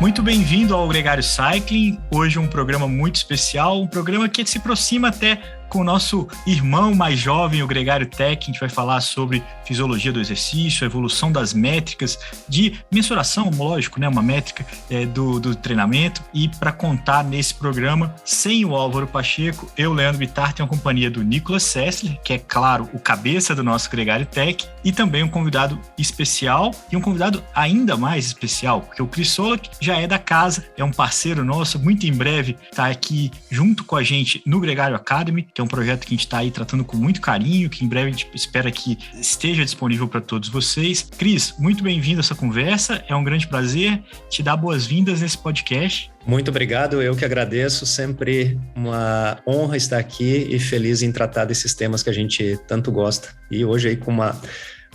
Muito 0.00 0.22
bem-vindo 0.22 0.76
ao 0.76 0.86
Gregário 0.86 1.24
Cycling. 1.24 1.98
Hoje 2.08 2.38
um 2.38 2.46
programa 2.46 2.86
muito 2.86 3.16
especial, 3.16 3.82
um 3.82 3.86
programa 3.86 4.28
que 4.28 4.46
se 4.46 4.58
aproxima 4.58 5.08
até 5.08 5.57
com 5.68 5.80
o 5.80 5.84
nosso 5.84 6.26
irmão 6.46 6.94
mais 6.94 7.18
jovem, 7.18 7.62
o 7.62 7.66
Gregário 7.66 8.06
Tech, 8.06 8.42
a 8.42 8.46
gente 8.46 8.60
vai 8.60 8.68
falar 8.68 9.00
sobre 9.00 9.42
fisiologia 9.64 10.12
do 10.12 10.20
exercício, 10.20 10.84
evolução 10.84 11.30
das 11.30 11.52
métricas 11.52 12.18
de 12.48 12.74
mensuração, 12.90 13.50
lógico, 13.54 14.00
né, 14.00 14.08
uma 14.08 14.22
métrica 14.22 14.64
é, 14.90 15.04
do, 15.06 15.38
do 15.38 15.54
treinamento. 15.54 16.22
E 16.32 16.48
para 16.48 16.72
contar 16.72 17.22
nesse 17.22 17.54
programa, 17.54 18.14
sem 18.24 18.64
o 18.64 18.74
Álvaro 18.74 19.06
Pacheco, 19.06 19.70
eu, 19.76 19.92
Leandro 19.92 20.18
Bittar, 20.18 20.52
tenho 20.52 20.66
a 20.66 20.70
companhia 20.70 21.10
do 21.10 21.22
Nicolas 21.22 21.62
Sessler, 21.62 22.18
que 22.22 22.32
é, 22.32 22.38
claro, 22.38 22.88
o 22.92 22.98
cabeça 22.98 23.54
do 23.54 23.62
nosso 23.62 23.90
Gregário 23.90 24.26
Tech, 24.26 24.66
e 24.84 24.92
também 24.92 25.22
um 25.22 25.28
convidado 25.28 25.78
especial, 25.96 26.72
e 26.90 26.96
um 26.96 27.00
convidado 27.00 27.42
ainda 27.54 27.96
mais 27.96 28.26
especial, 28.26 28.80
porque 28.80 29.02
o 29.02 29.06
Chris 29.06 29.30
Solak 29.30 29.70
já 29.80 29.98
é 29.98 30.06
da 30.06 30.18
casa, 30.18 30.66
é 30.76 30.84
um 30.84 30.90
parceiro 30.90 31.44
nosso, 31.44 31.78
muito 31.78 32.06
em 32.06 32.12
breve 32.12 32.56
está 32.70 32.86
aqui 32.86 33.30
junto 33.50 33.84
com 33.84 33.96
a 33.96 34.02
gente 34.02 34.42
no 34.46 34.60
Gregário 34.60 34.96
Academy, 34.96 35.46
que 35.58 35.60
é 35.60 35.64
um 35.64 35.66
projeto 35.66 36.06
que 36.06 36.14
a 36.14 36.16
gente 36.16 36.24
está 36.24 36.38
aí 36.38 36.52
tratando 36.52 36.84
com 36.84 36.96
muito 36.96 37.20
carinho, 37.20 37.68
que 37.68 37.84
em 37.84 37.88
breve 37.88 38.06
a 38.06 38.10
gente 38.12 38.30
espera 38.32 38.70
que 38.70 38.96
esteja 39.14 39.64
disponível 39.64 40.06
para 40.06 40.20
todos 40.20 40.48
vocês. 40.48 41.02
Cris, 41.18 41.52
muito 41.58 41.82
bem-vindo 41.82 42.20
a 42.20 42.22
essa 42.22 42.32
conversa, 42.32 43.04
é 43.08 43.16
um 43.16 43.24
grande 43.24 43.48
prazer 43.48 44.00
te 44.30 44.40
dar 44.40 44.56
boas-vindas 44.56 45.20
nesse 45.20 45.36
podcast. 45.36 46.12
Muito 46.24 46.48
obrigado, 46.52 47.02
eu 47.02 47.16
que 47.16 47.24
agradeço, 47.24 47.84
sempre 47.86 48.56
uma 48.76 49.40
honra 49.44 49.76
estar 49.76 49.98
aqui 49.98 50.46
e 50.48 50.60
feliz 50.60 51.02
em 51.02 51.10
tratar 51.10 51.44
desses 51.44 51.74
temas 51.74 52.04
que 52.04 52.10
a 52.10 52.14
gente 52.14 52.56
tanto 52.68 52.92
gosta. 52.92 53.30
E 53.50 53.64
hoje 53.64 53.88
aí 53.88 53.96
com 53.96 54.12
uma 54.12 54.40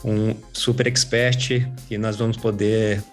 um 0.05 0.33
super 0.53 0.87
expert 0.87 1.65
que 1.89 1.97
nós 1.97 2.15
vamos 2.15 2.37
poder 2.37 3.03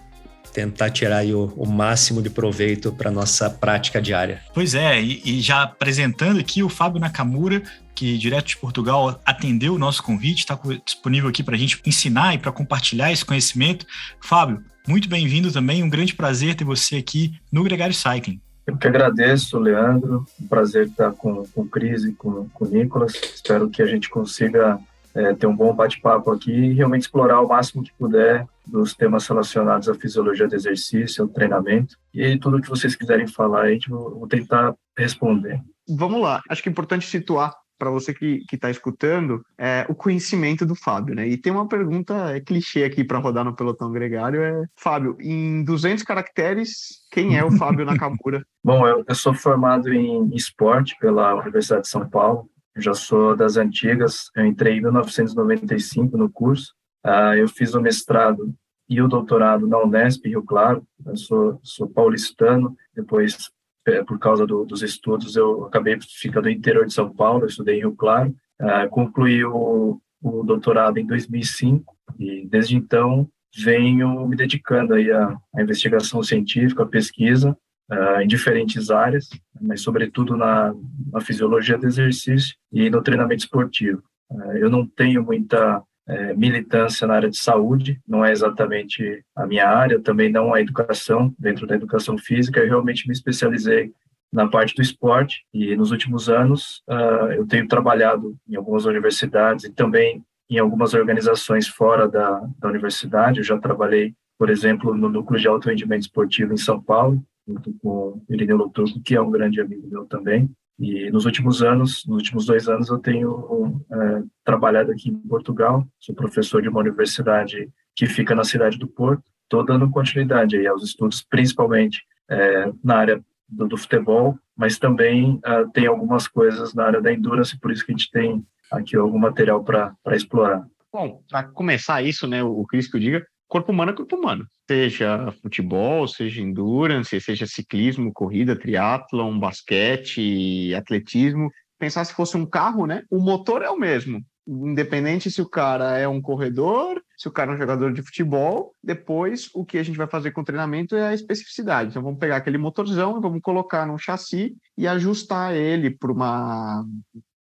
tentar 0.53 0.91
tirar 0.91 1.25
o, 1.27 1.47
o, 1.57 1.67
máximo 1.67 2.23
de 2.23 2.31
proveito 2.31 2.93
para 2.93 3.11
nossa 3.11 3.49
prática 3.49 4.01
diária. 4.01 4.43
Pois 4.53 4.75
é, 4.75 5.01
e, 5.01 5.21
e, 5.25 5.41
já 5.41 5.63
apresentando 5.63 6.41
aqui 6.41 6.63
o 6.63 6.69
Fábio 6.69 7.01
Nakamura, 7.01 7.63
que 7.95 8.17
direto 8.19 8.49
de 8.49 8.57
Portugal 8.57 9.21
atendeu 9.25 9.75
o 9.75 9.79
nosso 9.79 10.03
convite, 10.03 10.41
está 10.41 10.59
disponível 10.85 11.29
aqui 11.29 11.43
para 11.43 11.55
a 11.55 11.59
gente 11.59 11.81
ensinar 11.85 12.35
e 12.35 12.39
para 12.39 12.53
compartilhar 12.53 13.13
esse 13.13 13.25
conhecimento. 13.25 13.87
Fábio, 14.21 14.63
muito 14.87 15.09
bem-vindo 15.09 15.53
também, 15.53 15.83
um 15.83 15.91
grande 15.91 16.15
prazer 16.15 16.55
ter 16.55 16.65
você 16.65 16.97
aqui 16.97 17.39
no 17.53 17.63
Gregário 17.63 17.95
Cycling. 17.95 18.41
Eu 18.67 18.77
que 18.77 18.87
agradeço, 18.87 19.59
Leandro. 19.59 20.25
Um 20.41 20.47
prazer 20.47 20.87
estar 20.87 21.13
com, 21.13 21.45
com 21.47 21.63
o 21.63 21.69
Cris 21.69 22.05
e 22.05 22.13
com, 22.13 22.49
com 22.51 22.65
o 22.65 22.69
Nicolas. 22.69 23.13
Espero 23.35 23.69
que 23.69 23.83
a 23.83 23.87
gente 23.87 24.09
consiga 24.09 24.79
é, 25.15 25.35
ter 25.35 25.47
um 25.47 25.57
bom 25.57 25.75
bate-papo 25.75 26.31
aqui 26.31 26.53
e 26.53 26.73
realmente 26.75 27.03
explorar 27.03 27.41
o 27.41 27.49
máximo 27.49 27.83
que 27.83 27.93
puder 27.99 28.47
dos 28.67 28.95
temas 28.95 29.27
relacionados 29.27 29.89
à 29.89 29.95
fisiologia 29.95 30.47
do 30.47 30.55
exercício, 30.55 31.25
ao 31.25 31.29
treinamento. 31.29 31.97
E 32.15 32.23
aí, 32.23 32.39
tudo 32.39 32.61
que 32.61 32.69
vocês 32.69 32.95
quiserem 32.95 33.27
falar, 33.27 33.63
a 33.63 33.71
gente 33.71 33.89
vou 33.89 34.27
tentar 34.29 34.75
responder. 34.97 35.61
Vamos 35.89 36.21
lá. 36.21 36.41
Acho 36.49 36.63
que 36.63 36.69
é 36.69 36.73
importante 36.73 37.07
situar 37.07 37.55
para 37.81 37.91
você 37.91 38.13
que 38.13 38.45
está 38.53 38.71
escutando 38.71 39.43
é, 39.59 39.87
o 39.89 39.95
conhecimento 39.95 40.67
do 40.67 40.75
Fábio, 40.75 41.15
né? 41.15 41.27
E 41.27 41.39
tem 41.39 41.51
uma 41.51 41.67
pergunta 41.67 42.37
é, 42.37 42.39
clichê 42.39 42.85
aqui 42.85 43.03
para 43.03 43.19
rodar 43.19 43.43
no 43.43 43.57
pelotão 43.57 43.91
gregário 43.91 44.43
é 44.43 44.67
Fábio, 44.77 45.17
em 45.19 45.65
200 45.65 46.05
caracteres, 46.05 47.01
quem 47.11 47.39
é 47.39 47.45
o 47.45 47.51
Fábio 47.53 47.87
Nakamura? 47.87 48.45
Bom, 48.63 48.87
eu, 48.87 49.03
eu 49.09 49.15
sou 49.15 49.33
formado 49.33 49.91
em 49.91 50.29
esporte 50.35 50.95
pela 51.01 51.35
Universidade 51.37 51.85
de 51.85 51.89
São 51.89 52.07
Paulo 52.07 52.51
já 52.77 52.95
sou 52.95 53.37
das 53.37 53.57
antigas, 53.57 54.31
eu 54.35 54.47
entrei 54.47 54.79
em 54.79 54.81
1995 54.81 56.17
no 56.17 56.31
curso, 56.31 56.73
uh, 57.05 57.35
eu 57.37 57.49
fiz 57.49 57.75
o 57.75 57.81
mestrado 57.81 58.55
e 58.89 59.01
o 59.01 59.09
doutorado 59.09 59.67
na 59.67 59.79
Unesp, 59.79 60.27
Rio 60.27 60.43
Claro, 60.43 60.85
eu 61.07 61.17
sou, 61.17 61.61
sou 61.63 61.89
paulistano, 61.89 62.77
depois, 62.95 63.51
é, 63.87 64.03
por 64.03 64.19
causa 64.19 64.47
do, 64.47 64.65
dos 64.65 64.83
estudos, 64.83 65.37
eu 65.37 65.65
acabei 65.65 65.99
ficando 66.01 66.45
no 66.45 66.51
interior 66.51 66.87
de 66.87 66.93
São 66.93 67.13
Paulo, 67.13 67.45
eu 67.45 67.49
estudei 67.49 67.77
em 67.77 67.81
Rio 67.81 67.95
Claro, 67.95 68.35
uh, 68.61 68.89
concluí 68.91 69.45
o, 69.45 70.01
o 70.23 70.43
doutorado 70.43 70.99
em 70.99 71.07
2005, 71.07 71.97
e 72.19 72.47
desde 72.47 72.77
então 72.77 73.29
venho 73.57 74.27
me 74.27 74.37
dedicando 74.37 74.95
aí 74.95 75.11
à, 75.11 75.37
à 75.55 75.63
investigação 75.63 76.23
científica, 76.23 76.83
à 76.83 76.87
pesquisa, 76.87 77.57
uh, 77.91 78.21
em 78.21 78.27
diferentes 78.27 78.91
áreas, 78.91 79.29
mas 79.61 79.83
sobretudo 79.83 80.37
na, 80.37 80.75
na, 81.13 81.21
fisiologia 81.21 81.77
do 81.77 81.87
exercício 81.87 82.55
e 82.73 82.89
no 82.89 83.03
treinamento 83.03 83.45
esportivo. 83.45 84.03
Uh, 84.31 84.57
eu 84.57 84.71
não 84.71 84.87
tenho 84.87 85.23
muita 85.23 85.79
uh, 85.79 86.39
militância 86.39 87.07
na 87.07 87.15
área 87.15 87.31
de 87.31 87.39
saúde, 87.39 88.01
não 88.07 88.25
é 88.25 88.33
exatamente 88.33 89.25
a 89.35 89.47
minha 89.47 89.69
área, 89.69 90.01
também 90.01 90.31
não 90.31 90.55
a 90.55 90.61
educação, 90.61 91.35
dentro 91.39 91.67
da 91.67 91.75
educação 91.75 92.17
física, 92.17 92.61
eu 92.61 92.69
realmente 92.69 93.07
me 93.07 93.13
especializei 93.13 93.93
na 94.33 94.47
parte 94.47 94.75
do 94.77 94.83
esporte 94.83 95.45
e 95.53 95.75
nos 95.75 95.91
últimos 95.91 96.29
anos 96.29 96.83
uh, 96.89 97.33
eu 97.33 97.47
tenho 97.47 97.67
trabalhado 97.67 98.37
em 98.49 98.55
algumas 98.55 98.85
universidades 98.85 99.65
e 99.65 99.73
também 99.73 100.23
em 100.49 100.59
algumas 100.59 100.95
organizações 100.95 101.69
fora 101.69 102.09
da, 102.09 102.41
da 102.59 102.69
universidade. 102.69 103.39
Eu 103.39 103.45
já 103.45 103.59
trabalhei, 103.59 104.15
por 104.39 104.51
exemplo, 104.51 104.95
no 104.95 105.09
Núcleo 105.09 105.41
de 105.41 105.49
Alto 105.49 105.69
Rendimento 105.69 106.03
Esportivo 106.03 106.53
em 106.53 106.57
São 106.57 106.81
Paulo, 106.81 107.23
junto 107.51 107.75
com 107.83 108.23
Irineu 108.29 108.57
Loturco, 108.57 109.01
que 109.03 109.15
é 109.15 109.21
um 109.21 109.31
grande 109.31 109.61
amigo 109.61 109.89
meu 109.89 110.07
também. 110.07 110.49
E 110.79 111.11
nos 111.11 111.27
últimos 111.27 111.63
anos, 111.63 112.07
nos 112.07 112.19
últimos 112.19 112.47
dois 112.47 112.69
anos, 112.69 112.89
eu 112.89 112.99
tenho 112.99 113.85
é, 113.93 114.23
trabalhado 114.45 114.93
aqui 114.93 115.11
em 115.11 115.19
Portugal. 115.29 115.87
Sou 115.99 116.15
professor 116.15 116.63
de 116.63 116.69
uma 116.69 116.81
universidade 116.81 117.69
que 117.95 118.07
fica 118.07 118.35
na 118.35 118.45
cidade 118.45 118.79
do 118.79 118.89
Porto. 118.89 119.23
Estou 119.43 119.65
dando 119.65 119.91
continuidade 119.91 120.57
aí 120.57 120.67
aos 120.67 120.83
estudos, 120.83 121.23
principalmente 121.23 122.03
é, 122.31 122.73
na 122.83 122.97
área 122.97 123.25
do, 123.49 123.67
do, 123.67 123.77
futebol, 123.77 124.39
mas 124.57 124.79
também 124.79 125.39
é, 125.45 125.65
tem 125.75 125.87
algumas 125.87 126.29
coisas 126.29 126.73
na 126.73 126.85
área 126.85 127.01
da 127.01 127.13
endurance, 127.13 127.59
por 127.59 127.73
isso 127.73 127.85
que 127.85 127.93
a 127.93 127.97
gente 127.97 128.11
tem 128.11 128.43
aqui 128.71 128.97
algum 128.97 129.19
material 129.19 129.65
para 129.65 129.97
explorar. 130.13 130.65
Bom, 130.93 131.21
para 131.29 131.49
começar 131.49 132.03
isso, 132.03 132.27
né, 132.27 132.43
o 132.43 132.65
Cris 132.65 132.89
que 132.89 132.97
eu 132.97 133.01
diga, 133.01 133.27
corpo 133.51 133.73
humano 133.73 133.91
é 133.91 133.95
corpo 133.95 134.17
humano. 134.17 134.47
Seja 134.71 135.33
futebol, 135.43 136.07
seja 136.07 136.41
endurance, 136.41 137.21
seja 137.21 137.47
ciclismo, 137.47 138.13
corrida, 138.13 138.57
triatlon, 138.57 139.39
basquete, 139.39 140.73
atletismo. 140.75 141.51
Pensar 141.79 142.05
se 142.05 142.15
fosse 142.15 142.37
um 142.37 142.47
carro, 142.47 142.87
né? 142.87 143.03
O 143.11 143.19
motor 143.19 143.63
é 143.63 143.69
o 143.69 143.79
mesmo. 143.79 144.23
Independente 144.47 145.31
se 145.31 145.43
o 145.43 145.49
cara 145.49 145.99
é 145.99 146.07
um 146.07 146.21
corredor, 146.21 147.03
se 147.17 147.29
o 147.29 147.31
cara 147.33 147.53
é 147.53 147.55
um 147.55 147.59
jogador 147.59 147.93
de 147.93 148.03
futebol, 148.03 148.73
depois 148.83 149.51
o 149.53 149.65
que 149.65 149.79
a 149.79 149.83
gente 149.83 149.99
vai 149.99 150.07
fazer 150.07 150.31
com 150.31 150.41
o 150.41 150.45
treinamento 150.45 150.95
é 150.95 151.09
a 151.09 151.15
especificidade. 151.15 151.91
Então 151.91 152.03
vamos 152.03 152.19
pegar 152.19 152.37
aquele 152.37 152.59
motorzão 152.59 153.19
e 153.19 153.21
vamos 153.21 153.41
colocar 153.43 153.85
num 153.85 153.99
chassi 153.99 154.57
e 154.79 154.87
ajustar 154.87 155.55
ele 155.55 155.91
para 155.91 156.13
uma 156.13 156.85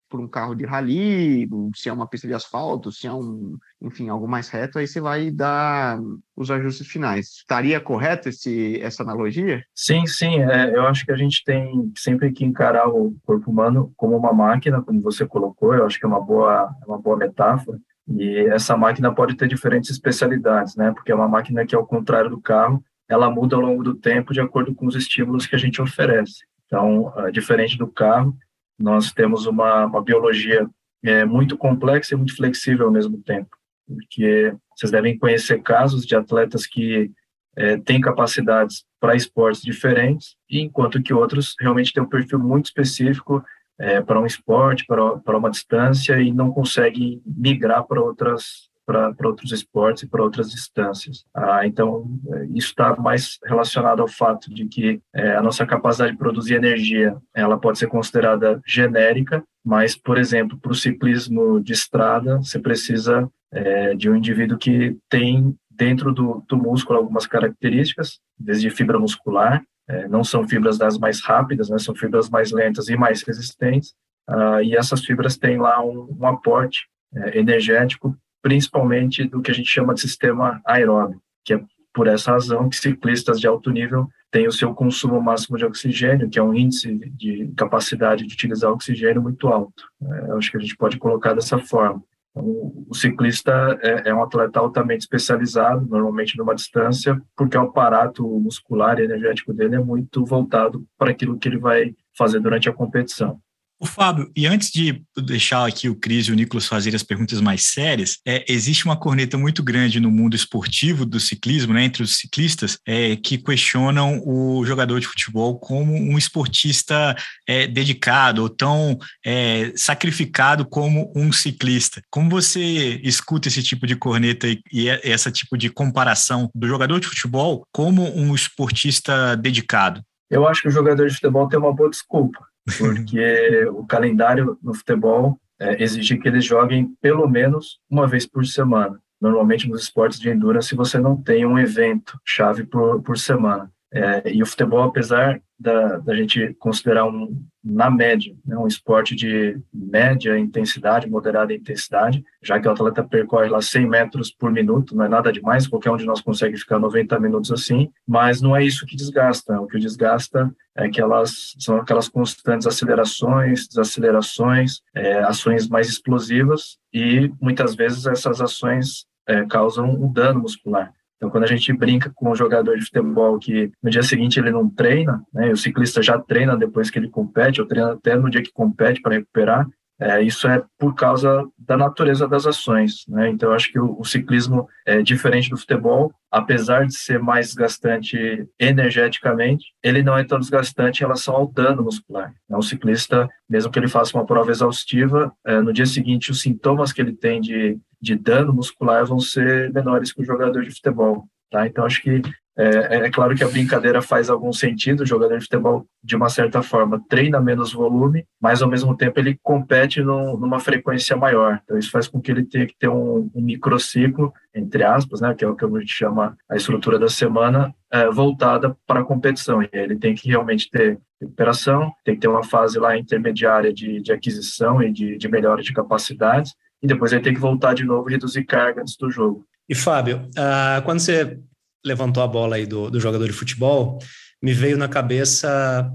por 0.09 0.19
um 0.19 0.27
carro 0.27 0.55
de 0.55 0.65
rally, 0.65 1.47
se 1.75 1.87
é 1.87 1.93
uma 1.93 2.07
pista 2.07 2.27
de 2.27 2.33
asfalto, 2.33 2.91
se 2.91 3.07
é 3.07 3.13
um, 3.13 3.57
enfim, 3.81 4.09
algo 4.09 4.27
mais 4.27 4.49
reto, 4.49 4.79
aí 4.79 4.87
você 4.87 4.99
vai 4.99 5.29
dar 5.29 5.99
os 6.35 6.49
ajustes 6.49 6.87
finais. 6.87 7.27
Estaria 7.27 7.79
correto 7.79 8.27
esse, 8.27 8.81
essa 8.81 9.03
analogia? 9.03 9.63
Sim, 9.73 10.05
sim. 10.07 10.41
É, 10.41 10.75
eu 10.75 10.87
acho 10.87 11.05
que 11.05 11.11
a 11.11 11.15
gente 11.15 11.43
tem 11.43 11.91
sempre 11.95 12.31
que 12.31 12.43
encarar 12.43 12.89
o 12.89 13.15
corpo 13.23 13.51
humano 13.51 13.93
como 13.95 14.17
uma 14.17 14.33
máquina, 14.33 14.81
como 14.81 15.01
você 15.01 15.25
colocou. 15.25 15.73
Eu 15.73 15.85
acho 15.85 15.99
que 15.99 16.05
é 16.05 16.09
uma 16.09 16.21
boa, 16.21 16.69
é 16.81 16.85
uma 16.85 16.97
boa 16.97 17.15
metáfora. 17.15 17.79
E 18.07 18.47
essa 18.51 18.75
máquina 18.75 19.13
pode 19.13 19.35
ter 19.35 19.47
diferentes 19.47 19.91
especialidades, 19.91 20.75
né? 20.75 20.91
Porque 20.91 21.11
é 21.11 21.15
uma 21.15 21.27
máquina 21.27 21.65
que, 21.65 21.75
ao 21.75 21.85
contrário 21.85 22.29
do 22.29 22.41
carro, 22.41 22.83
ela 23.07 23.29
muda 23.29 23.55
ao 23.55 23.61
longo 23.61 23.83
do 23.83 23.95
tempo 23.95 24.33
de 24.33 24.41
acordo 24.41 24.73
com 24.73 24.87
os 24.87 24.95
estímulos 24.95 25.45
que 25.45 25.55
a 25.55 25.59
gente 25.59 25.81
oferece. 25.81 26.43
Então, 26.65 27.13
é, 27.17 27.31
diferente 27.31 27.77
do 27.77 27.87
carro, 27.87 28.35
nós 28.79 29.11
temos 29.11 29.45
uma, 29.45 29.85
uma 29.85 30.01
biologia 30.01 30.67
é, 31.03 31.25
muito 31.25 31.57
complexa 31.57 32.13
e 32.13 32.17
muito 32.17 32.35
flexível 32.35 32.85
ao 32.85 32.91
mesmo 32.91 33.21
tempo, 33.21 33.49
porque 33.87 34.53
vocês 34.75 34.91
devem 34.91 35.17
conhecer 35.17 35.61
casos 35.61 36.05
de 36.05 36.15
atletas 36.15 36.65
que 36.65 37.11
é, 37.55 37.77
têm 37.77 37.99
capacidades 37.99 38.85
para 38.99 39.15
esportes 39.15 39.61
diferentes, 39.61 40.35
enquanto 40.49 41.01
que 41.01 41.13
outros 41.13 41.55
realmente 41.59 41.93
têm 41.93 42.03
um 42.03 42.09
perfil 42.09 42.39
muito 42.39 42.65
específico 42.65 43.43
é, 43.77 44.01
para 44.01 44.19
um 44.19 44.25
esporte, 44.25 44.85
para, 44.85 45.17
para 45.19 45.37
uma 45.37 45.49
distância 45.49 46.19
e 46.21 46.31
não 46.31 46.51
conseguem 46.51 47.21
migrar 47.25 47.85
para 47.85 48.01
outras 48.01 48.69
para 48.89 49.27
outros 49.27 49.51
esportes 49.51 50.03
e 50.03 50.07
para 50.07 50.23
outras 50.23 50.49
distâncias. 50.49 51.23
Ah, 51.33 51.65
então, 51.65 52.07
é, 52.33 52.45
isso 52.55 52.69
está 52.69 52.95
mais 52.95 53.37
relacionado 53.45 54.01
ao 54.01 54.07
fato 54.07 54.51
de 54.53 54.65
que 54.65 54.99
é, 55.13 55.35
a 55.35 55.41
nossa 55.41 55.65
capacidade 55.65 56.13
de 56.13 56.17
produzir 56.17 56.55
energia 56.55 57.15
ela 57.35 57.57
pode 57.57 57.77
ser 57.77 57.87
considerada 57.87 58.59
genérica, 58.65 59.43
mas, 59.63 59.95
por 59.95 60.17
exemplo, 60.17 60.57
para 60.57 60.71
o 60.71 60.75
ciclismo 60.75 61.61
de 61.61 61.73
estrada, 61.73 62.37
você 62.37 62.57
precisa 62.57 63.29
é, 63.51 63.93
de 63.93 64.09
um 64.09 64.15
indivíduo 64.15 64.57
que 64.57 64.97
tem 65.07 65.55
dentro 65.69 66.11
do, 66.11 66.43
do 66.47 66.57
músculo 66.57 66.99
algumas 66.99 67.27
características, 67.27 68.19
desde 68.37 68.69
fibra 68.69 68.97
muscular, 68.97 69.63
é, 69.87 70.07
não 70.07 70.23
são 70.23 70.47
fibras 70.47 70.77
das 70.77 70.97
mais 70.97 71.23
rápidas, 71.23 71.69
né, 71.69 71.77
são 71.77 71.95
fibras 71.95 72.29
mais 72.29 72.51
lentas 72.51 72.89
e 72.89 72.97
mais 72.97 73.23
resistentes, 73.23 73.93
Uh, 74.29 74.61
e 74.61 74.75
essas 74.75 75.03
fibras 75.03 75.37
têm 75.37 75.57
lá 75.57 75.83
um, 75.83 76.15
um 76.19 76.27
aporte 76.27 76.87
é, 77.15 77.39
energético, 77.39 78.15
principalmente 78.41 79.23
do 79.25 79.41
que 79.41 79.51
a 79.51 79.53
gente 79.53 79.69
chama 79.69 79.93
de 79.93 80.01
sistema 80.01 80.61
aeróbico, 80.65 81.21
que 81.43 81.53
é 81.53 81.61
por 81.93 82.07
essa 82.07 82.31
razão 82.31 82.69
que 82.69 82.75
ciclistas 82.75 83.39
de 83.39 83.47
alto 83.47 83.71
nível 83.71 84.07
têm 84.31 84.47
o 84.47 84.51
seu 84.51 84.73
consumo 84.73 85.19
máximo 85.21 85.57
de 85.57 85.65
oxigênio, 85.65 86.29
que 86.29 86.37
é 86.37 86.43
um 86.43 86.53
índice 86.53 86.95
de 87.15 87.51
capacidade 87.57 88.25
de 88.25 88.33
utilizar 88.33 88.71
oxigênio 88.71 89.21
muito 89.21 89.47
alto. 89.47 89.83
É, 90.01 90.31
acho 90.33 90.51
que 90.51 90.57
a 90.57 90.59
gente 90.59 90.77
pode 90.77 90.97
colocar 90.97 91.33
dessa 91.33 91.57
forma. 91.57 92.03
Então, 92.31 92.45
o 92.87 92.93
ciclista 92.93 93.79
é, 93.81 94.09
é, 94.09 94.13
um 94.13 94.23
atleta 94.23 94.59
altamente 94.59 95.01
especializado, 95.01 95.85
normalmente 95.87 96.37
numa 96.37 96.53
distância, 96.53 97.19
porque 97.35 97.57
o 97.57 97.61
aparato 97.61 98.23
muscular 98.39 98.99
e 98.99 99.03
energético 99.03 99.53
dele 99.53 99.75
é 99.75 99.79
muito 99.79 100.23
voltado 100.23 100.85
para 100.97 101.11
aquilo 101.11 101.37
que 101.37 101.47
ele 101.47 101.57
vai 101.57 101.95
fazer 102.15 102.39
durante 102.39 102.69
a 102.69 102.73
competição. 102.73 103.39
O 103.81 103.85
Fábio, 103.85 104.29
e 104.35 104.45
antes 104.45 104.71
de 104.71 105.01
deixar 105.15 105.65
aqui 105.65 105.87
o 105.87 105.95
Cris 105.95 106.25
e 106.25 106.33
o 106.33 106.35
Nicolas 106.35 106.67
fazerem 106.67 106.97
as 106.97 107.03
perguntas 107.03 107.39
mais 107.39 107.63
sérias, 107.63 108.17
é, 108.27 108.43
existe 108.51 108.83
uma 108.83 108.97
corneta 108.97 109.37
muito 109.37 109.63
grande 109.63 110.01
no 110.01 110.11
mundo 110.11 110.35
esportivo 110.35 111.05
do 111.05 111.17
ciclismo, 111.17 111.73
né, 111.73 111.85
entre 111.85 112.03
os 112.03 112.17
ciclistas, 112.17 112.77
é, 112.85 113.15
que 113.15 113.37
questionam 113.37 114.21
o 114.25 114.65
jogador 114.65 114.99
de 114.99 115.07
futebol 115.07 115.57
como 115.57 115.93
um 115.93 116.17
esportista 116.17 117.15
é, 117.47 117.67
dedicado 117.67 118.41
ou 118.41 118.49
tão 118.49 118.97
é, 119.25 119.71
sacrificado 119.77 120.65
como 120.65 121.09
um 121.15 121.31
ciclista. 121.31 122.01
Como 122.11 122.29
você 122.29 122.99
escuta 123.01 123.47
esse 123.47 123.63
tipo 123.63 123.87
de 123.87 123.95
corneta 123.95 124.45
e, 124.45 124.61
e 124.73 124.89
essa 124.89 125.31
tipo 125.31 125.57
de 125.57 125.69
comparação 125.69 126.49
do 126.53 126.67
jogador 126.67 126.99
de 126.99 127.07
futebol 127.07 127.63
como 127.71 128.03
um 128.13 128.35
esportista 128.35 129.37
dedicado? 129.37 130.01
Eu 130.29 130.45
acho 130.45 130.63
que 130.63 130.67
o 130.67 130.71
jogador 130.71 131.07
de 131.07 131.13
futebol 131.15 131.47
tem 131.47 131.57
uma 131.57 131.73
boa 131.73 131.89
desculpa 131.89 132.48
porque 132.77 133.65
o 133.71 133.85
calendário 133.85 134.57
no 134.61 134.73
futebol 134.73 135.39
é, 135.59 135.81
exige 135.83 136.17
que 136.17 136.27
eles 136.27 136.45
joguem 136.45 136.95
pelo 137.01 137.27
menos 137.27 137.79
uma 137.89 138.07
vez 138.07 138.25
por 138.25 138.45
semana. 138.45 138.99
Normalmente 139.19 139.67
nos 139.67 139.83
esportes 139.83 140.19
de 140.19 140.29
endurance 140.29 140.73
você 140.75 140.97
não 140.97 141.21
tem 141.21 141.45
um 141.45 141.59
evento 141.59 142.19
chave 142.23 142.63
por, 142.63 143.01
por 143.01 143.17
semana. 143.17 143.71
É, 143.91 144.31
e 144.31 144.43
o 144.43 144.45
futebol, 144.45 144.83
apesar 144.83 145.41
da, 145.59 145.97
da 145.97 146.15
gente 146.15 146.53
considerar 146.59 147.05
um, 147.05 147.43
na 147.63 147.89
média, 147.89 148.33
né, 148.45 148.55
um 148.55 148.67
esporte 148.67 149.15
de 149.15 149.59
média 149.73 150.37
intensidade, 150.37 151.09
moderada 151.09 151.53
intensidade, 151.53 152.23
já 152.41 152.59
que 152.59 152.67
o 152.67 152.71
atleta 152.71 153.03
percorre 153.03 153.49
lá 153.49 153.61
100 153.61 153.87
metros 153.87 154.31
por 154.31 154.51
minuto, 154.51 154.95
não 154.95 155.05
é 155.05 155.09
nada 155.09 155.33
demais, 155.33 155.67
qualquer 155.67 155.91
um 155.91 155.97
de 155.97 156.05
nós 156.05 156.21
consegue 156.21 156.55
ficar 156.57 156.79
90 156.79 157.19
minutos 157.19 157.51
assim, 157.51 157.91
mas 158.07 158.41
não 158.41 158.55
é 158.55 158.63
isso 158.63 158.85
que 158.85 158.95
desgasta. 158.95 159.59
O 159.59 159.67
que 159.67 159.79
desgasta 159.79 160.53
é 160.75 160.87
que 160.87 161.01
elas 161.01 161.55
são 161.59 161.77
aquelas 161.77 162.07
constantes 162.07 162.67
acelerações, 162.67 163.67
desacelerações, 163.67 164.81
é, 164.95 165.19
ações 165.23 165.67
mais 165.67 165.89
explosivas 165.89 166.77
e 166.93 167.31
muitas 167.41 167.75
vezes 167.75 168.05
essas 168.05 168.39
ações 168.39 169.05
é, 169.27 169.45
causam 169.45 169.89
um 169.89 170.11
dano 170.11 170.41
muscular. 170.41 170.93
Então, 171.19 171.29
quando 171.29 171.43
a 171.43 171.47
gente 171.47 171.73
brinca 171.73 172.09
com 172.15 172.31
um 172.31 172.35
jogador 172.35 172.77
de 172.77 172.85
futebol 172.85 173.37
que 173.37 173.69
no 173.83 173.89
dia 173.89 174.01
seguinte 174.01 174.39
ele 174.39 174.51
não 174.51 174.69
treina, 174.69 175.21
né, 175.33 175.51
o 175.51 175.57
ciclista 175.57 176.01
já 176.01 176.17
treina 176.17 176.55
depois 176.55 176.89
que 176.89 176.97
ele 176.97 177.09
compete, 177.09 177.59
ou 177.59 177.67
treina 177.67 177.91
até 177.91 178.15
no 178.15 178.29
dia 178.29 178.41
que 178.41 178.53
compete 178.53 179.01
para 179.01 179.15
recuperar, 179.15 179.67
é, 179.99 180.21
isso 180.21 180.47
é 180.47 180.63
por 180.77 180.95
causa 180.95 181.45
da 181.57 181.75
natureza 181.75 182.27
das 182.27 182.45
ações. 182.45 183.05
Né? 183.07 183.29
Então, 183.29 183.49
eu 183.49 183.55
acho 183.55 183.71
que 183.71 183.79
o, 183.79 183.99
o, 183.99 184.05
ciclismo 184.05 184.67
é 184.85 185.01
diferente 185.01 185.49
do 185.49 185.57
futebol, 185.57 186.13
apesar 186.31 186.85
de 186.85 186.97
ser 186.97 187.19
mais 187.19 187.47
desgastante 187.47 188.47
energeticamente, 188.57 189.65
ele 189.83 190.01
não 190.01 190.17
é 190.17 190.23
tão 190.23 190.39
desgastante 190.39 190.99
em 190.99 191.05
relação 191.05 191.35
ao 191.35 191.47
dano 191.47 191.83
muscular. 191.83 192.33
Então, 192.45 192.59
o 192.59 192.63
ciclista, 192.63 193.27
mesmo 193.49 193.71
que 193.71 193.77
ele 193.77 193.89
faça 193.89 194.17
uma 194.17 194.25
prova 194.25 194.51
exaustiva, 194.51 195.33
é, 195.45 195.59
no 195.61 195.73
dia 195.73 195.85
seguinte, 195.85 196.31
os 196.31 196.41
sintomas 196.41 196.93
que 196.93 197.01
ele 197.01 197.13
tem 197.13 197.41
de, 197.41 197.77
de 198.01 198.15
dano 198.15 198.53
muscular 198.53 199.05
vão 199.05 199.19
ser 199.19 199.71
menores 199.73 200.13
que 200.13 200.21
o 200.21 200.25
jogador 200.25 200.63
de 200.63 200.71
futebol. 200.71 201.27
Tá? 201.51 201.67
Então, 201.67 201.85
acho 201.85 202.01
que 202.01 202.21
é, 202.59 202.95
é, 202.97 203.09
claro 203.09 203.33
que 203.35 203.43
a 203.43 203.47
brincadeira 203.47 204.01
faz 204.01 204.29
algum 204.29 204.51
sentido, 204.51 205.01
o 205.01 205.05
jogador 205.05 205.37
de 205.37 205.45
futebol, 205.45 205.85
de 206.03 206.13
uma 206.13 206.27
certa 206.27 206.61
forma, 206.61 207.01
treina 207.07 207.39
menos 207.39 207.71
volume, 207.71 208.25
mas 208.41 208.61
ao 208.61 208.69
mesmo 208.69 208.97
tempo 208.97 209.17
ele 209.17 209.39
compete 209.41 210.01
numa 210.01 210.59
frequência 210.59 211.15
maior. 211.15 211.61
Então, 211.63 211.77
isso 211.77 211.89
faz 211.89 212.09
com 212.09 212.19
que 212.19 212.29
ele 212.29 212.43
tenha 212.43 212.67
que 212.67 212.75
ter 212.77 212.89
um, 212.89 213.31
um 213.33 213.41
microciclo, 213.41 214.33
entre 214.53 214.83
aspas, 214.83 215.21
né, 215.21 215.33
que 215.33 215.45
é 215.45 215.47
o 215.47 215.55
que 215.55 215.63
a 215.63 215.79
gente 215.79 215.93
chama 215.93 216.35
a 216.49 216.57
estrutura 216.57 216.99
da 216.99 217.07
semana, 217.07 217.73
é, 217.89 218.09
voltada 218.09 218.75
para 218.85 218.99
a 218.99 219.05
competição. 219.05 219.63
E 219.63 219.69
ele 219.71 219.95
tem 219.95 220.13
que 220.13 220.27
realmente 220.27 220.69
ter 220.69 220.99
recuperação, 221.21 221.93
tem 222.03 222.15
que 222.15 222.21
ter 222.21 222.27
uma 222.27 222.43
fase 222.43 222.77
lá 222.77 222.97
intermediária 222.97 223.73
de, 223.73 224.01
de 224.01 224.11
aquisição 224.11 224.83
e 224.83 224.91
de, 224.91 225.17
de 225.17 225.29
melhora 225.29 225.61
de 225.61 225.71
capacidades, 225.71 226.53
e 226.83 226.87
depois 226.87 227.13
ele 227.13 227.23
tem 227.23 227.33
que 227.33 227.39
voltar 227.39 227.73
de 227.73 227.85
novo 227.85 228.09
e 228.09 228.13
reduzir 228.13 228.43
carga 228.43 228.81
antes 228.81 228.97
do 228.97 229.09
jogo. 229.09 229.45
E 229.69 229.75
Fábio, 229.75 230.23
uh, 230.29 230.81
quando 230.83 230.99
você 230.99 231.39
levantou 231.85 232.21
a 232.23 232.27
bola 232.27 232.55
aí 232.55 232.65
do, 232.65 232.89
do 232.89 232.99
jogador 232.99 233.27
de 233.27 233.33
futebol, 233.33 233.99
me 234.41 234.53
veio 234.53 234.77
na 234.77 234.87
cabeça 234.87 235.89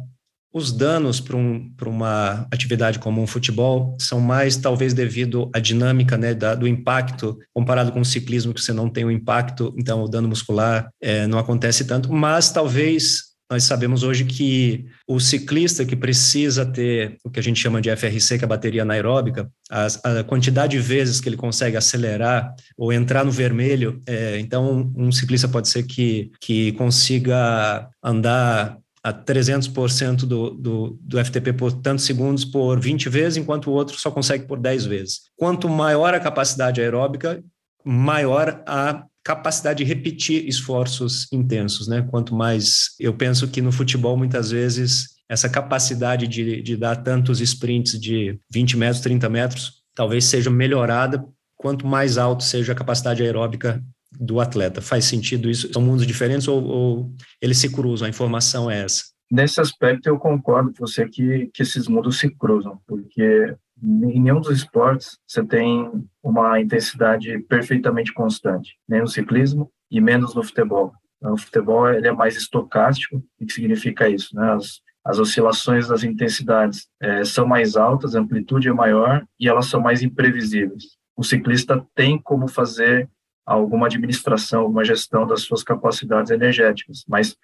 os 0.54 0.70
danos 0.70 1.18
para 1.18 1.36
um, 1.36 1.68
uma 1.84 2.46
atividade 2.52 3.00
como 3.00 3.20
um 3.20 3.26
futebol 3.26 3.96
são 4.00 4.20
mais 4.20 4.56
talvez 4.56 4.94
devido 4.94 5.50
à 5.52 5.58
dinâmica 5.58 6.16
né, 6.16 6.32
da, 6.32 6.54
do 6.54 6.68
impacto, 6.68 7.36
comparado 7.52 7.90
com 7.90 8.00
o 8.00 8.04
ciclismo, 8.04 8.54
que 8.54 8.60
você 8.60 8.72
não 8.72 8.88
tem 8.88 9.04
o 9.04 9.10
impacto, 9.10 9.74
então 9.76 10.04
o 10.04 10.08
dano 10.08 10.28
muscular 10.28 10.88
é, 11.02 11.26
não 11.26 11.40
acontece 11.40 11.84
tanto, 11.84 12.12
mas 12.12 12.52
talvez 12.52 13.33
nós 13.54 13.62
sabemos 13.62 14.02
hoje 14.02 14.24
que 14.24 14.84
o 15.06 15.20
ciclista 15.20 15.84
que 15.84 15.94
precisa 15.94 16.66
ter 16.66 17.18
o 17.22 17.30
que 17.30 17.38
a 17.38 17.42
gente 17.42 17.60
chama 17.60 17.80
de 17.80 17.88
FRC, 17.96 18.36
que 18.36 18.44
é 18.44 18.46
a 18.46 18.48
bateria 18.48 18.82
anaeróbica, 18.82 19.48
a, 19.70 19.86
a 19.86 20.24
quantidade 20.24 20.72
de 20.72 20.80
vezes 20.80 21.20
que 21.20 21.28
ele 21.28 21.36
consegue 21.36 21.76
acelerar 21.76 22.52
ou 22.76 22.92
entrar 22.92 23.24
no 23.24 23.30
vermelho, 23.30 24.02
é, 24.08 24.40
então 24.40 24.92
um 24.96 25.12
ciclista 25.12 25.46
pode 25.46 25.68
ser 25.68 25.84
que, 25.84 26.32
que 26.40 26.72
consiga 26.72 27.88
andar 28.02 28.76
a 29.04 29.12
300% 29.12 30.26
do, 30.26 30.50
do, 30.50 30.98
do 31.00 31.24
FTP 31.24 31.52
por 31.52 31.70
tantos 31.74 32.04
segundos 32.04 32.44
por 32.44 32.80
20 32.80 33.08
vezes, 33.08 33.36
enquanto 33.36 33.70
o 33.70 33.72
outro 33.72 33.96
só 34.00 34.10
consegue 34.10 34.46
por 34.48 34.58
10 34.58 34.86
vezes. 34.86 35.20
Quanto 35.36 35.68
maior 35.68 36.12
a 36.12 36.18
capacidade 36.18 36.80
aeróbica, 36.80 37.40
maior 37.84 38.64
a 38.66 39.04
capacidade 39.24 39.82
de 39.82 39.84
repetir 39.84 40.46
esforços 40.46 41.26
intensos, 41.32 41.88
né? 41.88 42.06
Quanto 42.10 42.34
mais 42.34 42.90
eu 43.00 43.14
penso 43.14 43.48
que 43.48 43.62
no 43.62 43.72
futebol 43.72 44.16
muitas 44.16 44.50
vezes 44.50 45.14
essa 45.28 45.48
capacidade 45.48 46.28
de, 46.28 46.60
de 46.60 46.76
dar 46.76 46.96
tantos 46.96 47.40
sprints 47.40 47.98
de 47.98 48.38
20 48.52 48.76
metros, 48.76 49.00
30 49.00 49.28
metros, 49.30 49.82
talvez 49.94 50.26
seja 50.26 50.50
melhorada 50.50 51.24
quanto 51.56 51.86
mais 51.86 52.18
alto 52.18 52.44
seja 52.44 52.72
a 52.72 52.76
capacidade 52.76 53.22
aeróbica 53.22 53.82
do 54.12 54.38
atleta. 54.38 54.82
Faz 54.82 55.06
sentido 55.06 55.50
isso? 55.50 55.72
São 55.72 55.80
mundos 55.80 56.06
diferentes 56.06 56.46
ou, 56.46 56.62
ou 56.62 57.14
eles 57.40 57.56
se 57.56 57.70
cruzam? 57.70 58.06
A 58.06 58.10
informação 58.10 58.70
é 58.70 58.82
essa? 58.82 59.04
Nesse 59.32 59.60
aspecto, 59.60 60.06
eu 60.06 60.18
concordo 60.18 60.72
com 60.72 60.86
você 60.86 61.08
que, 61.08 61.50
que 61.52 61.62
esses 61.62 61.88
mundos 61.88 62.18
se 62.18 62.28
cruzam, 62.28 62.78
porque 62.86 63.56
em 63.84 64.20
nenhum 64.20 64.40
dos 64.40 64.50
esportes 64.50 65.18
você 65.26 65.44
tem 65.44 65.90
uma 66.22 66.58
intensidade 66.60 67.38
perfeitamente 67.40 68.12
constante, 68.12 68.76
nem 68.88 69.00
no 69.00 69.08
ciclismo 69.08 69.70
e 69.90 70.00
menos 70.00 70.34
no 70.34 70.42
futebol. 70.42 70.92
O 71.22 71.36
futebol 71.36 71.88
ele 71.88 72.08
é 72.08 72.12
mais 72.12 72.36
estocástico, 72.36 73.16
o 73.16 73.46
que 73.46 73.52
significa 73.52 74.08
isso? 74.08 74.34
Né? 74.34 74.52
As, 74.52 74.80
as 75.04 75.18
oscilações 75.18 75.88
das 75.88 76.02
intensidades 76.02 76.88
é, 77.00 77.24
são 77.24 77.46
mais 77.46 77.76
altas, 77.76 78.14
a 78.14 78.20
amplitude 78.20 78.68
é 78.68 78.72
maior 78.72 79.24
e 79.38 79.48
elas 79.48 79.66
são 79.66 79.80
mais 79.80 80.02
imprevisíveis. 80.02 80.96
O 81.16 81.22
ciclista 81.22 81.86
tem 81.94 82.18
como 82.18 82.48
fazer 82.48 83.08
alguma 83.46 83.86
administração, 83.86 84.62
alguma 84.62 84.84
gestão 84.84 85.26
das 85.26 85.42
suas 85.42 85.62
capacidades 85.62 86.30
energéticas, 86.30 87.04
mas 87.06 87.36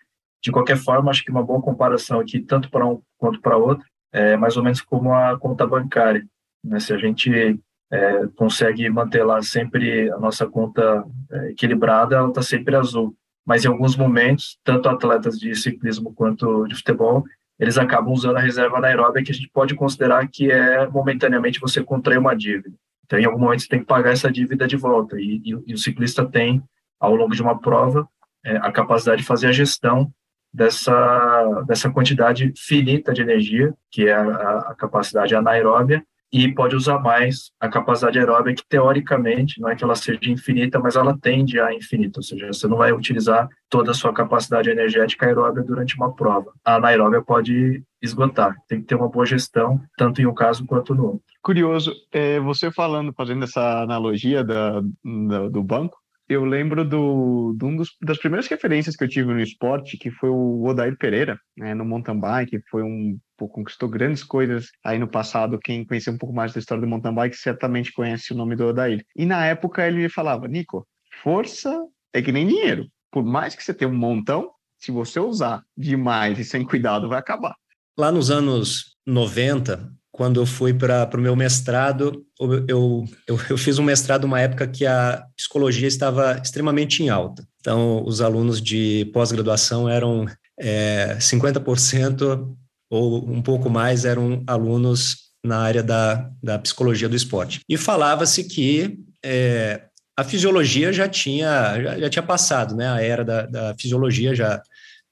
de 0.43 0.51
qualquer 0.51 0.79
forma, 0.79 1.11
acho 1.11 1.23
que 1.23 1.31
uma 1.31 1.45
boa 1.45 1.61
comparação 1.61 2.19
aqui, 2.19 2.41
tanto 2.41 2.71
para 2.71 2.87
um 2.87 3.03
quanto 3.19 3.41
para 3.43 3.59
outro, 3.59 3.87
é 4.13 4.37
mais 4.37 4.57
ou 4.57 4.63
menos 4.63 4.81
como 4.81 5.15
a 5.15 5.39
conta 5.39 5.67
bancária. 5.67 6.27
Né? 6.65 6.81
Se 6.81 6.93
a 6.93 6.99
gente 6.99 7.61
é, 7.91 8.27
consegue 8.37 8.89
manter 8.89 9.25
lá 9.25 9.43
sempre 9.43 10.11
a 10.11 10.19
nossa 10.19 10.47
conta 10.47 11.05
é, 11.31 11.51
equilibrada, 11.51 12.17
ela 12.17 12.29
está 12.29 12.43
sempre 12.43 12.77
azul. 12.77 13.15
Mas 13.45 13.65
em 13.65 13.69
alguns 13.69 13.97
momentos, 13.97 14.59
tanto 14.63 14.89
atletas 14.89 15.39
de 15.39 15.55
ciclismo 15.55 16.15
quanto 16.15 16.67
de 16.67 16.75
futebol, 16.75 17.25
eles 17.59 17.77
acabam 17.77 18.13
usando 18.13 18.37
a 18.37 18.41
reserva 18.41 18.79
anaeróbica 18.79 19.23
que 19.23 19.33
a 19.33 19.35
gente 19.35 19.51
pode 19.53 19.75
considerar 19.75 20.27
que 20.29 20.51
é 20.51 20.87
momentaneamente 20.89 21.61
você 21.61 21.83
contrair 21.83 22.19
uma 22.19 22.35
dívida. 22.35 22.75
Então, 23.05 23.19
em 23.19 23.25
algum 23.25 23.41
momento, 23.41 23.63
você 23.63 23.69
tem 23.69 23.81
que 23.81 23.87
pagar 23.87 24.13
essa 24.13 24.31
dívida 24.31 24.67
de 24.67 24.77
volta. 24.77 25.21
E, 25.21 25.43
e, 25.45 25.63
e 25.67 25.75
o 25.75 25.79
ciclista 25.79 26.25
tem, 26.25 26.63
ao 26.99 27.15
longo 27.15 27.35
de 27.35 27.43
uma 27.43 27.59
prova, 27.59 28.09
é, 28.45 28.57
a 28.57 28.71
capacidade 28.71 29.23
de 29.23 29.27
fazer 29.27 29.49
a 29.49 29.53
gestão 29.53 30.11
dessa, 30.53 31.63
dessa 31.67 31.91
quantidade 31.91 32.53
finita 32.57 33.13
de 33.13 33.23
energia, 33.23 33.73
que 33.91 34.09
é 34.09 34.15
a, 34.15 34.59
a 34.69 34.75
capacidade 34.75 35.35
anaeróbia, 35.35 36.05
e 36.33 36.53
pode 36.53 36.77
usar 36.77 36.99
mais 36.99 37.51
a 37.59 37.69
capacidade 37.69 38.19
aeróbica, 38.19 38.55
que 38.55 38.69
teoricamente 38.69 39.61
não 39.61 39.69
é 39.69 39.75
que 39.75 39.83
ela 39.83 39.97
seja 39.97 40.21
infinita, 40.25 40.79
mas 40.79 40.95
ela 40.95 41.19
tende 41.19 41.59
a 41.59 41.75
infinita, 41.75 42.21
ou 42.21 42.23
seja, 42.23 42.47
você 42.47 42.69
não 42.69 42.77
vai 42.77 42.93
utilizar 42.93 43.49
toda 43.69 43.91
a 43.91 43.95
sua 43.95 44.13
capacidade 44.13 44.71
energética 44.71 45.27
aeróbica 45.27 45.65
durante 45.65 45.97
uma 45.97 46.15
prova. 46.15 46.53
A 46.65 46.77
anaeróbia 46.77 47.21
pode 47.21 47.83
esgotar, 48.01 48.57
tem 48.69 48.81
que 48.81 48.87
ter 48.87 48.95
uma 48.95 49.09
boa 49.09 49.27
gestão, 49.27 49.81
tanto 49.97 50.23
em 50.23 50.27
um 50.27 50.35
caso 50.35 50.65
quanto 50.65 50.95
no 50.95 51.05
outro. 51.05 51.23
Curioso, 51.43 51.95
é, 52.13 52.39
você 52.39 52.71
falando, 52.71 53.13
fazendo 53.13 53.45
essa 53.45 53.83
analogia 53.83 54.45
da, 54.45 54.81
da 54.81 55.49
do 55.49 55.63
banco, 55.63 56.00
eu 56.31 56.45
lembro 56.45 56.85
do, 56.85 57.57
um 57.61 57.77
dos, 57.77 57.97
das 58.01 58.17
primeiras 58.17 58.47
referências 58.47 58.95
que 58.95 59.03
eu 59.03 59.09
tive 59.09 59.35
no 59.35 59.41
esporte, 59.41 59.99
que 59.99 60.13
foi 60.13 60.31
o 60.31 60.65
Odair 60.65 60.97
Pereira, 60.97 61.37
né, 61.57 61.75
no 61.75 61.85
mountain 61.85 62.21
bike, 62.21 62.63
foi 62.71 62.85
um 62.85 63.19
pô, 63.37 63.49
conquistou 63.49 63.89
grandes 63.89 64.23
coisas 64.23 64.69
aí 64.85 64.97
no 64.97 65.09
passado. 65.09 65.59
Quem 65.59 65.85
conheceu 65.85 66.13
um 66.13 66.19
pouco 66.19 66.33
mais 66.33 66.53
da 66.53 66.61
história 66.61 66.81
do 66.81 66.87
mountain 66.87 67.13
bike 67.13 67.37
certamente 67.37 67.93
conhece 67.93 68.33
o 68.33 68.37
nome 68.37 68.55
do 68.55 68.67
Odair. 68.67 69.05
E 69.17 69.27
na 69.27 69.45
época 69.45 69.85
ele 69.85 69.97
me 69.97 70.09
falava, 70.09 70.47
Nico, 70.47 70.87
força 71.21 71.77
é 72.15 72.23
que 72.23 72.31
nem 72.31 72.47
dinheiro. 72.47 72.87
Por 73.11 73.25
mais 73.25 73.57
que 73.57 73.65
você 73.65 73.75
tenha 73.75 73.91
um 73.91 73.97
montão, 73.97 74.53
se 74.79 74.93
você 74.93 75.19
usar 75.19 75.65
demais 75.77 76.39
e 76.39 76.45
sem 76.45 76.65
cuidado, 76.65 77.09
vai 77.09 77.19
acabar. 77.19 77.57
Lá 77.99 78.13
nos 78.13 78.31
anos 78.31 78.97
90, 79.05 79.93
quando 80.21 80.39
eu 80.39 80.45
fui 80.45 80.75
para 80.75 81.09
o 81.17 81.19
meu 81.19 81.35
mestrado, 81.35 82.27
eu, 82.39 82.67
eu, 82.69 83.39
eu, 83.49 83.57
fiz 83.57 83.79
um 83.79 83.83
mestrado 83.83 84.25
numa 84.25 84.39
época 84.39 84.69
que 84.69 84.85
a 84.85 85.25
psicologia 85.35 85.89
estava 85.89 86.39
extremamente 86.45 87.03
em 87.03 87.09
alta. 87.09 87.43
Então, 87.59 88.05
os 88.05 88.21
alunos 88.21 88.61
de 88.61 89.11
pós-graduação 89.15 89.89
eram 89.89 90.27
é, 90.61 91.17
50% 91.19 92.55
ou 92.91 93.31
um 93.31 93.41
pouco 93.41 93.71
mais 93.71 94.05
eram 94.05 94.45
alunos 94.47 95.17
na 95.43 95.57
área 95.57 95.83
da, 95.83 96.31
da 96.43 96.59
psicologia 96.59 97.09
do 97.09 97.17
esporte. 97.17 97.63
E 97.67 97.79
falava-se 97.79 98.45
que 98.45 98.99
é, 99.25 99.85
a 100.15 100.23
fisiologia 100.23 100.93
já 100.93 101.09
tinha, 101.09 101.83
já, 101.83 101.99
já, 101.99 102.11
tinha 102.11 102.23
passado, 102.23 102.77
né? 102.77 102.89
A 102.89 103.01
era 103.01 103.25
da, 103.25 103.47
da 103.47 103.75
fisiologia 103.81 104.35
já 104.35 104.61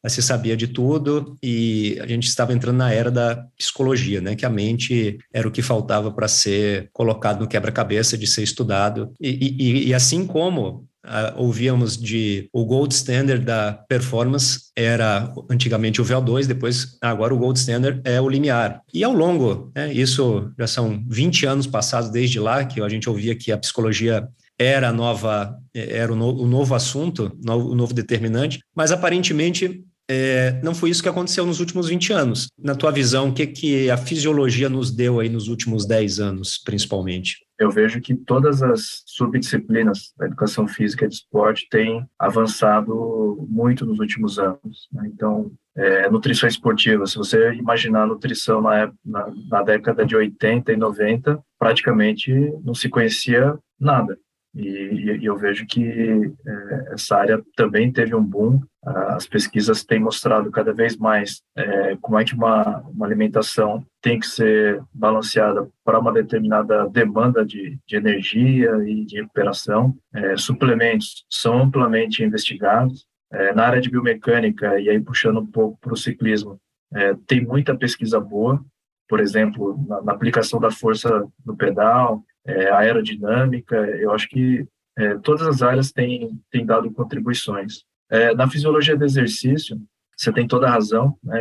se 0.06 0.22
sabia 0.22 0.56
de 0.56 0.68
tudo 0.68 1.36
e 1.42 1.98
a 2.00 2.06
gente 2.06 2.28
estava 2.28 2.52
entrando 2.52 2.76
na 2.76 2.92
era 2.92 3.10
da 3.10 3.44
psicologia, 3.56 4.20
né? 4.20 4.36
Que 4.36 4.46
a 4.46 4.50
mente 4.50 5.18
era 5.32 5.48
o 5.48 5.50
que 5.50 5.62
faltava 5.62 6.12
para 6.12 6.28
ser 6.28 6.88
colocado 6.92 7.40
no 7.40 7.48
quebra-cabeça, 7.48 8.16
de 8.16 8.26
ser 8.26 8.42
estudado. 8.42 9.12
E, 9.20 9.56
e, 9.58 9.88
e 9.88 9.94
assim 9.94 10.26
como 10.26 10.86
Uh, 11.08 11.32
ouvíamos 11.40 11.96
de 11.96 12.50
o 12.52 12.66
gold 12.66 12.92
standard 12.92 13.42
da 13.42 13.72
performance 13.88 14.64
era 14.76 15.32
antigamente 15.48 16.02
o 16.02 16.04
VO2, 16.04 16.44
depois 16.44 16.98
agora 17.00 17.32
o 17.32 17.38
gold 17.38 17.58
standard 17.58 18.02
é 18.04 18.20
o 18.20 18.28
limiar. 18.28 18.82
E 18.92 19.02
ao 19.02 19.12
longo, 19.14 19.72
né, 19.74 19.90
isso 19.90 20.52
já 20.58 20.66
são 20.66 21.02
20 21.08 21.46
anos 21.46 21.66
passados 21.66 22.10
desde 22.10 22.38
lá 22.38 22.64
que 22.64 22.82
a 22.82 22.88
gente 22.90 23.08
ouvia 23.08 23.34
que 23.34 23.50
a 23.50 23.56
psicologia 23.56 24.28
era 24.58 24.92
nova 24.92 25.56
era 25.72 26.12
o, 26.12 26.16
no, 26.16 26.42
o 26.42 26.46
novo 26.46 26.74
assunto, 26.74 27.32
o 27.46 27.74
novo 27.74 27.94
determinante, 27.94 28.58
mas 28.74 28.90
aparentemente 28.90 29.84
é, 30.10 30.58
não 30.62 30.74
foi 30.74 30.90
isso 30.90 31.02
que 31.02 31.08
aconteceu 31.08 31.44
nos 31.44 31.60
últimos 31.60 31.88
20 31.88 32.12
anos. 32.12 32.48
Na 32.58 32.74
tua 32.74 32.90
visão, 32.90 33.28
o 33.28 33.34
que, 33.34 33.46
que 33.46 33.90
a 33.90 33.96
fisiologia 33.96 34.68
nos 34.68 34.90
deu 34.90 35.20
aí 35.20 35.28
nos 35.28 35.48
últimos 35.48 35.86
10 35.86 36.18
anos, 36.18 36.58
principalmente? 36.64 37.46
Eu 37.58 37.70
vejo 37.70 38.00
que 38.00 38.14
todas 38.14 38.62
as 38.62 39.02
subdisciplinas 39.04 40.12
da 40.16 40.26
educação 40.26 40.66
física 40.66 41.04
e 41.04 41.08
de 41.08 41.14
esporte 41.14 41.68
têm 41.68 42.06
avançado 42.18 43.46
muito 43.50 43.84
nos 43.84 43.98
últimos 43.98 44.38
anos. 44.38 44.88
Né? 44.92 45.10
Então, 45.12 45.50
é, 45.76 46.08
nutrição 46.08 46.48
esportiva, 46.48 47.06
se 47.06 47.16
você 47.16 47.52
imaginar 47.54 48.04
a 48.04 48.06
nutrição 48.06 48.62
na, 48.62 48.92
na, 49.04 49.32
na 49.50 49.62
década 49.62 50.06
de 50.06 50.16
80 50.16 50.72
e 50.72 50.76
90, 50.76 51.38
praticamente 51.58 52.32
não 52.64 52.74
se 52.74 52.88
conhecia 52.88 53.58
nada. 53.78 54.16
E, 54.58 55.18
e, 55.20 55.24
eu 55.24 55.36
vejo 55.36 55.64
que 55.66 56.32
é, 56.46 56.92
essa 56.92 57.16
área 57.16 57.40
também 57.54 57.92
teve 57.92 58.14
um 58.14 58.24
boom. 58.24 58.60
As 58.84 59.26
pesquisas 59.26 59.84
têm 59.84 60.00
mostrado 60.00 60.50
cada 60.50 60.72
vez 60.72 60.96
mais 60.96 61.42
é, 61.56 61.96
como 62.00 62.18
é 62.18 62.24
que 62.24 62.34
uma, 62.34 62.80
uma 62.88 63.06
alimentação 63.06 63.84
tem 64.02 64.18
que 64.18 64.26
ser 64.26 64.82
balanceada 64.92 65.68
para 65.84 66.00
uma 66.00 66.12
determinada 66.12 66.88
demanda 66.88 67.44
de, 67.44 67.78
de 67.86 67.96
energia 67.96 68.72
e 68.84 69.04
de 69.04 69.20
recuperação. 69.20 69.94
É, 70.12 70.36
suplementos 70.36 71.24
são 71.30 71.62
amplamente 71.62 72.24
investigados. 72.24 73.06
É, 73.30 73.52
na 73.52 73.66
área 73.66 73.80
de 73.80 73.90
biomecânica, 73.90 74.80
e 74.80 74.88
aí 74.88 74.98
puxando 74.98 75.38
um 75.38 75.46
pouco 75.46 75.78
para 75.80 75.92
o 75.92 75.96
ciclismo, 75.96 76.58
é, 76.94 77.14
tem 77.26 77.44
muita 77.44 77.76
pesquisa 77.76 78.18
boa, 78.18 78.64
por 79.06 79.20
exemplo, 79.20 79.78
na, 79.86 80.00
na 80.02 80.12
aplicação 80.12 80.58
da 80.58 80.70
força 80.70 81.26
no 81.44 81.54
pedal, 81.54 82.24
é, 82.48 82.70
aerodinâmica, 82.72 83.76
eu 83.76 84.10
acho 84.12 84.28
que 84.28 84.66
é, 84.96 85.16
todas 85.18 85.46
as 85.46 85.62
áreas 85.62 85.92
têm, 85.92 86.40
têm 86.50 86.64
dado 86.64 86.90
contribuições. 86.90 87.84
É, 88.10 88.34
na 88.34 88.48
fisiologia 88.48 88.96
do 88.96 89.04
exercício, 89.04 89.78
você 90.16 90.32
tem 90.32 90.48
toda 90.48 90.66
a 90.66 90.70
razão, 90.70 91.16
né? 91.22 91.38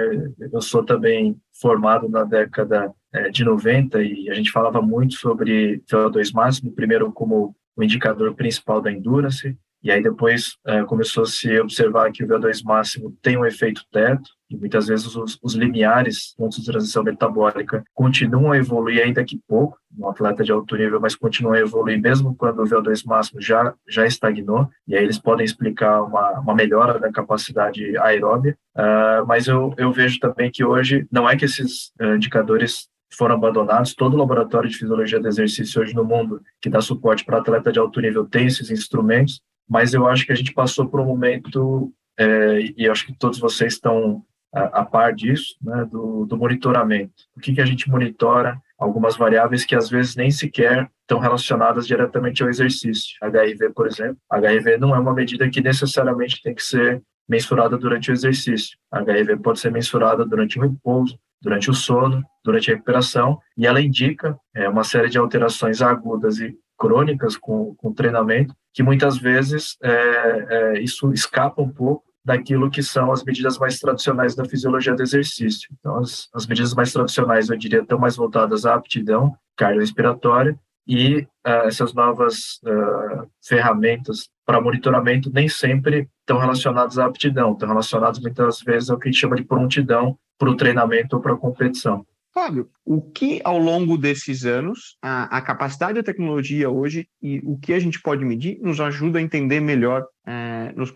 eu 0.52 0.62
sou 0.62 0.84
também 0.84 1.36
formado 1.60 2.10
na 2.10 2.24
década 2.26 2.94
é, 3.14 3.30
de 3.30 3.44
90 3.44 4.04
e 4.04 4.30
a 4.30 4.34
gente 4.34 4.52
falava 4.52 4.82
muito 4.82 5.16
sobre 5.16 5.82
VO2 5.90 6.32
máximo, 6.34 6.74
primeiro 6.74 7.12
como 7.12 7.56
o 7.76 7.84
indicador 7.84 8.36
principal 8.36 8.82
da 8.82 8.92
endurance, 8.92 9.58
e 9.84 9.92
aí 9.92 10.02
depois 10.02 10.58
é, 10.66 10.84
começou 10.84 11.24
a 11.24 11.28
se 11.28 11.60
observar 11.60 12.12
que 12.12 12.24
o 12.24 12.28
VO2 12.28 12.64
máximo 12.64 13.16
tem 13.22 13.38
um 13.38 13.46
efeito 13.46 13.84
teto, 13.92 14.30
e 14.50 14.56
muitas 14.56 14.88
vezes 14.88 15.14
os, 15.16 15.38
os 15.42 15.56
limiares, 15.56 16.34
pontos 16.38 16.60
de 16.60 16.66
transição 16.66 17.04
metabólica, 17.04 17.84
continuam 17.94 18.52
a 18.52 18.58
evoluir 18.58 19.04
ainda 19.04 19.24
que 19.24 19.40
pouco, 19.48 19.78
um 19.98 20.08
atleta 20.08 20.44
de 20.44 20.52
alto 20.52 20.76
nível, 20.76 21.00
mas 21.00 21.16
continuam 21.16 21.54
a 21.54 21.60
evoluir 21.60 22.00
mesmo 22.00 22.36
quando 22.36 22.62
o 22.62 22.66
VO2 22.66 23.06
máximo 23.06 23.42
já, 23.42 23.74
já 23.88 24.06
estagnou, 24.06 24.70
e 24.88 24.96
aí 24.96 25.04
eles 25.04 25.20
podem 25.20 25.46
explicar 25.46 26.02
uma, 26.04 26.40
uma 26.40 26.56
melhora 26.56 27.00
da 27.00 27.12
capacidade 27.12 27.98
aeróbia, 27.98 28.58
uh, 28.76 29.26
mas 29.28 29.48
eu, 29.48 29.74
eu 29.78 29.92
vejo 29.92 30.20
também 30.20 30.50
que 30.52 30.64
hoje, 30.64 31.08
não 31.12 31.30
é 31.30 31.36
que 31.36 31.46
esses 31.46 31.92
uh, 32.02 32.16
indicadores 32.16 32.88
foram 33.14 33.36
abandonados. 33.36 33.96
Todo 33.96 34.18
laboratório 34.18 34.70
de 34.70 34.78
fisiologia 34.78 35.20
do 35.20 35.28
exercício 35.28 35.82
hoje 35.82 35.94
no 35.94 36.04
mundo 36.04 36.42
que 36.62 36.70
dá 36.70 36.82
suporte 36.82 37.24
para 37.26 37.38
atleta 37.38 37.72
de 37.72 37.80
alto 37.80 38.00
nível 38.02 38.26
tem 38.26 38.48
esses 38.48 38.70
instrumentos, 38.70 39.42
mas 39.70 39.94
eu 39.94 40.08
acho 40.08 40.26
que 40.26 40.32
a 40.32 40.36
gente 40.36 40.54
passou 40.54 40.88
por 40.88 41.00
um 41.00 41.06
momento, 41.06 41.92
é, 42.18 42.60
e 42.78 42.90
acho 42.90 43.06
que 43.06 43.14
todos 43.14 43.40
vocês 43.40 43.74
estão 43.74 44.24
a, 44.54 44.82
a 44.82 44.86
par 44.86 45.14
disso, 45.14 45.56
né, 45.62 45.86
do, 45.86 46.26
do, 46.26 46.38
monitoramento. 46.38 47.14
O 47.36 47.40
que, 47.40 47.54
que 47.54 47.62
a 47.62 47.66
gente 47.66 47.90
monitora? 47.90 48.60
Algumas 48.78 49.18
variáveis 49.18 49.66
que 49.66 49.76
às 49.76 49.90
vezes 49.90 50.16
nem 50.16 50.30
sequer 50.30 50.90
estão 51.02 51.20
relacionadas 51.20 51.88
diretamente 51.88 52.44
ao 52.44 52.50
exercício. 52.50 53.16
HIV, 53.22 53.72
por 53.72 53.88
exemplo. 53.88 54.18
HIV 54.30 54.78
não 54.78 54.96
é 54.96 55.00
uma 55.00 55.14
medida 55.14 55.50
que 55.50 55.62
necessariamente 55.62 56.42
tem 56.44 56.54
que 56.54 56.64
ser 56.64 57.02
mensurada 57.28 57.78
durante 57.78 58.12
o 58.12 58.14
exercício. 58.14 58.78
HIV 58.92 59.38
pode 59.38 59.60
ser 59.60 59.72
mensurada 59.72 60.26
durante 60.26 60.60
o 60.60 60.62
repouso, 60.62 61.18
durante 61.42 61.70
o 61.70 61.74
sono, 61.74 62.24
durante 62.44 62.72
a 62.72 62.76
recuperação, 62.76 63.40
e 63.58 63.68
ela 63.68 63.82
indica 63.82 64.38
é, 64.56 64.68
uma 64.70 64.84
série 64.84 65.10
de 65.10 65.18
alterações 65.18 65.82
agudas 65.82 66.40
e 66.40 66.56
crônicas 66.78 67.36
com, 67.36 67.76
com 67.76 67.94
treinamento, 67.94 68.54
que 68.74 68.84
muitas 68.84 69.18
vezes 69.18 69.78
é, 69.82 70.48
é, 70.50 70.80
isso 70.82 71.12
escapa 71.12 71.62
um 71.62 71.70
pouco 71.70 72.06
daquilo 72.24 72.70
que 72.70 72.84
são 72.84 73.12
as 73.12 73.24
medidas 73.24 73.58
mais 73.58 73.80
tradicionais 73.80 74.36
da 74.36 74.46
fisiologia 74.46 74.94
do 74.94 75.02
exercício. 75.02 75.70
Então, 75.80 75.98
as, 75.98 76.28
as 76.34 76.46
medidas 76.46 76.74
mais 76.74 76.92
tradicionais, 76.92 77.50
eu 77.50 77.58
diria, 77.58 77.82
estão 77.82 77.98
mais 77.98 78.16
voltadas 78.16 78.66
à 78.66 78.76
aptidão 78.76 79.34
cardiorrespiratória 79.56 80.60
e 80.86 81.20
uh, 81.46 81.66
essas 81.66 81.94
novas 81.94 82.60
uh, 82.64 83.28
ferramentas 83.44 84.30
para 84.46 84.62
monitoramento 84.62 85.32
nem 85.34 85.48
sempre 85.50 86.10
estão 86.22 86.38
relacionadas 86.38 86.98
à 86.98 87.06
aptidão, 87.06 87.54
estão 87.54 87.68
relacionadas 87.68 88.20
muitas 88.20 88.62
vezes 88.62 88.90
ao 88.90 88.98
que 88.98 89.08
a 89.08 89.12
gente 89.12 89.20
chama 89.20 89.36
de 89.36 89.44
prontidão 89.44 90.18
para 90.38 90.50
o 90.50 90.56
treinamento 90.56 91.16
ou 91.16 91.22
para 91.22 91.34
a 91.34 91.38
competição. 91.38 92.06
Fábio, 92.34 92.70
o 92.88 93.02
que 93.02 93.42
ao 93.44 93.58
longo 93.58 93.98
desses 93.98 94.46
anos, 94.46 94.98
a, 95.02 95.38
a, 95.38 95.42
capacidade 95.42 95.96
da 95.96 96.04
tecnologia 96.04 96.70
hoje 96.70 97.06
e 97.22 97.42
o 97.44 97.58
que 97.58 97.74
a 97.74 97.80
gente 97.80 98.02
pode 98.02 98.24
medir 98.24 98.58
nos 98.62 98.80
ajuda 98.80 99.20
a 99.20 99.22
entender 99.22 99.60
melhor 99.60 100.08
é, 100.26 100.72
nos 100.74 100.90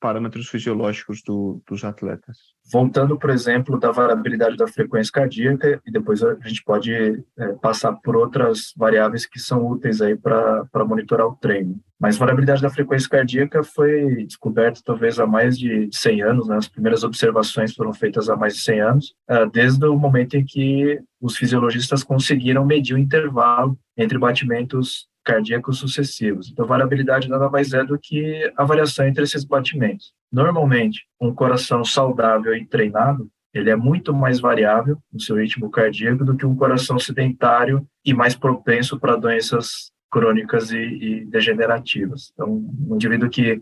parâmetros 0.00 0.48
fisiológicos 0.48 1.22
do, 1.22 1.62
dos 1.68 1.84
atletas? 1.84 2.38
Voltando, 2.72 3.18
por 3.18 3.28
exemplo, 3.28 3.78
da 3.78 3.90
variabilidade 3.90 4.56
da 4.56 4.66
frequência 4.66 5.12
cardíaca, 5.12 5.82
e 5.86 5.90
depois 5.90 6.22
a 6.22 6.34
gente 6.46 6.64
pode 6.64 6.92
é, 6.94 7.48
passar 7.60 7.92
por 7.92 8.16
outras 8.16 8.72
variáveis 8.74 9.26
que 9.26 9.38
são 9.38 9.66
úteis 9.66 10.00
aí 10.00 10.16
para 10.16 10.84
monitorar 10.86 11.26
o 11.26 11.36
treino. 11.36 11.78
Mas 11.98 12.18
variabilidade 12.18 12.60
da 12.60 12.68
frequência 12.68 13.08
cardíaca 13.08 13.62
foi 13.62 14.26
descoberta 14.26 14.80
talvez 14.84 15.18
há 15.18 15.26
mais 15.26 15.58
de 15.58 15.88
100 15.92 16.22
anos, 16.22 16.48
né? 16.48 16.56
as 16.56 16.68
primeiras 16.68 17.04
observações 17.04 17.74
foram 17.74 17.94
feitas 17.94 18.28
há 18.28 18.36
mais 18.36 18.54
de 18.54 18.60
100 18.60 18.80
anos, 18.80 19.14
uh, 19.30 19.48
desde 19.50 19.86
o 19.86 19.96
momento 19.96 20.36
em 20.36 20.44
que 20.44 21.00
os 21.20 21.33
os 21.34 21.38
fisiologistas 21.38 22.04
conseguiram 22.04 22.64
medir 22.64 22.94
o 22.94 22.98
intervalo 22.98 23.76
entre 23.96 24.16
batimentos 24.16 25.08
cardíacos 25.24 25.78
sucessivos. 25.78 26.50
Então, 26.50 26.66
variabilidade 26.66 27.28
nada 27.28 27.50
mais 27.50 27.72
é 27.72 27.82
do 27.82 27.98
que 27.98 28.52
a 28.56 28.64
variação 28.64 29.06
entre 29.06 29.24
esses 29.24 29.44
batimentos. 29.44 30.12
Normalmente, 30.30 31.06
um 31.20 31.34
coração 31.34 31.84
saudável 31.84 32.54
e 32.54 32.66
treinado, 32.66 33.28
ele 33.52 33.70
é 33.70 33.76
muito 33.76 34.14
mais 34.14 34.38
variável 34.38 34.98
no 35.12 35.20
seu 35.20 35.36
ritmo 35.36 35.70
cardíaco 35.70 36.24
do 36.24 36.36
que 36.36 36.46
um 36.46 36.54
coração 36.54 36.98
sedentário 36.98 37.86
e 38.04 38.12
mais 38.12 38.36
propenso 38.36 38.98
para 38.98 39.16
doenças 39.16 39.90
crônicas 40.10 40.70
e, 40.70 40.78
e, 40.78 41.24
degenerativas. 41.24 42.30
Então, 42.32 42.48
um 42.88 42.94
indivíduo 42.94 43.30
que 43.30 43.60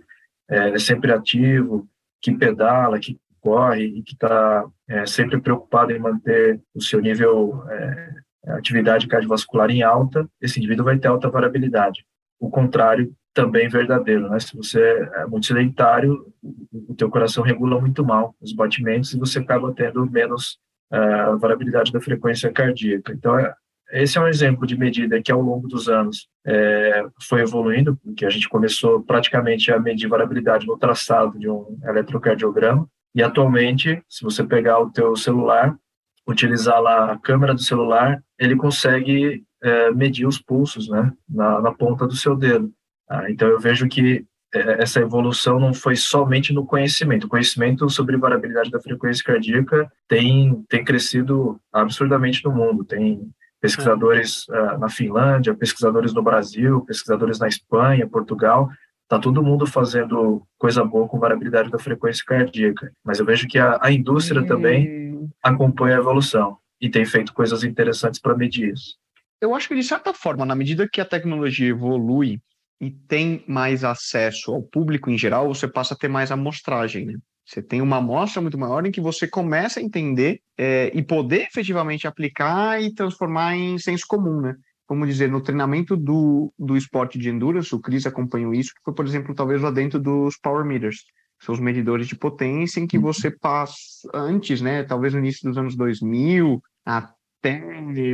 é, 0.51 0.71
é 0.71 0.79
sempre 0.79 1.13
ativo, 1.13 1.89
que 2.21 2.33
pedala, 2.33 2.99
que 2.99 3.19
corre 3.43 3.85
e 3.85 4.03
que 4.03 4.15
está 4.15 4.65
é, 4.89 5.05
sempre 5.05 5.41
preocupado 5.41 5.93
em 5.93 5.99
manter 5.99 6.61
o 6.75 6.81
seu 6.81 7.01
nível 7.01 7.63
é, 7.69 8.15
atividade 8.47 9.07
cardiovascular 9.07 9.71
em 9.71 9.83
alta, 9.83 10.27
esse 10.41 10.59
indivíduo 10.59 10.85
vai 10.85 10.99
ter 10.99 11.09
alta 11.09 11.29
variabilidade. 11.29 12.05
O 12.41 12.49
contrário 12.49 13.13
também 13.35 13.69
verdadeiro, 13.69 14.29
né? 14.29 14.39
Se 14.41 14.57
você 14.57 14.81
é 15.15 15.27
muito 15.27 15.47
sedentário, 15.47 16.27
o 16.89 16.95
teu 16.95 17.11
coração 17.11 17.43
regula 17.43 17.81
muito 17.81 18.05
mal 18.05 18.35
os 18.41 18.53
batimentos 18.53 19.13
e 19.13 19.19
você 19.19 19.39
acaba 19.39 19.73
tendo 19.73 20.09
menos 20.11 20.59
uh, 20.93 21.39
variabilidade 21.39 21.93
da 21.93 22.01
frequência 22.01 22.53
cardíaca. 22.53 23.13
Então, 23.13 23.39
é, 23.39 23.55
esse 23.93 24.19
é 24.19 24.21
um 24.21 24.29
exemplo 24.29 24.67
de 24.67 24.77
medida 24.77 25.23
que 25.23 25.33
ao 25.33 25.41
longo 25.41 25.69
dos 25.69 25.89
anos 25.89 26.29
é, 26.47 27.05
foi 27.21 27.43
evoluindo, 27.43 27.97
porque 27.97 28.25
a 28.25 28.31
gente 28.31 28.49
começou 28.49 29.03
praticamente 29.03 29.71
a 29.71 29.79
medir 29.79 30.09
variabilidade 30.09 30.67
no 30.67 30.79
traçado 30.79 31.39
de 31.39 31.49
um 31.49 31.79
eletrocardiograma, 31.85 32.87
e 33.15 33.23
atualmente, 33.23 34.03
se 34.09 34.25
você 34.25 34.43
pegar 34.45 34.79
o 34.81 34.91
teu 34.91 35.15
celular, 35.17 35.77
utilizar 36.27 36.81
lá 36.81 37.13
a 37.13 37.19
câmera 37.19 37.55
do 37.55 37.63
celular, 37.63 38.23
ele 38.39 38.57
consegue 38.57 39.45
é, 39.63 39.91
medir 39.91 40.27
os 40.27 40.39
pulsos, 40.39 40.89
né, 40.89 41.13
na, 41.29 41.61
na 41.61 41.73
ponta 41.73 42.07
do 42.07 42.17
seu 42.17 42.37
dedo. 42.37 42.73
Ah, 43.09 43.31
então 43.31 43.49
eu 43.49 43.61
vejo 43.61 43.89
que 43.89 44.25
é, 44.55 44.83
essa 44.83 45.01
evolução 45.01 45.59
não 45.59 45.73
foi 45.73 45.97
somente 45.97 46.53
no 46.53 46.67
conhecimento. 46.67 47.25
O 47.25 47.29
conhecimento 47.29 47.89
sobre 47.89 48.17
variabilidade 48.17 48.71
da 48.71 48.81
frequência 48.81 49.25
cardíaca 49.25 49.91
tem, 50.09 50.63
tem 50.69 50.85
crescido 50.85 51.61
absurdamente 51.73 52.45
no 52.45 52.53
mundo. 52.53 52.85
Tem 52.85 53.31
pesquisadores 53.61 54.47
uh, 54.49 54.79
na 54.79 54.89
Finlândia, 54.89 55.55
pesquisadores 55.55 56.13
no 56.13 56.23
Brasil, 56.23 56.81
pesquisadores 56.83 57.39
na 57.39 57.49
Espanha, 57.49 58.07
Portugal. 58.07 58.69
Está 59.05 59.19
todo 59.19 59.43
mundo 59.43 59.67
fazendo 59.67 60.43
coisa 60.59 60.85
boa 60.85 61.07
com 61.09 61.19
variabilidade 61.19 61.71
da 61.71 61.79
frequência 61.79 62.25
cardíaca. 62.27 62.93
Mas 63.05 63.19
eu 63.19 63.27
vejo 63.27 63.47
que 63.47 63.59
a, 63.59 63.79
a 63.81 63.93
indústria 63.93 64.47
também 64.47 65.29
acompanha 65.43 65.97
a 65.97 66.01
evolução 66.01 66.57
e 66.81 66.89
tem 66.89 67.05
feito 67.05 67.35
coisas 67.35 67.63
interessantes 67.63 68.21
para 68.21 68.37
medir 68.37 68.73
isso. 68.73 68.97
Eu 69.41 69.55
acho 69.55 69.69
que, 69.69 69.75
de 69.75 69.83
certa 69.83 70.15
forma, 70.15 70.47
na 70.47 70.55
medida 70.55 70.89
que 70.89 71.01
a 71.01 71.05
tecnologia 71.05 71.69
evolui, 71.69 72.41
e 72.83 72.91
tem 72.91 73.45
mais 73.47 73.85
acesso 73.85 74.53
ao 74.53 74.61
público 74.61 75.09
em 75.09 75.17
geral, 75.17 75.47
você 75.47 75.69
passa 75.69 75.95
a 75.95 75.97
ter 75.97 76.09
mais 76.09 76.33
amostragem, 76.33 77.07
né? 77.07 77.15
Você 77.47 77.63
tem 77.63 77.81
uma 77.81 77.99
amostra 77.99 78.43
muito 78.43 78.59
maior 78.59 78.85
em 78.85 78.91
que 78.91 79.01
você 79.01 79.27
começa 79.27 79.79
a 79.79 79.83
entender 79.83 80.41
é, 80.59 80.91
e 80.93 81.01
poder 81.01 81.43
efetivamente 81.43 82.09
aplicar 82.09 82.83
e 82.83 82.93
transformar 82.93 83.55
em 83.55 83.79
senso 83.79 84.05
comum, 84.09 84.41
né? 84.41 84.57
Como 84.87 85.07
dizer, 85.07 85.31
no 85.31 85.41
treinamento 85.41 85.97
do, 85.97 86.53
do 86.59 86.77
esporte 86.77 87.19
de 87.19 87.31
endurance, 87.31 87.75
o 87.75 87.81
Cris 87.81 88.07
acompanhou 88.07 88.53
isso, 88.53 88.71
que 88.75 88.83
foi, 88.85 88.95
por 88.95 89.07
exemplo, 89.07 89.35
talvez 89.35 89.63
lá 89.63 89.71
dentro 89.71 89.99
dos 89.99 90.37
power 90.37 90.65
meters, 90.65 91.05
são 91.41 91.55
os 91.55 91.61
medidores 91.61 92.07
de 92.07 92.17
potência 92.17 92.81
em 92.81 92.87
que 92.87 92.97
uhum. 92.97 93.03
você 93.03 93.31
passa 93.31 93.75
antes, 94.15 94.61
né, 94.61 94.83
talvez 94.85 95.13
no 95.13 95.19
início 95.19 95.49
dos 95.49 95.59
anos 95.59 95.77
2000, 95.77 96.63
a 96.87 97.13
até 97.43 97.61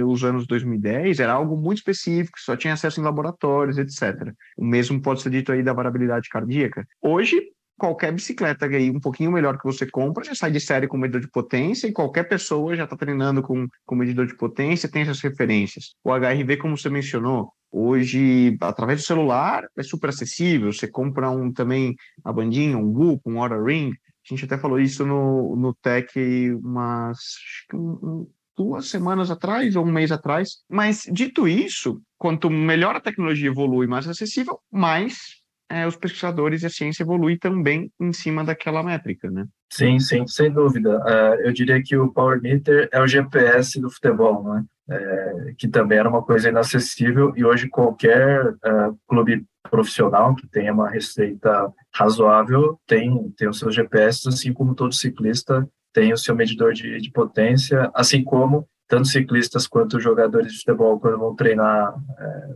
os 0.03 0.25
anos 0.25 0.47
2010 0.47 1.21
era 1.21 1.35
algo 1.35 1.55
muito 1.55 1.79
específico, 1.79 2.41
só 2.41 2.57
tinha 2.57 2.73
acesso 2.73 2.99
em 2.99 3.05
laboratórios, 3.05 3.77
etc. 3.77 4.33
O 4.57 4.65
mesmo 4.65 5.01
pode 5.03 5.21
ser 5.21 5.29
dito 5.29 5.53
aí 5.53 5.63
da 5.63 5.75
variabilidade 5.75 6.31
cardíaca. 6.31 6.87
Hoje, 7.03 7.39
qualquer 7.79 8.13
bicicleta 8.13 8.67
aí 8.67 8.91
um 8.91 9.01
pouquinho 9.01 9.33
melhor 9.33 9.57
que 9.57 9.65
você 9.65 9.87
compra 9.87 10.25
já 10.25 10.35
sai 10.35 10.51
de 10.51 10.61
série 10.61 10.89
com 10.89 10.99
medidor 10.99 11.21
de 11.21 11.31
potência 11.31 11.87
e 11.87 11.93
qualquer 11.93 12.25
pessoa 12.25 12.77
já 12.77 12.85
está 12.85 12.97
treinando 12.97 13.41
com, 13.41 13.67
com 13.87 13.95
medidor 13.95 14.27
de 14.27 14.37
potência, 14.37 14.91
tem 14.91 15.03
essas 15.03 15.21
referências. 15.21 15.95
O 16.05 16.11
HRV, 16.11 16.57
como 16.59 16.77
você 16.77 16.91
mencionou, 16.91 17.53
hoje, 17.71 18.57
através 18.61 19.01
do 19.01 19.07
celular, 19.07 19.65
é 19.77 19.83
super 19.83 20.11
acessível. 20.11 20.73
Você 20.73 20.89
compra 20.89 21.31
um 21.31 21.53
também, 21.53 21.95
a 22.25 22.33
bandinha, 22.33 22.77
um 22.77 22.89
Whoop, 22.89 23.23
um 23.27 23.39
Oura 23.39 23.63
Ring, 23.63 23.93
a 24.31 24.35
gente 24.35 24.45
até 24.45 24.59
falou 24.59 24.79
isso 24.79 25.07
no, 25.07 25.57
no 25.57 25.75
Tech 25.75 26.07
umas 26.63 27.19
um, 27.73 28.29
duas 28.57 28.89
semanas 28.89 29.31
atrás 29.31 29.75
ou 29.75 29.87
um 29.87 29.93
mês 29.93 30.13
atrás. 30.13 30.59
Mas, 30.69 31.09
dito 31.11 31.49
isso, 31.49 32.03
quanto 32.19 32.51
melhor 32.51 32.95
a 32.95 33.01
tecnologia 33.01 33.49
evolui, 33.49 33.87
mais 33.87 34.07
acessível, 34.07 34.61
mais 34.71 35.38
é, 35.71 35.87
os 35.87 35.97
pesquisadores 35.97 36.63
e 36.63 36.67
a 36.67 36.71
ciência 36.71 37.03
evoluem 37.03 37.39
também 37.39 37.93
em 38.01 38.13
cima 38.13 38.45
daquela 38.45 38.83
métrica, 38.83 39.31
né? 39.31 39.47
Sim, 39.71 39.99
sim, 40.01 40.27
sem 40.27 40.51
dúvida. 40.51 40.99
Uh, 40.99 41.47
eu 41.47 41.53
diria 41.53 41.83
que 41.83 41.97
o 41.97 42.13
Power 42.13 42.41
Meter 42.41 42.89
é 42.91 43.01
o 43.01 43.07
GPS 43.07 43.81
do 43.81 43.91
futebol, 43.91 44.43
né? 44.45 44.65
É, 44.91 45.55
que 45.59 45.69
também 45.69 45.99
era 45.99 46.09
uma 46.09 46.23
coisa 46.23 46.49
inacessível 46.49 47.35
e 47.37 47.45
hoje 47.45 47.69
qualquer 47.69 48.47
uh, 48.47 48.99
clube 49.07 49.45
profissional 49.71 50.35
que 50.35 50.47
tenha 50.47 50.73
uma 50.73 50.89
receita 50.89 51.71
razoável 51.95 52.81
tem, 52.87 53.31
tem 53.37 53.51
os 53.51 53.59
seus 53.59 53.75
GPS, 53.75 54.27
assim 54.27 54.51
como 54.51 54.75
todo 54.75 54.95
ciclista 54.95 55.69
tem 55.93 56.13
o 56.13 56.17
seu 56.17 56.35
medidor 56.35 56.73
de, 56.73 57.01
de 57.01 57.11
potência, 57.11 57.91
assim 57.93 58.25
como 58.25 58.67
tanto 58.89 59.09
ciclistas 59.09 59.67
quanto 59.67 60.01
jogadores 60.01 60.53
de 60.53 60.59
futebol, 60.59 60.99
quando 60.99 61.19
vão 61.19 61.37
treinar 61.37 61.95
é, 62.19 62.49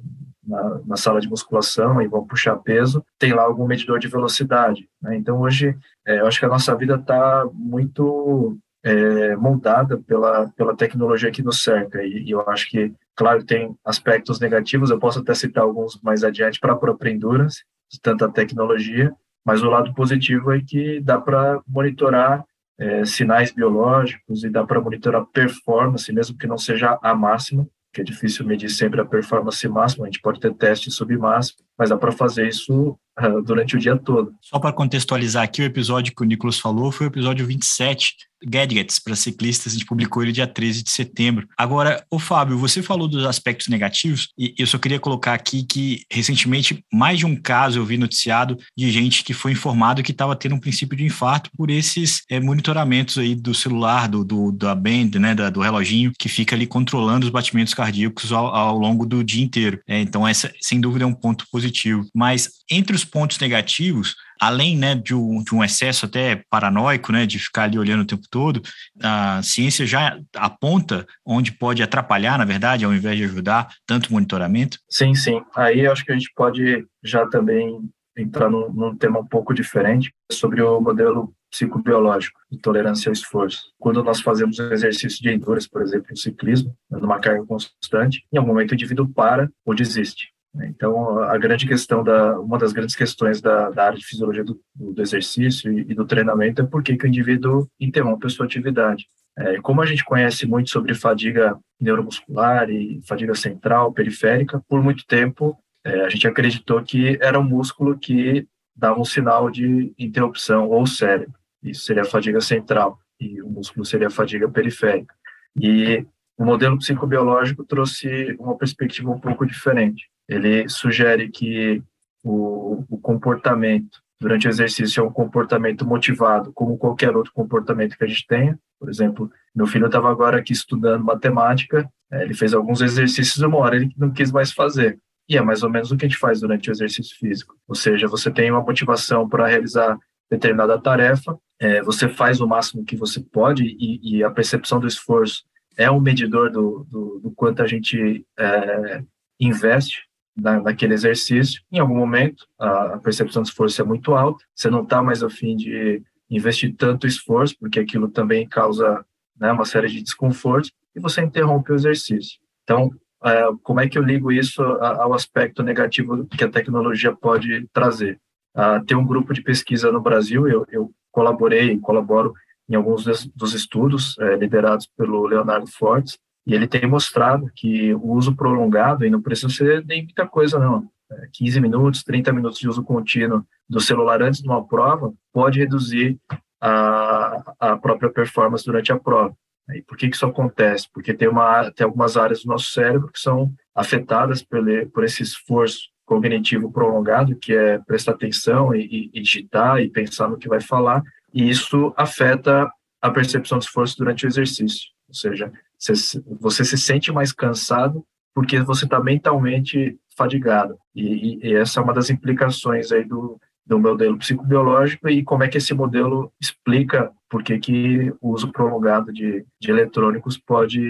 na, 0.46 0.80
na, 0.86 0.96
sala 0.96 1.20
de 1.20 1.28
musculação 1.28 2.00
e 2.02 2.08
vão 2.08 2.26
puxar 2.26 2.56
peso, 2.56 3.04
tem 3.18 3.32
lá 3.32 3.42
algum 3.42 3.66
medidor 3.66 3.98
de 3.98 4.08
velocidade. 4.08 4.88
Né? 5.00 5.16
Então, 5.16 5.40
hoje, 5.40 5.76
é, 6.06 6.20
eu 6.20 6.26
acho 6.26 6.38
que 6.38 6.46
a 6.46 6.48
nossa 6.48 6.74
vida 6.76 6.96
está 6.96 7.46
muito 7.52 8.58
é, 8.82 9.36
moldada 9.36 9.98
pela, 9.98 10.48
pela 10.56 10.76
tecnologia 10.76 11.30
que 11.30 11.42
nos 11.42 11.62
cerca. 11.62 12.02
E, 12.02 12.24
e, 12.24 12.30
eu 12.30 12.48
acho 12.48 12.68
que, 12.68 12.92
claro, 13.14 13.44
tem 13.44 13.74
aspectos 13.84 14.40
negativos, 14.40 14.90
eu 14.90 14.98
posso 14.98 15.20
até 15.20 15.34
citar 15.34 15.62
alguns 15.64 16.00
mais 16.02 16.24
adiante 16.24 16.58
para 16.58 16.72
a 16.72 16.76
própria 16.76 17.16
de 17.16 18.00
tanta 18.00 18.28
tecnologia, 18.28 19.14
mas 19.44 19.62
o 19.62 19.68
lado 19.68 19.92
positivo 19.94 20.52
é 20.52 20.60
que 20.60 21.00
dá 21.00 21.20
para 21.20 21.60
monitorar 21.66 22.44
é, 22.78 23.04
sinais 23.04 23.52
biológicos 23.52 24.44
e 24.44 24.50
dá 24.50 24.64
para 24.64 24.80
monitorar 24.80 25.24
performance, 25.26 26.12
mesmo 26.12 26.36
que 26.36 26.46
não 26.46 26.58
seja 26.58 26.98
a 27.02 27.14
máxima, 27.14 27.66
que 27.92 28.00
é 28.00 28.04
difícil 28.04 28.46
medir 28.46 28.70
sempre 28.70 29.00
a 29.00 29.04
performance 29.04 29.66
máxima, 29.68 30.04
a 30.04 30.08
gente 30.08 30.20
pode 30.20 30.40
ter 30.40 30.54
teste 30.54 30.90
submáximo, 30.90 31.58
mas 31.82 31.90
dá 31.90 31.96
para 31.96 32.12
fazer 32.12 32.46
isso 32.46 32.96
uh, 33.18 33.42
durante 33.42 33.74
o 33.74 33.78
dia 33.80 33.96
todo. 33.96 34.32
Só 34.40 34.60
para 34.60 34.72
contextualizar 34.72 35.42
aqui, 35.42 35.62
o 35.62 35.64
episódio 35.64 36.14
que 36.14 36.22
o 36.22 36.24
Nicolas 36.24 36.60
falou 36.60 36.92
foi 36.92 37.08
o 37.08 37.10
episódio 37.10 37.44
27, 37.44 38.14
Gadgets 38.44 38.98
para 38.98 39.14
ciclistas, 39.14 39.72
a 39.72 39.76
gente 39.76 39.86
publicou 39.86 40.22
ele 40.22 40.32
dia 40.32 40.46
13 40.46 40.82
de 40.82 40.90
setembro. 40.90 41.48
Agora, 41.56 42.04
o 42.10 42.18
Fábio, 42.18 42.58
você 42.58 42.82
falou 42.82 43.08
dos 43.08 43.24
aspectos 43.24 43.68
negativos 43.68 44.28
e 44.38 44.54
eu 44.58 44.66
só 44.66 44.78
queria 44.78 44.98
colocar 44.98 45.34
aqui 45.34 45.64
que 45.64 46.04
recentemente 46.10 46.84
mais 46.92 47.18
de 47.18 47.26
um 47.26 47.36
caso 47.36 47.78
eu 47.78 47.84
vi 47.84 47.96
noticiado 47.96 48.58
de 48.76 48.90
gente 48.90 49.24
que 49.24 49.32
foi 49.32 49.52
informado 49.52 50.02
que 50.02 50.12
estava 50.12 50.36
tendo 50.36 50.54
um 50.54 50.60
princípio 50.60 50.96
de 50.96 51.04
infarto 51.04 51.50
por 51.56 51.70
esses 51.70 52.22
é, 52.30 52.40
monitoramentos 52.40 53.18
aí 53.18 53.34
do 53.34 53.54
celular, 53.54 54.08
do, 54.08 54.24
do 54.24 54.52
da 54.52 54.74
band, 54.74 55.10
né, 55.18 55.34
da, 55.34 55.50
do 55.50 55.60
reloginho 55.60 56.12
que 56.18 56.28
fica 56.28 56.54
ali 56.56 56.66
controlando 56.66 57.26
os 57.26 57.32
batimentos 57.32 57.74
cardíacos 57.74 58.32
ao, 58.32 58.54
ao 58.54 58.78
longo 58.78 59.06
do 59.06 59.22
dia 59.22 59.42
inteiro. 59.42 59.80
É, 59.86 60.00
então, 60.00 60.26
essa 60.26 60.52
sem 60.60 60.80
dúvida 60.80 61.04
é 61.04 61.06
um 61.06 61.14
ponto 61.14 61.46
positivo. 61.50 61.71
Mas 62.14 62.50
entre 62.70 62.94
os 62.94 63.04
pontos 63.04 63.38
negativos, 63.38 64.14
além 64.40 64.76
né, 64.76 64.94
de, 64.94 65.14
um, 65.14 65.42
de 65.42 65.54
um 65.54 65.62
excesso 65.62 66.06
até 66.06 66.42
paranoico, 66.50 67.12
né, 67.12 67.26
de 67.26 67.38
ficar 67.38 67.64
ali 67.64 67.78
olhando 67.78 68.02
o 68.02 68.06
tempo 68.06 68.26
todo, 68.30 68.62
a 69.02 69.42
ciência 69.42 69.86
já 69.86 70.18
aponta 70.36 71.06
onde 71.24 71.52
pode 71.52 71.82
atrapalhar, 71.82 72.38
na 72.38 72.44
verdade, 72.44 72.84
ao 72.84 72.94
invés 72.94 73.16
de 73.16 73.24
ajudar, 73.24 73.68
tanto 73.86 74.12
monitoramento? 74.12 74.78
Sim, 74.90 75.14
sim. 75.14 75.40
Aí 75.54 75.86
acho 75.86 76.04
que 76.04 76.12
a 76.12 76.14
gente 76.14 76.32
pode 76.34 76.84
já 77.02 77.26
também 77.26 77.80
entrar 78.16 78.50
num, 78.50 78.70
num 78.72 78.96
tema 78.96 79.20
um 79.20 79.26
pouco 79.26 79.54
diferente 79.54 80.12
sobre 80.30 80.60
o 80.62 80.80
modelo 80.80 81.32
psicobiológico 81.52 82.40
de 82.50 82.58
tolerância 82.58 83.10
ao 83.10 83.12
esforço. 83.12 83.60
Quando 83.78 84.02
nós 84.02 84.20
fazemos 84.20 84.58
um 84.58 84.72
exercício 84.72 85.22
de 85.22 85.30
endurance, 85.30 85.68
por 85.68 85.82
exemplo, 85.82 86.06
no 86.10 86.16
ciclismo, 86.16 86.74
numa 86.90 87.20
carga 87.20 87.44
constante, 87.44 88.24
em 88.32 88.38
algum 88.38 88.52
momento 88.52 88.72
o 88.72 88.74
indivíduo 88.74 89.08
para 89.12 89.50
ou 89.64 89.74
desiste. 89.74 90.31
Né? 90.54 90.68
Então, 90.68 91.22
a 91.22 91.36
grande 91.38 91.66
questão 91.66 92.02
da, 92.02 92.38
uma 92.38 92.58
das 92.58 92.72
grandes 92.72 92.94
questões 92.94 93.40
da, 93.40 93.70
da 93.70 93.86
área 93.86 93.98
de 93.98 94.04
fisiologia 94.04 94.44
do, 94.44 94.60
do 94.74 95.02
exercício 95.02 95.72
e, 95.72 95.80
e, 95.80 95.94
do 95.94 96.04
treinamento 96.04 96.62
é 96.62 96.66
por 96.66 96.82
que, 96.82 96.92
o 96.92 97.06
indivíduo 97.06 97.68
interrompe 97.80 98.26
a 98.26 98.30
sua 98.30 98.46
atividade. 98.46 99.06
É, 99.38 99.60
como 99.62 99.80
a 99.80 99.86
gente 99.86 100.04
conhece 100.04 100.46
muito 100.46 100.68
sobre 100.70 100.94
fadiga 100.94 101.58
neuromuscular 101.80 102.68
e 102.68 103.00
fadiga 103.06 103.34
central, 103.34 103.92
periférica, 103.92 104.62
por 104.68 104.82
muito 104.82 105.06
tempo 105.06 105.56
é, 105.84 106.04
a 106.04 106.08
gente 106.08 106.28
acreditou 106.28 106.82
que 106.82 107.18
era 107.20 107.40
um 107.40 107.44
músculo 107.44 107.98
que 107.98 108.46
dava 108.76 109.00
um 109.00 109.04
sinal 109.04 109.50
de 109.50 109.92
interrupção, 109.98 110.68
ou 110.68 110.86
cérebro. 110.86 111.34
Isso 111.62 111.84
seria 111.84 112.02
a 112.02 112.06
fadiga 112.06 112.40
central, 112.40 112.98
e 113.20 113.40
o 113.42 113.48
músculo 113.48 113.84
seria 113.84 114.08
a 114.08 114.10
fadiga 114.10 114.48
periférica. 114.48 115.14
E 115.56 116.06
o 116.38 116.44
modelo 116.44 116.78
psicobiológico 116.78 117.64
trouxe 117.64 118.36
uma 118.38 118.56
perspectiva 118.56 119.10
um 119.10 119.20
pouco 119.20 119.46
diferente. 119.46 120.08
Ele 120.28 120.68
sugere 120.68 121.28
que 121.28 121.82
o, 122.22 122.84
o 122.88 122.98
comportamento 122.98 124.00
durante 124.22 124.46
o 124.46 124.50
exercício 124.50 125.00
é 125.00 125.04
um 125.04 125.12
comportamento 125.12 125.84
motivado, 125.84 126.52
como 126.52 126.78
qualquer 126.78 127.16
outro 127.16 127.32
comportamento 127.32 127.98
que 127.98 128.04
a 128.04 128.06
gente 128.06 128.26
tenha. 128.26 128.58
Por 128.78 128.88
exemplo, 128.88 129.30
meu 129.54 129.66
filho 129.66 129.86
estava 129.86 130.10
agora 130.10 130.38
aqui 130.38 130.52
estudando 130.52 131.04
matemática, 131.04 131.88
é, 132.10 132.22
ele 132.22 132.32
fez 132.32 132.54
alguns 132.54 132.80
exercícios, 132.80 133.42
uma 133.42 133.58
hora 133.58 133.76
ele 133.76 133.90
não 133.96 134.12
quis 134.12 134.30
mais 134.30 134.52
fazer. 134.52 134.98
E 135.28 135.36
é 135.36 135.42
mais 135.42 135.62
ou 135.62 135.70
menos 135.70 135.90
o 135.90 135.96
que 135.96 136.06
a 136.06 136.08
gente 136.08 136.18
faz 136.18 136.40
durante 136.40 136.70
o 136.70 136.72
exercício 136.72 137.16
físico. 137.16 137.56
Ou 137.66 137.74
seja, 137.74 138.06
você 138.06 138.30
tem 138.30 138.50
uma 138.50 138.60
motivação 138.60 139.28
para 139.28 139.46
realizar 139.46 139.98
determinada 140.30 140.80
tarefa, 140.80 141.36
é, 141.60 141.82
você 141.82 142.08
faz 142.08 142.40
o 142.40 142.46
máximo 142.46 142.84
que 142.84 142.96
você 142.96 143.20
pode 143.20 143.64
e, 143.64 144.18
e, 144.18 144.24
a 144.24 144.30
percepção 144.30 144.80
do 144.80 144.86
esforço 144.86 145.44
é 145.76 145.90
um 145.90 146.00
medidor 146.00 146.50
do, 146.50 146.86
do, 146.90 147.20
do 147.20 147.30
quanto 147.32 147.62
a 147.62 147.66
gente 147.66 148.26
é, 148.38 149.02
investe 149.38 150.02
na, 150.36 150.60
naquele 150.60 150.94
exercício. 150.94 151.62
Em 151.70 151.78
algum 151.78 151.96
momento, 151.96 152.46
a, 152.58 152.94
a 152.94 152.98
percepção 152.98 153.42
de 153.42 153.48
esforço 153.48 153.80
é 153.80 153.84
muito 153.84 154.14
alta, 154.14 154.44
você 154.54 154.70
não 154.70 154.82
está 154.82 155.02
mais 155.02 155.22
a 155.22 155.30
fim 155.30 155.56
de 155.56 156.02
investir 156.30 156.74
tanto 156.76 157.06
esforço, 157.06 157.56
porque 157.58 157.80
aquilo 157.80 158.08
também 158.08 158.48
causa 158.48 159.04
né, 159.38 159.52
uma 159.52 159.64
série 159.64 159.88
de 159.88 160.02
desconfortos, 160.02 160.72
e 160.94 161.00
você 161.00 161.22
interrompe 161.22 161.72
o 161.72 161.74
exercício. 161.74 162.38
Então, 162.62 162.90
é, 163.24 163.44
como 163.62 163.80
é 163.80 163.88
que 163.88 163.98
eu 163.98 164.02
ligo 164.02 164.32
isso 164.32 164.62
ao 164.62 165.14
aspecto 165.14 165.62
negativo 165.62 166.26
que 166.26 166.44
a 166.44 166.50
tecnologia 166.50 167.14
pode 167.14 167.68
trazer? 167.72 168.18
Uh, 168.54 168.84
tem 168.84 168.96
um 168.96 169.06
grupo 169.06 169.32
de 169.32 169.42
pesquisa 169.42 169.90
no 169.90 170.00
Brasil, 170.00 170.46
eu, 170.46 170.66
eu 170.70 170.92
colaborei, 171.10 171.78
colaboro 171.78 172.34
em 172.68 172.74
alguns 172.74 173.04
dos 173.04 173.54
estudos 173.54 174.18
é, 174.18 174.36
liderados 174.36 174.88
pelo 174.96 175.26
Leonardo 175.26 175.66
Fortes, 175.66 176.18
e 176.46 176.54
ele 176.54 176.66
tem 176.66 176.86
mostrado 176.86 177.50
que 177.54 177.94
o 177.94 178.12
uso 178.12 178.34
prolongado, 178.34 179.04
e 179.04 179.10
não 179.10 179.22
precisa 179.22 179.48
ser 179.48 179.84
nem 179.86 180.04
muita 180.04 180.26
coisa 180.26 180.58
não, 180.58 180.88
é, 181.10 181.28
15 181.32 181.60
minutos, 181.60 182.02
30 182.02 182.32
minutos 182.32 182.58
de 182.58 182.68
uso 182.68 182.82
contínuo 182.82 183.44
do 183.68 183.80
celular 183.80 184.22
antes 184.22 184.40
de 184.40 184.48
uma 184.48 184.66
prova, 184.66 185.12
pode 185.32 185.58
reduzir 185.58 186.18
a, 186.60 187.54
a 187.58 187.76
própria 187.76 188.10
performance 188.10 188.64
durante 188.64 188.92
a 188.92 188.98
prova. 188.98 189.34
E 189.70 189.82
por 189.82 189.96
que, 189.96 190.08
que 190.08 190.16
isso 190.16 190.26
acontece? 190.26 190.88
Porque 190.92 191.14
tem, 191.14 191.28
uma, 191.28 191.70
tem 191.70 191.84
algumas 191.84 192.16
áreas 192.16 192.42
do 192.42 192.48
nosso 192.48 192.72
cérebro 192.72 193.08
que 193.08 193.20
são 193.20 193.52
afetadas 193.74 194.42
por, 194.42 194.60
por 194.92 195.04
esse 195.04 195.22
esforço 195.22 195.92
cognitivo 196.04 196.70
prolongado, 196.70 197.36
que 197.36 197.54
é 197.54 197.78
prestar 197.78 198.12
atenção 198.12 198.74
e, 198.74 199.10
e, 199.12 199.20
digitar 199.20 199.80
e 199.80 199.88
pensar 199.88 200.28
no 200.28 200.36
que 200.36 200.48
vai 200.48 200.60
falar, 200.60 201.02
e 201.32 201.48
isso 201.48 201.94
afeta 201.96 202.70
a 203.00 203.10
percepção 203.10 203.58
de 203.58 203.64
esforço 203.64 203.96
durante 203.96 204.26
o 204.26 204.28
exercício. 204.28 204.90
Ou 205.08 205.14
seja, 205.14 205.50
você, 205.82 206.22
você 206.40 206.64
se 206.64 206.78
sente 206.78 207.10
mais 207.10 207.32
cansado 207.32 208.04
porque 208.34 208.60
você 208.60 208.84
está 208.84 209.02
mentalmente 209.02 209.98
fadigado. 210.16 210.78
E, 210.94 211.38
e, 211.46 211.54
essa 211.54 211.80
é 211.80 211.82
uma 211.82 211.92
das 211.92 212.08
implicações 212.08 212.92
aí 212.92 213.04
do, 213.04 213.38
do 213.66 213.78
modelo 213.78 214.18
psicobiológico 214.18 215.08
e 215.08 215.22
como 215.22 215.44
é 215.44 215.48
que 215.48 215.58
esse 215.58 215.72
modelo 215.72 216.32
explica 216.40 217.10
por 217.30 217.42
que, 217.42 217.58
que 217.58 218.12
o 218.20 218.32
uso 218.32 218.52
prolongado 218.52 219.12
de, 219.12 219.44
de 219.60 219.70
eletrônicos 219.70 220.36
pode 220.36 220.80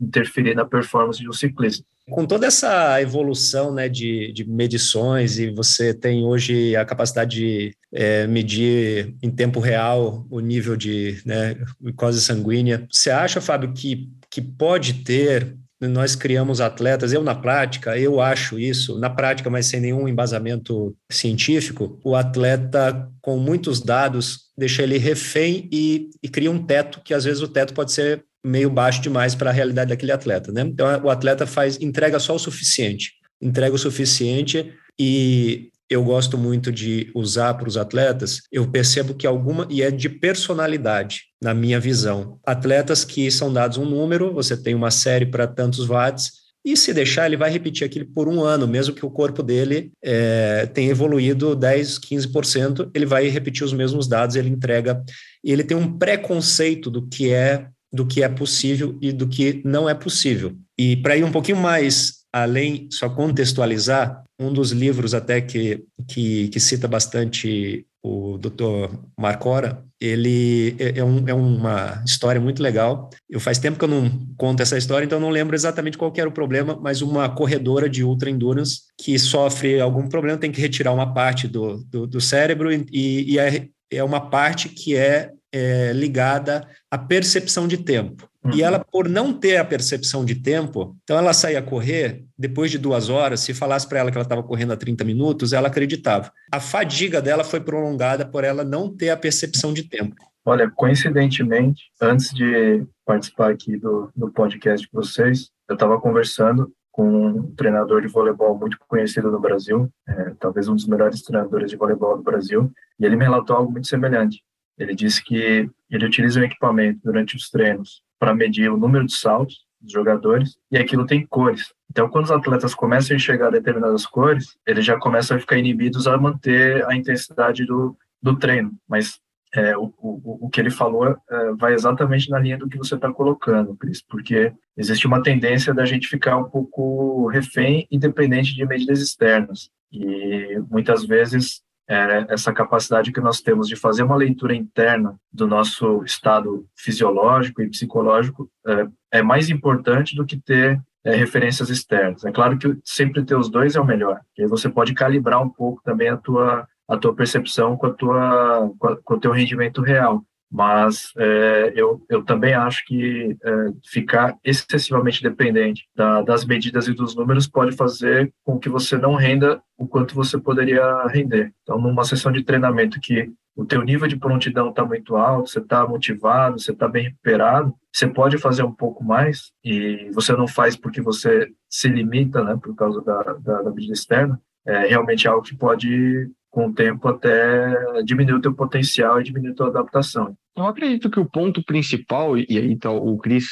interferir 0.00 0.54
na 0.54 0.64
performance 0.64 1.20
de 1.20 1.28
um 1.28 1.32
ciclista. 1.32 1.84
Com 2.08 2.24
toda 2.24 2.46
essa 2.46 3.02
evolução 3.02 3.74
né, 3.74 3.88
de, 3.88 4.32
de 4.32 4.48
medições 4.48 5.40
e 5.40 5.50
você 5.50 5.92
tem 5.92 6.24
hoje 6.24 6.76
a 6.76 6.84
capacidade 6.84 7.36
de 7.36 7.76
é, 7.92 8.26
medir 8.28 9.16
em 9.20 9.30
tempo 9.30 9.58
real 9.58 10.24
o 10.30 10.38
nível 10.38 10.76
de 10.76 11.20
né, 11.26 11.56
glicose 11.82 12.20
sanguínea, 12.20 12.86
você 12.90 13.10
acha, 13.10 13.40
Fábio, 13.40 13.72
que, 13.72 14.08
que 14.30 14.40
pode 14.40 15.02
ter 15.02 15.56
nós 15.80 16.16
criamos 16.16 16.60
atletas, 16.60 17.12
eu 17.12 17.22
na 17.22 17.34
prática, 17.34 17.98
eu 17.98 18.20
acho 18.20 18.58
isso, 18.58 18.98
na 18.98 19.10
prática, 19.10 19.50
mas 19.50 19.66
sem 19.66 19.80
nenhum 19.80 20.08
embasamento 20.08 20.96
científico, 21.10 22.00
o 22.02 22.16
atleta 22.16 23.10
com 23.20 23.36
muitos 23.36 23.80
dados 23.80 24.46
deixa 24.56 24.82
ele 24.82 24.96
refém 24.96 25.68
e, 25.70 26.08
e 26.22 26.28
cria 26.28 26.50
um 26.50 26.64
teto, 26.64 27.02
que 27.04 27.12
às 27.12 27.24
vezes 27.24 27.42
o 27.42 27.48
teto 27.48 27.74
pode 27.74 27.92
ser 27.92 28.24
meio 28.44 28.70
baixo 28.70 29.02
demais 29.02 29.34
para 29.34 29.50
a 29.50 29.52
realidade 29.52 29.90
daquele 29.90 30.12
atleta, 30.12 30.52
né? 30.52 30.62
Então 30.62 30.86
o 31.04 31.10
atleta 31.10 31.46
faz, 31.46 31.78
entrega 31.80 32.18
só 32.18 32.36
o 32.36 32.38
suficiente, 32.38 33.12
entrega 33.40 33.74
o 33.74 33.78
suficiente 33.78 34.72
e 34.98 35.70
eu 35.88 36.02
gosto 36.02 36.36
muito 36.36 36.72
de 36.72 37.10
usar 37.14 37.54
para 37.54 37.68
os 37.68 37.76
atletas, 37.76 38.42
eu 38.50 38.66
percebo 38.66 39.14
que 39.14 39.26
alguma, 39.26 39.66
e 39.70 39.82
é 39.82 39.90
de 39.90 40.08
personalidade, 40.08 41.24
na 41.40 41.54
minha 41.54 41.78
visão. 41.78 42.38
Atletas 42.44 43.04
que 43.04 43.30
são 43.30 43.52
dados 43.52 43.78
um 43.78 43.84
número, 43.84 44.32
você 44.32 44.56
tem 44.56 44.74
uma 44.74 44.90
série 44.90 45.26
para 45.26 45.46
tantos 45.46 45.86
watts, 45.86 46.46
e 46.64 46.76
se 46.76 46.92
deixar, 46.92 47.26
ele 47.26 47.36
vai 47.36 47.48
repetir 47.48 47.86
aquilo 47.86 48.06
por 48.06 48.28
um 48.28 48.42
ano, 48.42 48.66
mesmo 48.66 48.92
que 48.92 49.06
o 49.06 49.10
corpo 49.10 49.40
dele 49.40 49.92
é, 50.02 50.66
tenha 50.66 50.90
evoluído 50.90 51.54
10, 51.54 52.00
15%, 52.00 52.90
ele 52.92 53.06
vai 53.06 53.28
repetir 53.28 53.62
os 53.62 53.72
mesmos 53.72 54.08
dados, 54.08 54.34
ele 54.34 54.48
entrega, 54.48 55.00
e 55.44 55.52
ele 55.52 55.62
tem 55.62 55.76
um 55.76 55.96
preconceito 55.96 56.90
do 56.90 57.06
que 57.06 57.32
é 57.32 57.68
do 57.92 58.04
que 58.04 58.22
é 58.22 58.28
possível 58.28 58.98
e 59.00 59.12
do 59.12 59.26
que 59.28 59.62
não 59.64 59.88
é 59.88 59.94
possível. 59.94 60.52
E 60.76 60.96
para 60.96 61.16
ir 61.16 61.24
um 61.24 61.32
pouquinho 61.32 61.58
mais 61.58 62.15
além, 62.42 62.88
só 62.90 63.08
contextualizar, 63.08 64.22
um 64.38 64.52
dos 64.52 64.70
livros 64.70 65.14
até 65.14 65.40
que, 65.40 65.84
que, 66.06 66.48
que 66.48 66.60
cita 66.60 66.86
bastante 66.86 67.86
o 68.02 68.38
Dr. 68.38 68.94
Marcora, 69.18 69.82
ele 70.00 70.76
é, 70.78 70.98
é, 70.98 71.04
um, 71.04 71.26
é, 71.26 71.34
uma 71.34 72.02
história 72.06 72.40
muito 72.40 72.62
legal. 72.62 73.10
Eu 73.28 73.40
faz 73.40 73.58
tempo 73.58 73.78
que 73.78 73.84
eu 73.84 73.88
não 73.88 74.10
conto 74.36 74.62
essa 74.62 74.76
história, 74.76 75.04
então 75.04 75.18
não 75.18 75.30
lembro 75.30 75.56
exatamente 75.56 75.96
qual 75.96 76.12
era 76.16 76.28
o 76.28 76.32
problema, 76.32 76.78
mas 76.80 77.00
uma 77.00 77.28
corredora 77.28 77.88
de 77.88 78.04
ultra 78.04 78.30
endurance 78.30 78.82
que 78.98 79.18
sofre 79.18 79.80
algum 79.80 80.08
problema 80.08 80.38
tem 80.38 80.52
que 80.52 80.60
retirar 80.60 80.92
uma 80.92 81.12
parte 81.14 81.48
do, 81.48 81.78
do, 81.84 82.06
do 82.06 82.20
cérebro 82.20 82.70
e, 82.72 82.86
e 82.92 83.38
é, 83.38 83.66
é 83.90 84.04
uma 84.04 84.20
parte 84.20 84.68
que 84.68 84.94
é, 84.94 85.32
é 85.52 85.92
ligada 85.92 86.68
à 86.90 86.98
percepção 86.98 87.66
de 87.66 87.78
tempo. 87.78 88.28
E 88.54 88.62
ela, 88.62 88.78
por 88.78 89.08
não 89.08 89.32
ter 89.32 89.56
a 89.56 89.64
percepção 89.64 90.24
de 90.24 90.34
tempo, 90.34 90.96
então 91.02 91.18
ela 91.18 91.32
saía 91.32 91.58
a 91.58 91.62
correr, 91.62 92.24
depois 92.38 92.70
de 92.70 92.78
duas 92.78 93.08
horas, 93.08 93.40
se 93.40 93.54
falasse 93.54 93.88
para 93.88 93.98
ela 93.98 94.10
que 94.10 94.16
ela 94.16 94.24
estava 94.24 94.42
correndo 94.42 94.72
a 94.72 94.76
30 94.76 95.04
minutos, 95.04 95.52
ela 95.52 95.68
acreditava. 95.68 96.32
A 96.52 96.60
fadiga 96.60 97.20
dela 97.20 97.44
foi 97.44 97.60
prolongada 97.60 98.26
por 98.26 98.44
ela 98.44 98.64
não 98.64 98.94
ter 98.94 99.10
a 99.10 99.16
percepção 99.16 99.72
de 99.72 99.84
tempo. 99.84 100.16
Olha, 100.44 100.70
coincidentemente, 100.70 101.90
antes 102.00 102.32
de 102.32 102.86
participar 103.04 103.50
aqui 103.50 103.76
do, 103.76 104.10
do 104.14 104.30
podcast 104.30 104.86
de 104.86 104.92
vocês, 104.92 105.50
eu 105.68 105.74
estava 105.74 106.00
conversando 106.00 106.72
com 106.92 107.26
um 107.26 107.54
treinador 107.54 108.00
de 108.00 108.08
voleibol 108.08 108.56
muito 108.56 108.78
conhecido 108.88 109.30
no 109.30 109.40
Brasil, 109.40 109.90
é, 110.08 110.32
talvez 110.38 110.68
um 110.68 110.74
dos 110.74 110.86
melhores 110.86 111.20
treinadores 111.22 111.70
de 111.70 111.76
voleibol 111.76 112.16
do 112.16 112.22
Brasil, 112.22 112.72
e 112.98 113.04
ele 113.04 113.16
me 113.16 113.24
relatou 113.24 113.56
algo 113.56 113.70
muito 113.70 113.86
semelhante. 113.86 114.42
Ele 114.78 114.94
disse 114.94 115.22
que 115.22 115.68
ele 115.90 116.06
utiliza 116.06 116.40
um 116.40 116.44
equipamento 116.44 117.00
durante 117.04 117.36
os 117.36 117.50
treinos 117.50 118.05
para 118.18 118.34
medir 118.34 118.70
o 118.70 118.76
número 118.76 119.06
de 119.06 119.16
saltos 119.16 119.66
dos 119.80 119.92
jogadores 119.92 120.56
e 120.70 120.78
aquilo 120.78 121.06
tem 121.06 121.26
cores. 121.26 121.72
Então, 121.90 122.08
quando 122.08 122.24
os 122.24 122.30
atletas 122.30 122.74
começam 122.74 123.14
a 123.14 123.16
enxergar 123.16 123.50
determinadas 123.50 124.04
cores, 124.06 124.56
eles 124.66 124.84
já 124.84 124.98
começam 124.98 125.36
a 125.36 125.40
ficar 125.40 125.56
inibidos 125.56 126.06
a 126.06 126.16
manter 126.18 126.84
a 126.86 126.94
intensidade 126.94 127.64
do, 127.64 127.96
do 128.20 128.36
treino. 128.36 128.72
Mas 128.88 129.20
é, 129.54 129.76
o, 129.76 129.92
o, 129.98 130.46
o 130.46 130.50
que 130.50 130.60
ele 130.60 130.70
falou 130.70 131.06
é, 131.06 131.52
vai 131.52 131.72
exatamente 131.72 132.28
na 132.28 132.38
linha 132.38 132.58
do 132.58 132.68
que 132.68 132.76
você 132.76 132.94
está 132.94 133.10
colocando, 133.12 133.76
Cris, 133.76 134.02
porque 134.02 134.52
existe 134.76 135.06
uma 135.06 135.22
tendência 135.22 135.72
da 135.72 135.84
gente 135.84 136.08
ficar 136.08 136.36
um 136.36 136.44
pouco 136.44 137.28
refém 137.28 137.86
e 137.90 137.98
dependente 137.98 138.54
de 138.54 138.66
medidas 138.66 139.00
externas. 139.00 139.70
E 139.90 140.60
muitas 140.68 141.06
vezes 141.06 141.62
é, 141.88 142.26
essa 142.28 142.52
capacidade 142.52 143.12
que 143.12 143.20
nós 143.20 143.40
temos 143.40 143.68
de 143.68 143.76
fazer 143.76 144.02
uma 144.02 144.16
leitura 144.16 144.54
interna 144.54 145.14
do 145.32 145.46
nosso 145.46 146.02
estado 146.04 146.66
fisiológico 146.76 147.62
e 147.62 147.70
psicológico 147.70 148.50
é, 148.66 148.86
é 149.18 149.22
mais 149.22 149.48
importante 149.48 150.16
do 150.16 150.24
que 150.24 150.36
ter 150.36 150.80
é, 151.04 151.14
referências 151.14 151.70
externas. 151.70 152.24
É 152.24 152.32
claro 152.32 152.58
que 152.58 152.76
sempre 152.84 153.24
ter 153.24 153.36
os 153.36 153.48
dois 153.48 153.76
é 153.76 153.80
o 153.80 153.84
melhor, 153.84 154.20
e 154.36 154.42
aí 154.42 154.48
você 154.48 154.68
pode 154.68 154.94
calibrar 154.94 155.42
um 155.42 155.48
pouco 155.48 155.80
também 155.84 156.08
a 156.08 156.16
tua, 156.16 156.66
a 156.88 156.96
tua 156.96 157.14
percepção 157.14 157.76
com, 157.76 157.86
a 157.86 157.92
tua, 157.92 158.74
com, 158.78 158.88
a, 158.88 158.96
com 158.96 159.14
o 159.14 159.20
teu 159.20 159.30
rendimento 159.30 159.80
real 159.80 160.24
mas 160.50 161.12
é, 161.16 161.72
eu, 161.74 162.02
eu 162.08 162.22
também 162.22 162.54
acho 162.54 162.84
que 162.86 163.36
é, 163.44 163.50
ficar 163.84 164.36
excessivamente 164.44 165.22
dependente 165.22 165.86
da, 165.94 166.22
das 166.22 166.44
medidas 166.44 166.86
e 166.88 166.94
dos 166.94 167.14
números 167.16 167.46
pode 167.46 167.76
fazer 167.76 168.32
com 168.44 168.58
que 168.58 168.68
você 168.68 168.96
não 168.96 169.14
renda 169.14 169.60
o 169.76 169.86
quanto 169.86 170.14
você 170.14 170.38
poderia 170.38 171.06
render. 171.08 171.52
Então, 171.62 171.78
numa 171.78 172.04
sessão 172.04 172.30
de 172.30 172.42
treinamento 172.42 173.00
que 173.00 173.30
o 173.56 173.64
teu 173.64 173.82
nível 173.82 174.06
de 174.06 174.16
prontidão 174.16 174.68
está 174.68 174.84
muito 174.84 175.16
alto, 175.16 175.50
você 175.50 175.58
está 175.58 175.86
motivado, 175.86 176.58
você 176.58 176.72
está 176.72 176.86
bem 176.86 177.04
recuperado, 177.04 177.74
você 177.90 178.06
pode 178.06 178.36
fazer 178.36 178.62
um 178.62 178.72
pouco 178.72 179.02
mais 179.02 179.50
e 179.64 180.10
você 180.12 180.34
não 180.34 180.46
faz 180.46 180.76
porque 180.76 181.00
você 181.00 181.48
se 181.68 181.88
limita, 181.88 182.44
né, 182.44 182.58
por 182.62 182.74
causa 182.76 183.02
da, 183.02 183.22
da, 183.22 183.62
da 183.62 183.70
medida 183.70 183.94
externa, 183.94 184.38
é 184.66 184.86
realmente 184.86 185.26
algo 185.26 185.42
que 185.42 185.56
pode 185.56 186.30
com 186.56 186.68
o 186.68 186.72
tempo 186.72 187.06
até 187.06 188.02
diminuir 188.02 188.38
o 188.38 188.40
teu 188.40 188.54
potencial 188.54 189.20
e 189.20 189.24
diminuir 189.24 189.50
a 189.50 189.54
tua 189.54 189.66
adaptação. 189.68 190.34
Eu 190.56 190.64
acredito 190.64 191.10
que 191.10 191.20
o 191.20 191.28
ponto 191.28 191.62
principal, 191.62 192.38
e 192.38 192.46
aí 192.48 192.74
tá 192.78 192.90
o 192.90 193.18
Cris 193.18 193.44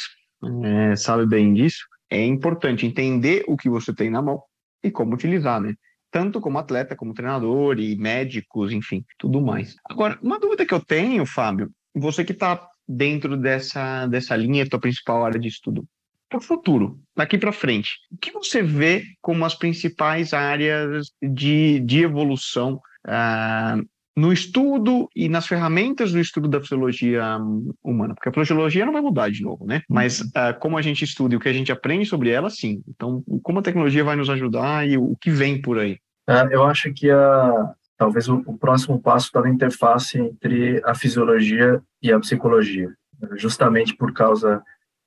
é, 0.62 0.96
sabe 0.96 1.26
bem 1.26 1.52
disso, 1.52 1.84
é 2.08 2.24
importante 2.24 2.86
entender 2.86 3.44
o 3.46 3.58
que 3.58 3.68
você 3.68 3.92
tem 3.92 4.08
na 4.08 4.22
mão 4.22 4.40
e 4.82 4.90
como 4.90 5.12
utilizar, 5.12 5.60
né? 5.60 5.74
Tanto 6.10 6.40
como 6.40 6.56
atleta, 6.56 6.96
como 6.96 7.12
treinador 7.12 7.78
e 7.78 7.94
médicos, 7.94 8.72
enfim, 8.72 9.04
tudo 9.18 9.38
mais. 9.38 9.76
Agora, 9.84 10.18
uma 10.22 10.40
dúvida 10.40 10.64
que 10.64 10.72
eu 10.72 10.80
tenho, 10.82 11.26
Fábio, 11.26 11.70
você 11.94 12.24
que 12.24 12.32
está 12.32 12.66
dentro 12.88 13.36
dessa, 13.36 14.06
dessa 14.06 14.34
linha, 14.34 14.66
tua 14.66 14.80
principal 14.80 15.26
área 15.26 15.38
de 15.38 15.48
estudo, 15.48 15.84
para 16.26 16.38
o 16.38 16.42
futuro, 16.42 16.98
daqui 17.14 17.36
para 17.36 17.52
frente, 17.52 17.98
o 18.10 18.16
que 18.16 18.32
você 18.32 18.62
vê 18.62 19.04
como 19.20 19.44
as 19.44 19.54
principais 19.54 20.32
áreas 20.32 21.08
de, 21.22 21.80
de 21.80 22.02
evolução 22.02 22.80
uh, 23.06 23.84
no 24.16 24.32
estudo 24.32 25.08
e 25.14 25.28
nas 25.28 25.46
ferramentas 25.46 26.12
do 26.12 26.20
estudo 26.20 26.48
da 26.48 26.60
fisiologia 26.60 27.38
humana, 27.82 28.14
porque 28.14 28.28
a 28.28 28.32
fisiologia 28.32 28.86
não 28.86 28.92
vai 28.92 29.02
mudar 29.02 29.30
de 29.30 29.42
novo, 29.42 29.66
né? 29.66 29.82
Mas 29.88 30.20
uh, 30.20 30.58
como 30.60 30.78
a 30.78 30.82
gente 30.82 31.04
estuda 31.04 31.34
e 31.34 31.36
o 31.36 31.40
que 31.40 31.48
a 31.48 31.52
gente 31.52 31.72
aprende 31.72 32.06
sobre 32.06 32.30
ela, 32.30 32.48
sim. 32.48 32.82
Então, 32.88 33.24
como 33.42 33.58
a 33.58 33.62
tecnologia 33.62 34.04
vai 34.04 34.14
nos 34.14 34.30
ajudar 34.30 34.86
e 34.86 34.96
o 34.96 35.16
que 35.20 35.30
vem 35.30 35.60
por 35.60 35.78
aí? 35.78 35.98
Uh, 36.28 36.48
eu 36.50 36.64
acho 36.64 36.92
que 36.92 37.10
a, 37.10 37.74
talvez 37.96 38.28
o, 38.28 38.36
o 38.46 38.56
próximo 38.56 39.00
passo 39.00 39.26
está 39.26 39.40
na 39.40 39.50
interface 39.50 40.18
entre 40.18 40.80
a 40.84 40.94
fisiologia 40.94 41.82
e 42.00 42.12
a 42.12 42.20
psicologia, 42.20 42.92
justamente 43.36 43.96
por 43.96 44.12
causa 44.12 44.62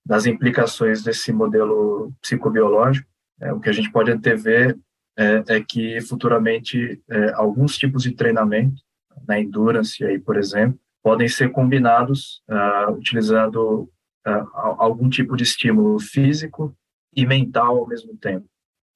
das 0.05 0.25
implicações 0.25 1.03
desse 1.03 1.31
modelo 1.31 2.12
psicobiológico. 2.21 3.07
É, 3.39 3.53
o 3.53 3.60
que 3.60 3.69
a 3.69 3.73
gente 3.73 3.91
pode 3.91 4.10
antever 4.10 4.75
é, 5.17 5.43
é 5.56 5.62
que 5.62 5.99
futuramente 6.01 7.01
é, 7.10 7.34
alguns 7.34 7.77
tipos 7.77 8.03
de 8.03 8.12
treinamento 8.12 8.82
na 9.27 9.39
endurance 9.39 10.03
aí, 10.03 10.19
por 10.19 10.38
exemplo, 10.38 10.80
podem 11.03 11.27
ser 11.27 11.51
combinados 11.51 12.41
uh, 12.49 12.91
utilizando 12.91 13.89
uh, 14.27 14.58
algum 14.77 15.10
tipo 15.10 15.38
de 15.38 15.43
estímulo 15.43 15.99
físico 15.99 16.75
e 17.15 17.25
mental 17.25 17.77
ao 17.77 17.88
mesmo 17.88 18.15
tempo. 18.17 18.45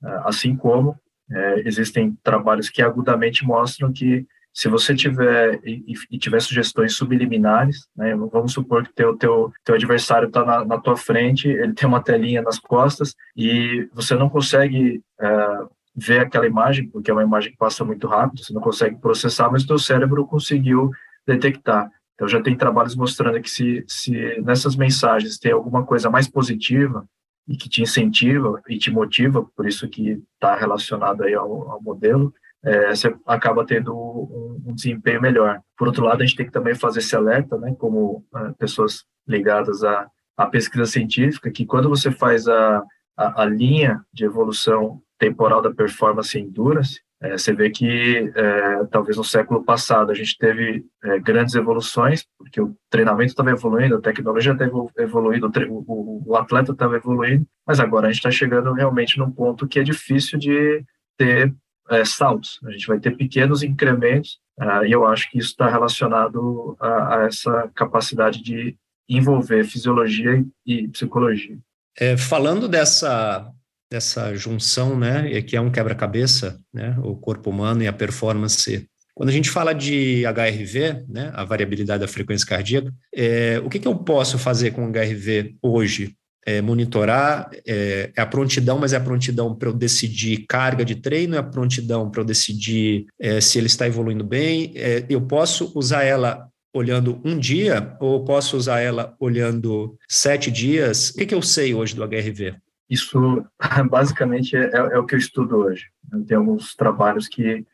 Uh, 0.03 0.27
assim 0.27 0.55
como 0.55 0.99
eh, 1.31 1.63
existem 1.65 2.17
trabalhos 2.21 2.69
que 2.69 2.81
agudamente 2.81 3.45
mostram 3.45 3.93
que 3.93 4.25
se 4.53 4.67
você 4.67 4.93
tiver 4.93 5.61
e, 5.63 5.93
e 6.11 6.17
tiver 6.17 6.41
sugestões 6.41 6.93
subliminares, 6.95 7.87
né, 7.95 8.13
vamos 8.15 8.51
supor 8.51 8.83
que 8.83 8.93
teu 8.93 9.15
teu 9.17 9.53
teu 9.63 9.75
adversário 9.75 10.27
está 10.27 10.43
na, 10.43 10.65
na, 10.65 10.77
tua 10.77 10.97
frente, 10.97 11.47
ele 11.47 11.73
tem 11.73 11.87
uma 11.87 12.03
telinha 12.03 12.41
nas 12.41 12.59
costas 12.59 13.15
e 13.37 13.87
você 13.93 14.13
não 14.13 14.29
consegue 14.29 15.01
uh, 15.21 15.69
ver 15.95 16.21
aquela 16.21 16.47
imagem, 16.47 16.87
porque 16.89 17.11
é 17.11 17.13
uma 17.13 17.23
imagem 17.23 17.51
que 17.51 17.57
passa 17.57 17.83
muito 17.83 18.07
rápido, 18.07 18.43
você 18.43 18.53
não 18.53 18.61
consegue 18.61 18.97
processar, 18.97 19.49
mas 19.51 19.63
o 19.63 19.67
teu 19.67 19.77
cérebro 19.77 20.25
conseguiu 20.25 20.89
detectar. 21.27 21.89
Então 22.15 22.27
já 22.27 22.41
tem 22.41 22.55
trabalhos 22.55 22.95
mostrando 22.95 23.41
que 23.41 23.49
se, 23.49 23.83
se 23.87 24.11
nessas 24.41 24.75
mensagens 24.75 25.37
tem 25.37 25.51
alguma 25.51 25.85
coisa 25.85 26.09
mais 26.09 26.27
positiva 26.29 27.05
e 27.47 27.57
que 27.57 27.67
te 27.67 27.81
incentiva 27.81 28.61
e 28.69 28.77
te 28.77 28.91
motiva, 28.91 29.43
por 29.55 29.67
isso 29.67 29.87
que 29.89 30.21
está 30.35 30.55
relacionado 30.55 31.23
aí 31.23 31.33
ao, 31.33 31.71
ao 31.71 31.81
modelo, 31.81 32.33
é, 32.63 32.89
você 32.89 33.13
acaba 33.25 33.65
tendo 33.65 33.93
um, 33.93 34.61
um, 34.67 34.75
desempenho 34.75 35.21
melhor. 35.21 35.59
Por 35.75 35.87
outro 35.87 36.05
lado, 36.05 36.21
a 36.21 36.25
gente 36.25 36.37
tem 36.37 36.45
que 36.45 36.51
também 36.51 36.75
fazer 36.75 36.99
esse 36.99 37.15
alerta, 37.15 37.57
né, 37.57 37.75
como 37.77 38.23
é, 38.35 38.51
pessoas 38.53 39.03
ligadas 39.27 39.83
à, 39.83 40.07
à 40.37 40.45
pesquisa 40.45 40.85
científica, 40.85 41.49
que 41.49 41.65
quando 41.65 41.89
você 41.89 42.11
faz 42.11 42.47
a, 42.47 42.83
a, 43.17 43.41
a 43.41 43.45
linha 43.45 44.05
de 44.13 44.25
evolução 44.25 45.01
temporal 45.21 45.61
da 45.61 45.71
performance 45.71 46.37
endurance, 46.37 46.99
é, 47.21 47.37
você 47.37 47.53
vê 47.53 47.69
que 47.69 48.31
é, 48.35 48.85
talvez 48.89 49.15
no 49.15 49.23
século 49.23 49.63
passado 49.63 50.11
a 50.11 50.15
gente 50.15 50.35
teve 50.35 50.83
é, 51.03 51.19
grandes 51.19 51.53
evoluções, 51.53 52.25
porque 52.35 52.59
o 52.59 52.75
treinamento 52.89 53.29
estava 53.29 53.51
evoluindo, 53.51 53.95
a 53.95 54.01
tecnologia 54.01 54.53
estava 54.53 54.87
evoluindo, 54.97 55.45
o, 55.69 55.85
o, 55.87 56.23
o 56.25 56.35
atleta 56.35 56.71
estava 56.71 56.95
evoluindo, 56.95 57.45
mas 57.67 57.79
agora 57.79 58.07
a 58.07 58.09
gente 58.09 58.17
está 58.17 58.31
chegando 58.31 58.73
realmente 58.73 59.19
num 59.19 59.29
ponto 59.29 59.67
que 59.67 59.79
é 59.79 59.83
difícil 59.83 60.39
de 60.39 60.83
ter 61.15 61.53
é, 61.91 62.03
saltos. 62.03 62.59
A 62.65 62.71
gente 62.71 62.87
vai 62.87 62.99
ter 62.99 63.15
pequenos 63.15 63.61
incrementos, 63.61 64.39
uh, 64.59 64.83
e 64.83 64.91
eu 64.91 65.05
acho 65.05 65.29
que 65.29 65.37
isso 65.37 65.49
está 65.49 65.69
relacionado 65.69 66.75
a, 66.79 67.17
a, 67.17 67.23
essa 67.25 67.69
capacidade 67.75 68.41
de 68.41 68.75
envolver 69.07 69.63
fisiologia 69.65 70.43
e, 70.65 70.73
e 70.73 70.87
psicologia. 70.87 71.59
É, 71.99 72.17
falando 72.17 72.67
dessa 72.67 73.51
dessa 73.91 74.33
junção, 74.33 74.97
né, 74.97 75.41
que 75.41 75.57
é 75.57 75.61
um 75.61 75.69
quebra-cabeça, 75.69 76.57
né, 76.73 76.97
o 77.03 77.13
corpo 77.13 77.49
humano 77.49 77.83
e 77.83 77.87
a 77.87 77.93
performance. 77.93 78.87
Quando 79.13 79.27
a 79.27 79.33
gente 79.33 79.49
fala 79.49 79.73
de 79.73 80.23
HRV, 80.25 81.03
né, 81.09 81.29
a 81.33 81.43
variabilidade 81.43 81.99
da 81.99 82.07
frequência 82.07 82.47
cardíaca, 82.47 82.89
é, 83.13 83.61
o 83.63 83.69
que, 83.69 83.79
que 83.79 83.87
eu 83.87 83.95
posso 83.95 84.39
fazer 84.39 84.71
com 84.71 84.85
o 84.85 84.91
HRV 84.91 85.55
hoje? 85.61 86.15
É, 86.43 86.59
monitorar 86.59 87.51
é, 87.67 88.11
é, 88.15 88.21
a 88.21 88.25
prontidão, 88.25 88.79
mas 88.79 88.93
é 88.93 88.95
a 88.95 89.01
prontidão 89.01 89.53
para 89.53 89.69
eu 89.69 89.73
decidir 89.73 90.45
carga 90.47 90.83
de 90.83 90.95
treino, 90.95 91.35
é 91.35 91.37
a 91.37 91.43
prontidão 91.43 92.09
para 92.09 92.21
eu 92.21 92.25
decidir 92.25 93.05
é, 93.19 93.39
se 93.39 93.59
ele 93.59 93.67
está 93.67 93.85
evoluindo 93.85 94.23
bem. 94.23 94.71
É, 94.75 95.05
eu 95.07 95.21
posso 95.21 95.71
usar 95.75 96.03
ela 96.03 96.49
olhando 96.73 97.21
um 97.23 97.37
dia 97.37 97.95
ou 97.99 98.25
posso 98.25 98.57
usar 98.57 98.79
ela 98.79 99.15
olhando 99.19 99.95
sete 100.09 100.49
dias? 100.49 101.11
O 101.11 101.13
que, 101.15 101.27
que 101.27 101.35
eu 101.35 101.43
sei 101.43 101.75
hoje 101.75 101.95
do 101.95 102.03
HRV? 102.03 102.55
Isso, 102.91 103.45
basicamente, 103.89 104.57
é, 104.57 104.69
é, 104.75 104.99
o 104.99 105.05
que 105.05 105.15
eu 105.15 105.19
estudo 105.19 105.55
hoje. 105.55 105.87
Tem 106.27 106.35
alguns 106.35 106.75
trabalhos 106.75 107.29
que 107.29 107.65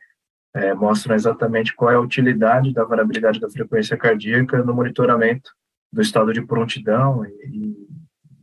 é, 0.53 0.75
mostram 0.75 1.15
exatamente 1.15 1.75
qual 1.75 1.89
é 1.89 1.95
a 1.95 1.99
utilidade 1.99 2.71
da 2.71 2.83
variabilidade 2.83 3.39
da 3.39 3.49
frequência 3.49 3.97
cardíaca 3.97 4.63
no 4.63 4.75
monitoramento 4.75 5.51
do 5.91 6.01
estado 6.03 6.31
de 6.31 6.45
prontidão 6.45 7.25
e, 7.25 7.29
e 7.47 7.87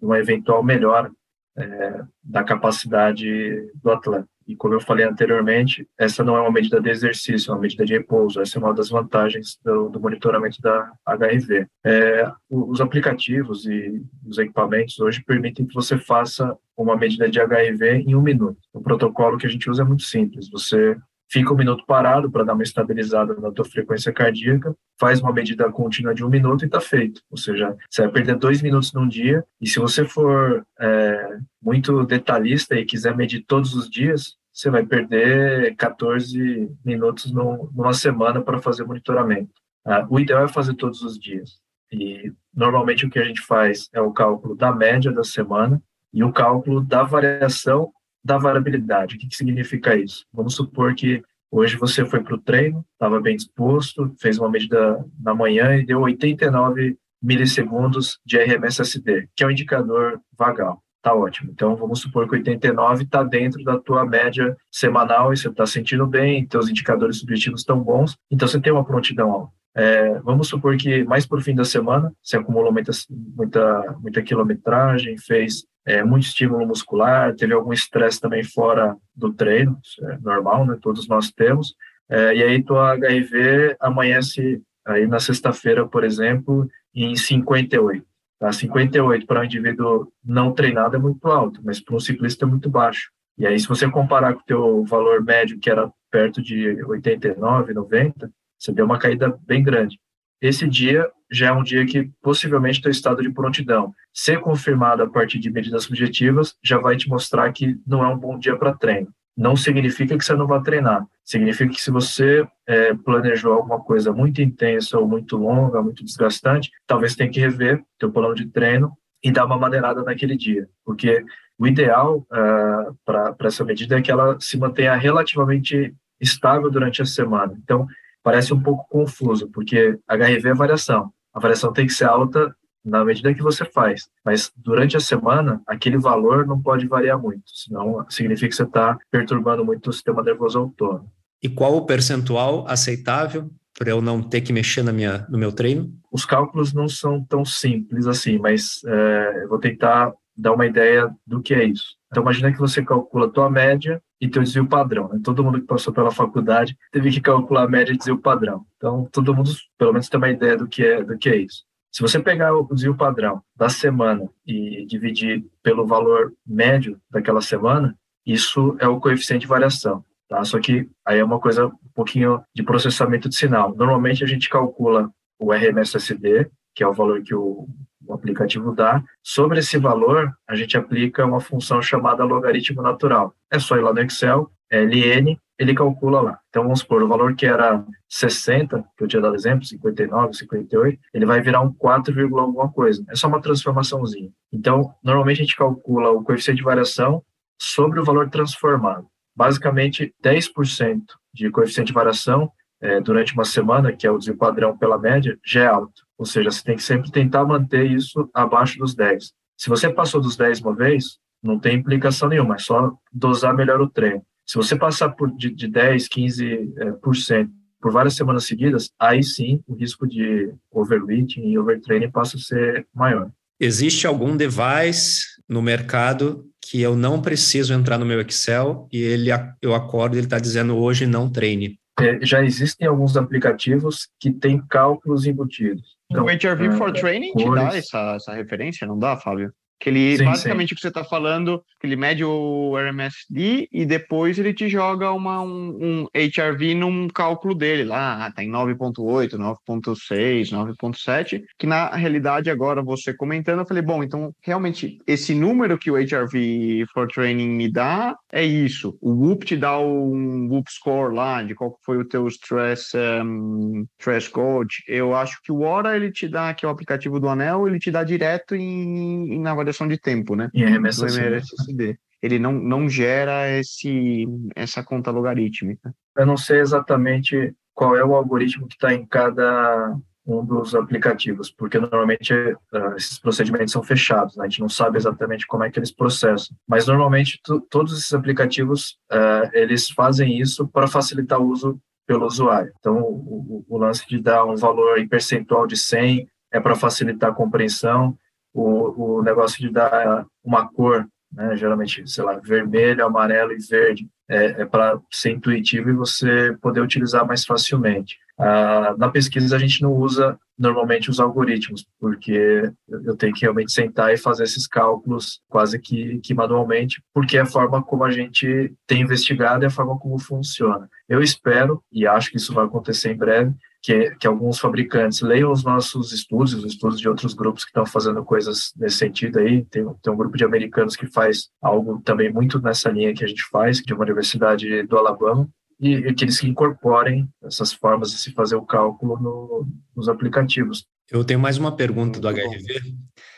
uma 0.03 0.19
eventual 0.19 0.65
melhora 0.65 1.13
é, 1.57 2.03
da 2.23 2.43
capacidade 2.43 3.71
do 3.81 3.91
atleta. 3.93 4.29
E 4.47 4.55
como 4.55 4.75
eu 4.75 4.81
falei 4.81 5.07
anteriormente, 5.07 5.89
essa 5.99 6.23
não 6.23 6.37
é 6.37 6.41
uma 6.41 6.53
medida 6.53 6.81
de 6.81 6.91
exercício, 6.91 7.51
é 7.51 7.55
uma 7.55 7.61
medida 7.61 7.85
de 7.85 7.95
repouso. 7.95 8.41
Essa 8.41 8.59
é 8.59 8.63
uma 8.63 8.75
das 8.75 8.91
vantagens 8.91 9.59
do, 9.65 9.89
do 9.89 10.01
monitoramento 10.01 10.61
da 10.61 10.93
HRV. 11.07 11.67
É, 11.83 12.31
os 12.51 12.81
aplicativos 12.81 13.65
e 13.65 14.03
os 14.27 14.37
equipamentos 14.37 14.99
hoje 14.99 15.25
permitem 15.25 15.65
que 15.65 15.75
você 15.75 15.97
faça 15.97 16.57
uma 16.77 16.97
medida 16.97 17.29
de 17.29 17.39
HRV 17.39 18.05
em 18.07 18.15
um 18.15 18.23
minuto. 18.23 18.59
O 18.73 18.81
protocolo 18.81 19.39
que 19.39 19.47
a 19.47 19.51
gente 19.51 19.69
usa 19.71 19.83
é 19.83 19.85
muito 19.85 20.03
simples. 20.03 20.49
Você 20.51 20.97
fica 21.31 21.53
um 21.53 21.57
minuto 21.57 21.85
parado 21.87 22.31
para 22.31 22.45
dar 22.45 22.55
uma 22.55 22.63
estabilizada 22.63 23.35
na 23.35 23.51
tua 23.51 23.65
frequência 23.65 24.13
cardíaca, 24.13 24.75
faz 24.99 25.21
uma 25.21 25.33
medida 25.33 25.71
contínua 25.71 26.15
de 26.15 26.25
um 26.25 26.29
minuto 26.29 26.63
e 26.63 26.67
está 26.67 26.81
feito. 26.81 27.21
Ou 27.31 27.37
seja, 27.37 27.75
você 27.91 28.03
vai 28.03 28.13
perder 28.13 28.37
dois 28.37 28.63
minutos 28.63 28.93
num 28.93 29.09
dia, 29.09 29.45
e 29.61 29.67
se 29.67 29.79
você 29.79 30.05
for 30.05 30.65
é, 30.79 31.39
muito 31.63 32.05
detalhista 32.05 32.77
e 32.77 32.85
quiser 32.85 33.17
medir 33.17 33.45
todos 33.47 33.75
os 33.75 33.91
dias, 33.91 34.37
você 34.53 34.71
vai 34.71 34.87
perder 34.87 35.75
14 35.75 36.71
minutos 36.85 37.33
numa 37.33 37.93
semana 37.93 38.41
para 38.41 38.61
fazer 38.61 38.85
monitoramento. 38.85 39.51
Ah, 39.85 40.07
o 40.09 40.21
ideal 40.21 40.45
é 40.45 40.49
fazer 40.49 40.75
todos 40.75 41.03
os 41.03 41.19
dias. 41.19 41.59
E 41.93 42.33
normalmente 42.55 43.05
o 43.05 43.11
que 43.11 43.19
a 43.19 43.25
gente 43.25 43.41
faz 43.41 43.89
é 43.93 44.01
o 44.01 44.13
cálculo 44.13 44.55
da 44.55 44.73
média 44.73 45.11
da 45.11 45.25
semana 45.25 45.83
e 46.15 46.23
o 46.23 46.33
cálculo 46.33 46.81
da 46.81 47.03
variação 47.03 47.93
da 48.25 48.39
variabilidade. 48.39 49.17
O 49.17 49.19
que, 49.19 49.29
que 49.29 49.37
significa 49.37 49.95
isso? 49.97 50.25
Vamos 50.33 50.55
supor 50.55 50.95
que 50.95 51.23
hoje 51.51 51.77
você 51.77 52.07
foi 52.07 52.23
para 52.23 52.35
o 52.35 52.41
treino, 52.41 52.85
estava 52.93 53.21
bem 53.21 53.37
disposto, 53.37 54.15
fez 54.19 54.39
uma 54.39 54.51
medida 54.51 55.05
na 55.21 55.35
manhã 55.35 55.77
e 55.77 55.85
deu 55.85 56.01
89 56.01 56.97
milissegundos 57.23 58.19
de 58.25 58.39
RMSSD, 58.39 59.29
que 59.37 59.43
é 59.43 59.47
o 59.47 59.49
um 59.49 59.53
indicador 59.53 60.21
vagal. 60.39 60.83
Tá 61.03 61.15
ótimo. 61.15 61.51
Então, 61.53 61.77
vamos 61.77 62.01
supor 62.01 62.27
que 62.27 62.37
89 62.37 63.05
está 63.05 63.23
dentro 63.23 63.63
da 63.63 63.79
tua 63.79 64.07
média 64.07 64.57
semanal 64.71 65.33
e 65.33 65.37
você 65.37 65.49
está 65.49 65.67
sentindo 65.67 66.07
bem, 66.07 66.47
teus 66.47 66.71
indicadores 66.71 67.19
subjetivos 67.19 67.61
estão 67.61 67.79
bons, 67.79 68.17
então 68.31 68.49
você 68.49 68.59
tem 68.59 68.73
uma 68.73 68.85
prontidão 68.85 69.31
alta. 69.31 69.53
É, 69.77 70.19
vamos 70.21 70.49
supor 70.49 70.77
que 70.77 71.05
mais 71.05 71.27
por 71.27 71.43
fim 71.43 71.55
da 71.55 71.65
semana, 71.65 72.11
você 72.23 72.37
acumulou 72.37 72.73
muita, 72.73 72.93
muita, 73.11 73.97
muita 74.01 74.23
quilometragem, 74.23 75.19
fez 75.19 75.67
é, 75.87 76.03
muito 76.03 76.27
estímulo 76.27 76.67
muscular, 76.67 77.35
teve 77.35 77.53
algum 77.53 77.73
estresse 77.73 78.21
também 78.21 78.43
fora 78.43 78.97
do 79.15 79.33
treino, 79.33 79.79
é 80.03 80.19
normal, 80.19 80.67
né? 80.67 80.79
Todos 80.81 81.07
nós 81.07 81.31
temos. 81.31 81.75
É, 82.09 82.35
e 82.35 82.43
aí 82.43 82.63
tua 82.63 82.93
HIV 82.93 83.77
amanhece 83.81 84.63
aí 84.87 85.07
na 85.07 85.19
sexta-feira, 85.19 85.87
por 85.87 86.05
exemplo, 86.05 86.69
em 86.95 87.15
58. 87.17 88.05
Tá? 88.39 88.53
58 88.53 89.27
para 89.27 89.41
um 89.41 89.45
indivíduo 89.45 90.13
não 90.25 90.53
treinado 90.53 90.97
é 90.97 90.99
muito 90.99 91.27
alto, 91.29 91.61
mas 91.65 91.81
para 91.81 91.95
um 91.95 92.01
ciclista 92.01 92.45
é 92.45 92.49
muito 92.49 92.69
baixo. 92.69 93.11
E 93.37 93.47
aí, 93.47 93.59
se 93.59 93.67
você 93.67 93.91
comparar 93.91 94.35
com 94.35 94.41
o 94.41 94.45
teu 94.45 94.85
valor 94.85 95.23
médio, 95.23 95.59
que 95.59 95.69
era 95.69 95.91
perto 96.11 96.41
de 96.41 96.83
89, 96.85 97.75
90, 97.75 98.31
você 98.57 98.73
deu 98.73 98.85
uma 98.85 98.99
caída 98.99 99.37
bem 99.45 99.63
grande. 99.63 99.99
Esse 100.41 100.69
dia 100.69 101.09
já 101.31 101.49
é 101.49 101.53
um 101.53 101.63
dia 101.63 101.85
que 101.87 102.11
possivelmente 102.23 102.81
teu 102.81 102.91
estado 102.91 103.23
de 103.23 103.31
prontidão, 103.31 103.93
ser 104.13 104.41
confirmado 104.41 105.03
a 105.03 105.11
partir 105.11 105.39
de 105.39 105.51
medidas 105.51 105.85
subjetivas, 105.85 106.55
já 106.63 106.79
vai 106.79 106.97
te 106.97 107.09
mostrar 107.09 107.53
que 107.53 107.77
não 107.87 108.05
é 108.05 108.09
um 108.09 108.19
bom 108.19 108.39
dia 108.39 108.57
para 108.57 108.75
treino. 108.75 109.09
Não 109.37 109.57
significa 109.57 110.17
que 110.17 110.25
você 110.25 110.35
não 110.35 110.47
vai 110.47 110.63
treinar. 110.63 111.05
Significa 111.25 111.73
que 111.73 111.81
se 111.81 111.91
você 111.91 112.47
é, 112.69 112.95
planejou 112.95 113.55
alguma 113.55 113.81
coisa 113.81 114.13
muito 114.13 114.41
intensa 114.41 114.99
ou 114.99 115.09
muito 115.09 115.37
longa, 115.37 115.83
muito 115.83 116.05
desgastante, 116.05 116.71
talvez 116.87 117.17
tenha 117.17 117.31
que 117.31 117.41
rever 117.41 117.83
teu 117.99 118.13
plano 118.13 118.35
de 118.35 118.47
treino 118.47 118.93
e 119.25 119.33
dar 119.33 119.47
uma 119.47 119.59
maneirada 119.59 120.03
naquele 120.03 120.37
dia, 120.37 120.69
porque 120.85 121.25
o 121.59 121.67
ideal 121.67 122.19
uh, 122.19 122.95
para 123.05 123.35
essa 123.45 123.65
medida 123.65 123.99
é 123.99 124.03
que 124.03 124.11
ela 124.11 124.39
se 124.39 124.59
mantenha 124.59 124.95
relativamente 124.95 125.95
estável 126.21 126.71
durante 126.71 127.01
a 127.01 127.07
semana. 127.07 127.55
Então, 127.63 127.87
parece 128.25 128.55
um 128.55 128.61
pouco 128.61 128.89
confuso, 128.89 129.49
porque 129.51 129.99
HRV 130.09 130.49
é 130.49 130.55
variação. 130.55 131.13
A 131.33 131.39
variação 131.39 131.73
tem 131.73 131.87
que 131.87 131.93
ser 131.93 132.07
alta 132.07 132.53
na 132.85 133.05
medida 133.05 133.35
que 133.35 133.43
você 133.43 133.65
faz, 133.65 134.09
mas 134.25 134.51
durante 134.57 134.97
a 134.97 135.01
semana, 135.01 135.63
aquele 135.67 135.97
valor 135.97 136.47
não 136.47 136.61
pode 136.61 136.87
variar 136.87 137.21
muito, 137.21 137.45
senão 137.47 138.05
significa 138.11 138.49
que 138.49 138.57
você 138.57 138.63
está 138.63 138.99
perturbando 139.11 139.65
muito 139.65 139.89
o 139.89 139.93
sistema 139.93 140.23
nervoso 140.23 140.59
autônomo. 140.59 141.11
E 141.43 141.49
qual 141.49 141.77
o 141.77 141.87
percentual 141.87 142.67
aceitável 142.69 143.51
para 143.79 143.91
eu 143.91 144.01
não 144.01 144.23
ter 144.23 144.41
que 144.41 144.53
mexer 144.53 144.83
na 144.83 144.93
minha, 144.93 145.27
no 145.29 145.39
meu 145.39 145.51
treino? 145.51 145.93
Os 146.13 146.25
cálculos 146.25 146.73
não 146.73 146.89
são 146.89 147.25
tão 147.25 147.45
simples 147.45 148.07
assim, 148.07 148.39
mas 148.39 148.81
é, 148.87 149.43
eu 149.45 149.49
vou 149.49 149.59
tentar 149.59 150.13
dar 150.37 150.53
uma 150.53 150.67
ideia 150.67 151.11
do 151.27 151.41
que 151.43 151.55
é 151.55 151.65
isso. 151.65 151.97
Então, 152.15 152.23
imagina 152.23 152.53
que 152.53 152.61
você 152.61 152.81
calcula 152.81 153.27
a 153.27 153.29
tua 153.29 153.51
média 153.51 154.01
e 154.21 154.29
teu 154.29 154.41
desvio 154.41 154.69
padrão. 154.69 155.09
Né? 155.09 155.19
Todo 155.25 155.43
mundo 155.43 155.61
que 155.61 155.67
passou 155.67 155.93
pela 155.93 156.13
faculdade 156.13 156.79
teve 156.93 157.11
que 157.11 157.21
calcular 157.21 157.65
a 157.65 157.69
média 157.69 157.93
e 157.93 157.97
desvio 157.97 158.21
padrão. 158.21 158.65
Então, 158.77 159.09
todo 159.11 159.35
mundo, 159.35 159.51
pelo 159.77 159.93
menos, 159.93 160.09
tem 160.09 160.17
uma 160.17 160.31
ideia 160.31 160.57
do 160.57 160.69
que 160.69 160.87
é, 160.87 161.03
do 161.03 161.19
que 161.19 161.29
é 161.29 161.37
isso. 161.39 161.65
Se 161.91 162.01
você 162.01 162.21
pegar 162.21 162.55
o 162.55 162.69
desvio 162.73 162.97
padrão 162.97 163.43
da 163.57 163.69
semana 163.69 164.31
e 164.47 164.87
dividir 164.87 165.45
pelo 165.61 165.89
valor 165.89 166.33
médio 166.47 167.01
daquela 167.11 167.41
semana, 167.41 167.99
isso 168.25 168.77
é 168.79 168.87
o 168.87 169.01
coeficiente 169.01 169.41
de 169.41 169.49
variação. 169.49 170.05
Tá? 170.29 170.45
Só 170.45 170.61
que 170.61 170.89
aí 171.05 171.19
é 171.19 171.25
uma 171.25 171.41
coisa 171.41 171.67
um 171.67 171.91
pouquinho 171.93 172.41
de 172.55 172.63
processamento 172.63 173.29
de 173.29 173.35
sinal. 173.35 173.75
Normalmente 173.75 174.23
a 174.23 174.27
gente 174.29 174.49
calcula 174.49 175.11
o 175.37 175.53
RMSSD, 175.53 176.49
que 176.77 176.85
é 176.85 176.87
o 176.87 176.93
valor 176.95 177.23
que 177.25 177.35
o, 177.35 177.67
o 178.07 178.15
aplicativo 178.15 178.75
dá. 178.75 179.03
Sobre 179.23 179.61
esse 179.61 179.79
valor, 179.79 180.33
a 180.49 180.55
gente 180.55 180.77
aplica 180.77 181.25
uma 181.25 181.41
função 181.41 181.81
chamada 181.83 182.25
logaritmo 182.25 182.83
natural. 182.83 183.35
É 183.51 183.59
só 183.59 183.77
ir 183.77 183.83
lá 183.83 183.93
no 183.93 184.01
Excel, 184.01 184.51
LN, 184.71 185.39
ele 185.59 185.75
calcula 185.75 186.21
lá. 186.21 186.39
Então, 186.49 186.65
vamos 186.65 186.81
supor, 186.81 187.03
o 187.03 187.09
valor 187.09 187.35
que 187.37 187.47
era 187.47 187.85
60, 188.09 188.85
que 188.97 189.05
eu 189.05 189.09
tinha 189.09 189.23
dado 189.23 189.37
exemplo, 189.37 189.65
59, 189.65 190.35
58, 190.35 190.99
ele 191.13 191.27
vai 191.27 191.41
virar 191.41 191.61
um 191.61 191.73
4, 191.73 192.39
alguma 192.39 192.71
coisa. 192.73 193.05
É 193.09 193.15
só 193.15 193.29
uma 193.29 193.41
transformaçãozinha. 193.41 194.31
Então, 194.53 194.93
normalmente 195.03 195.43
a 195.43 195.45
gente 195.45 195.57
calcula 195.57 196.11
o 196.11 196.25
coeficiente 196.25 196.59
de 196.59 196.65
variação 196.65 197.23
sobre 197.59 198.01
o 198.01 198.05
valor 198.05 198.29
transformado 198.29 199.07
basicamente 199.37 200.15
10% 200.23 201.03
de 201.33 201.51
coeficiente 201.51 201.89
de 201.89 201.93
variação 201.93 202.51
é, 202.81 203.01
durante 203.01 203.35
uma 203.35 203.45
semana, 203.45 203.93
que 203.93 204.07
é 204.07 204.11
o 204.11 204.19
desvio 204.19 204.37
padrão 204.37 204.77
pela 204.77 204.99
média, 204.99 205.39
já 205.45 205.65
é 205.65 205.67
alto. 205.67 206.04
Ou 206.19 206.25
seja, 206.25 206.51
você 206.51 206.63
tem 206.63 206.77
que 206.77 206.83
sempre 206.83 207.11
tentar 207.11 207.45
manter 207.45 207.91
isso 207.91 208.29
abaixo 208.33 208.79
dos 208.79 208.95
10. 208.95 209.33
Se 209.57 209.69
você 209.69 209.93
passou 209.93 210.21
dos 210.21 210.37
10 210.37 210.61
uma 210.61 210.75
vez, 210.75 211.19
não 211.43 211.59
tem 211.59 211.77
implicação 211.77 212.29
nenhuma, 212.29 212.55
é 212.55 212.59
só 212.59 212.93
dosar 213.13 213.55
melhor 213.55 213.81
o 213.81 213.89
treino. 213.89 214.23
Se 214.47 214.57
você 214.57 214.77
passar 214.77 215.11
por 215.11 215.35
de, 215.37 215.51
de 215.51 215.69
10, 215.69 216.09
15% 216.09 216.73
é, 216.79 216.93
por, 216.93 217.17
cento, 217.17 217.51
por 217.81 217.93
várias 217.93 218.15
semanas 218.15 218.45
seguidas, 218.45 218.91
aí 218.99 219.23
sim 219.23 219.61
o 219.67 219.75
risco 219.75 220.07
de 220.07 220.53
overreaching 220.71 221.49
e 221.49 221.59
overtraining 221.59 222.11
passa 222.11 222.37
a 222.37 222.41
ser 222.41 222.87
maior. 222.95 223.31
Existe 223.59 224.07
algum 224.07 224.37
device 224.37 225.25
no 225.49 225.63
mercado 225.63 226.47
que 226.61 226.81
eu 226.81 226.97
não 226.97 227.21
preciso 227.21 227.73
entrar 227.73 227.99
no 227.99 228.07
meu 228.07 228.21
Excel 228.21 228.89
e 228.93 228.99
ele 228.99 229.31
eu 229.61 229.75
acordo 229.75 230.15
e 230.15 230.19
ele 230.19 230.27
está 230.27 230.39
dizendo 230.39 230.77
hoje 230.77 231.07
não 231.07 231.31
treine. 231.31 231.79
É, 232.01 232.25
já 232.25 232.43
existem 232.43 232.89
alguns 232.89 233.17
aplicativos 233.17 234.09
que 234.19 234.31
têm 234.33 234.61
cálculos 234.67 235.27
embutidos. 235.27 235.94
O 236.21 236.27
HRV 236.27 236.77
for 236.77 236.91
é, 236.91 236.93
Training 236.93 237.33
te 237.33 237.51
dá 237.55 237.77
essa, 237.77 238.15
essa 238.17 238.35
referência, 238.35 238.87
não 238.87 238.99
dá, 238.99 239.17
Fábio? 239.17 239.53
Que 239.81 239.91
ele, 239.91 240.17
sim, 240.17 240.25
basicamente, 240.25 240.69
sim. 240.69 240.75
o 240.75 240.77
que 240.77 240.83
você 240.83 240.89
está 240.89 241.05
falando, 241.05 241.63
que 241.81 241.87
ele 241.87 241.97
mede 241.97 242.25
o 242.25 242.75
RMSD 242.77 243.69
e 243.71 243.85
depois 243.85 244.39
ele 244.39 244.55
te 244.55 244.69
joga 244.69 245.13
uma, 245.13 245.43
um, 245.43 245.79
um 245.81 246.07
HRV 246.15 246.75
num 246.75 247.09
cálculo 247.09 247.55
dele 247.55 247.85
lá, 247.85 248.31
tá 248.33 248.43
em 248.43 248.51
9.8, 248.51 249.37
9.6, 249.37 250.51
9.7, 250.51 251.43
que 251.59 251.67
na 251.67 251.95
realidade 251.95 252.51
agora 252.51 252.83
você 252.83 253.13
comentando, 253.13 253.61
eu 253.61 253.67
falei, 253.67 253.83
bom, 253.83 254.03
então 254.03 254.33
realmente 254.43 254.99
esse 255.07 255.35
número 255.35 255.79
que 255.79 255.91
o 255.91 255.97
HRV 255.97 256.87
for 256.93 257.09
Training 257.09 257.49
me 257.49 257.71
dá 257.71 258.17
é 258.33 258.45
isso. 258.45 258.97
O 259.01 259.13
Whoop 259.13 259.45
te 259.45 259.57
dá 259.57 259.79
um 259.79 260.49
Whoop 260.49 260.71
score 260.71 261.15
lá, 261.15 261.43
de 261.43 261.55
qual 261.55 261.79
foi 261.85 261.99
o 261.99 262.05
teu 262.05 262.27
stress, 262.29 262.97
um, 263.25 263.87
stress 263.99 264.29
code. 264.29 264.83
Eu 264.89 265.15
acho 265.15 265.41
que 265.43 265.53
o 265.53 265.61
Ora 265.61 265.97
ele 265.97 266.11
te 266.11 266.29
dá, 266.29 266.53
que 266.53 266.65
é 266.65 266.69
o 266.69 266.71
aplicativo 266.71 267.19
do 267.19 267.29
Anel, 267.29 267.67
ele 267.67 267.79
te 267.79 267.91
dá 267.91 268.05
direto 268.05 268.55
em, 268.55 269.35
em 269.35 269.41
na 269.41 269.55
variação 269.65 269.89
de 269.89 269.99
tempo, 269.99 270.37
né? 270.37 270.51
Em 270.55 270.63
MSSD. 270.63 271.99
Ele 272.23 272.39
não, 272.39 272.53
não 272.53 272.89
gera 272.89 273.51
esse, 273.59 274.27
essa 274.55 274.83
conta 274.83 275.11
logarítmica. 275.11 275.95
Eu 276.17 276.25
não 276.25 276.37
sei 276.37 276.61
exatamente 276.61 277.55
qual 277.75 277.97
é 277.97 278.05
o 278.05 278.15
algoritmo 278.15 278.67
que 278.69 278.75
está 278.75 278.95
em 278.95 279.05
cada 279.05 279.95
um 280.27 280.45
dos 280.45 280.75
aplicativos, 280.75 281.51
porque 281.51 281.79
normalmente 281.79 282.33
uh, 282.33 282.97
esses 282.97 283.19
procedimentos 283.19 283.73
são 283.73 283.83
fechados, 283.83 284.37
né? 284.37 284.45
a 284.45 284.49
gente 284.49 284.61
não 284.61 284.71
sabe 284.71 284.97
exatamente 284.97 285.47
como 285.47 285.65
é 285.65 285.71
que 285.71 285.79
eles 285.79 285.93
processam. 285.93 286.57
Mas 286.67 286.87
normalmente 286.87 287.39
todos 287.69 287.93
esses 287.93 288.15
aplicativos 288.15 288.97
uh, 289.13 289.51
eles 289.53 289.91
fazem 289.91 290.41
isso 290.41 290.67
para 290.69 290.87
facilitar 290.87 291.39
o 291.41 291.49
uso 291.49 291.79
pelo 292.07 292.27
usuário. 292.27 292.73
Então 292.79 292.97
o, 292.97 293.65
o, 293.69 293.79
lance 293.79 294.07
de 294.09 294.19
dar 294.19 294.47
um 294.47 294.57
valor 294.57 294.99
em 294.99 295.09
percentual 295.09 295.67
de 295.67 295.77
100 295.77 296.27
é 296.53 296.61
para 296.61 296.75
facilitar 296.75 297.31
a 297.31 297.35
compreensão 297.35 298.17
o, 298.55 299.19
o 299.19 299.23
negócio 299.23 299.59
de 299.59 299.71
dar 299.71 300.25
uma 300.43 300.67
cor, 300.69 301.07
né, 301.33 301.57
geralmente, 301.57 302.09
sei 302.09 302.25
lá, 302.25 302.39
vermelho, 302.39 303.05
amarelo 303.05 303.53
e 303.53 303.59
verde, 303.59 304.09
é, 304.29 304.63
é 304.63 304.65
para 304.65 304.99
ser 305.11 305.33
intuitivo 305.33 305.91
e 305.91 305.95
você 305.95 306.57
poder 306.63 306.81
utilizar 306.81 307.27
mais 307.27 307.45
facilmente. 307.45 308.17
Ah, 308.39 308.95
na 308.97 309.09
pesquisa, 309.09 309.55
a 309.55 309.59
gente 309.59 309.83
não 309.83 309.93
usa 309.93 310.39
normalmente 310.59 311.11
os 311.11 311.21
algoritmos, 311.21 311.85
porque 311.99 312.71
eu 312.89 313.17
tenho 313.17 313.33
que 313.33 313.43
realmente 313.43 313.73
sentar 313.73 314.13
e 314.13 314.17
fazer 314.17 314.45
esses 314.45 314.67
cálculos 314.67 315.41
quase 315.49 315.79
que, 315.79 316.21
que 316.21 316.35
manualmente, 316.35 317.03
porque 317.13 317.37
é 317.37 317.41
a 317.41 317.47
forma 317.47 317.83
como 317.83 318.05
a 318.05 318.11
gente 318.11 318.73
tem 318.87 319.03
investigado 319.03 319.65
e 319.65 319.67
a 319.67 319.71
forma 319.71 319.99
como 319.99 320.19
funciona. 320.19 320.89
Eu 321.09 321.21
espero, 321.21 321.83
e 321.93 322.07
acho 322.07 322.31
que 322.31 322.37
isso 322.37 322.55
vai 322.55 322.65
acontecer 322.65 323.13
em 323.13 323.17
breve, 323.17 323.53
que, 323.85 324.17
que 324.19 324.27
alguns 324.27 324.59
fabricantes 324.59 325.21
leiam 325.21 325.53
os 325.53 325.63
nossos 325.63 326.11
estudos, 326.11 326.55
os 326.55 326.65
estudos 326.65 326.99
de 326.99 327.07
outros 327.07 327.35
grupos 327.35 327.65
que 327.65 327.69
estão 327.69 327.85
fazendo 327.85 328.25
coisas 328.25 328.73
nesse 328.79 328.97
sentido 328.97 329.39
aí. 329.39 329.63
Tem, 329.67 329.85
tem 330.03 330.11
um 330.11 330.17
grupo 330.17 330.39
de 330.39 330.45
americanos 330.45 330.97
que 330.97 331.07
faz 331.07 331.51
algo 331.61 332.01
também 332.03 332.33
muito 332.33 332.59
nessa 332.63 332.89
linha 332.89 333.13
que 333.13 333.23
a 333.23 333.27
gente 333.27 333.45
faz, 333.53 333.83
de 333.83 333.93
uma 333.93 334.03
universidade 334.03 334.85
do 334.85 334.97
Alabama, 334.97 335.47
e, 335.79 335.97
e 335.97 336.15
que 336.15 336.25
eles 336.25 336.43
incorporem 336.43 337.29
essas 337.45 337.75
formas 337.75 338.11
de 338.11 338.17
se 338.17 338.33
fazer 338.33 338.57
o 338.57 338.65
cálculo 338.65 339.21
no, 339.21 339.69
nos 339.95 340.09
aplicativos. 340.09 340.87
Eu 341.11 341.23
tenho 341.23 341.39
mais 341.39 341.59
uma 341.59 341.77
pergunta 341.77 342.19
do 342.19 342.27
HRV 342.27 342.95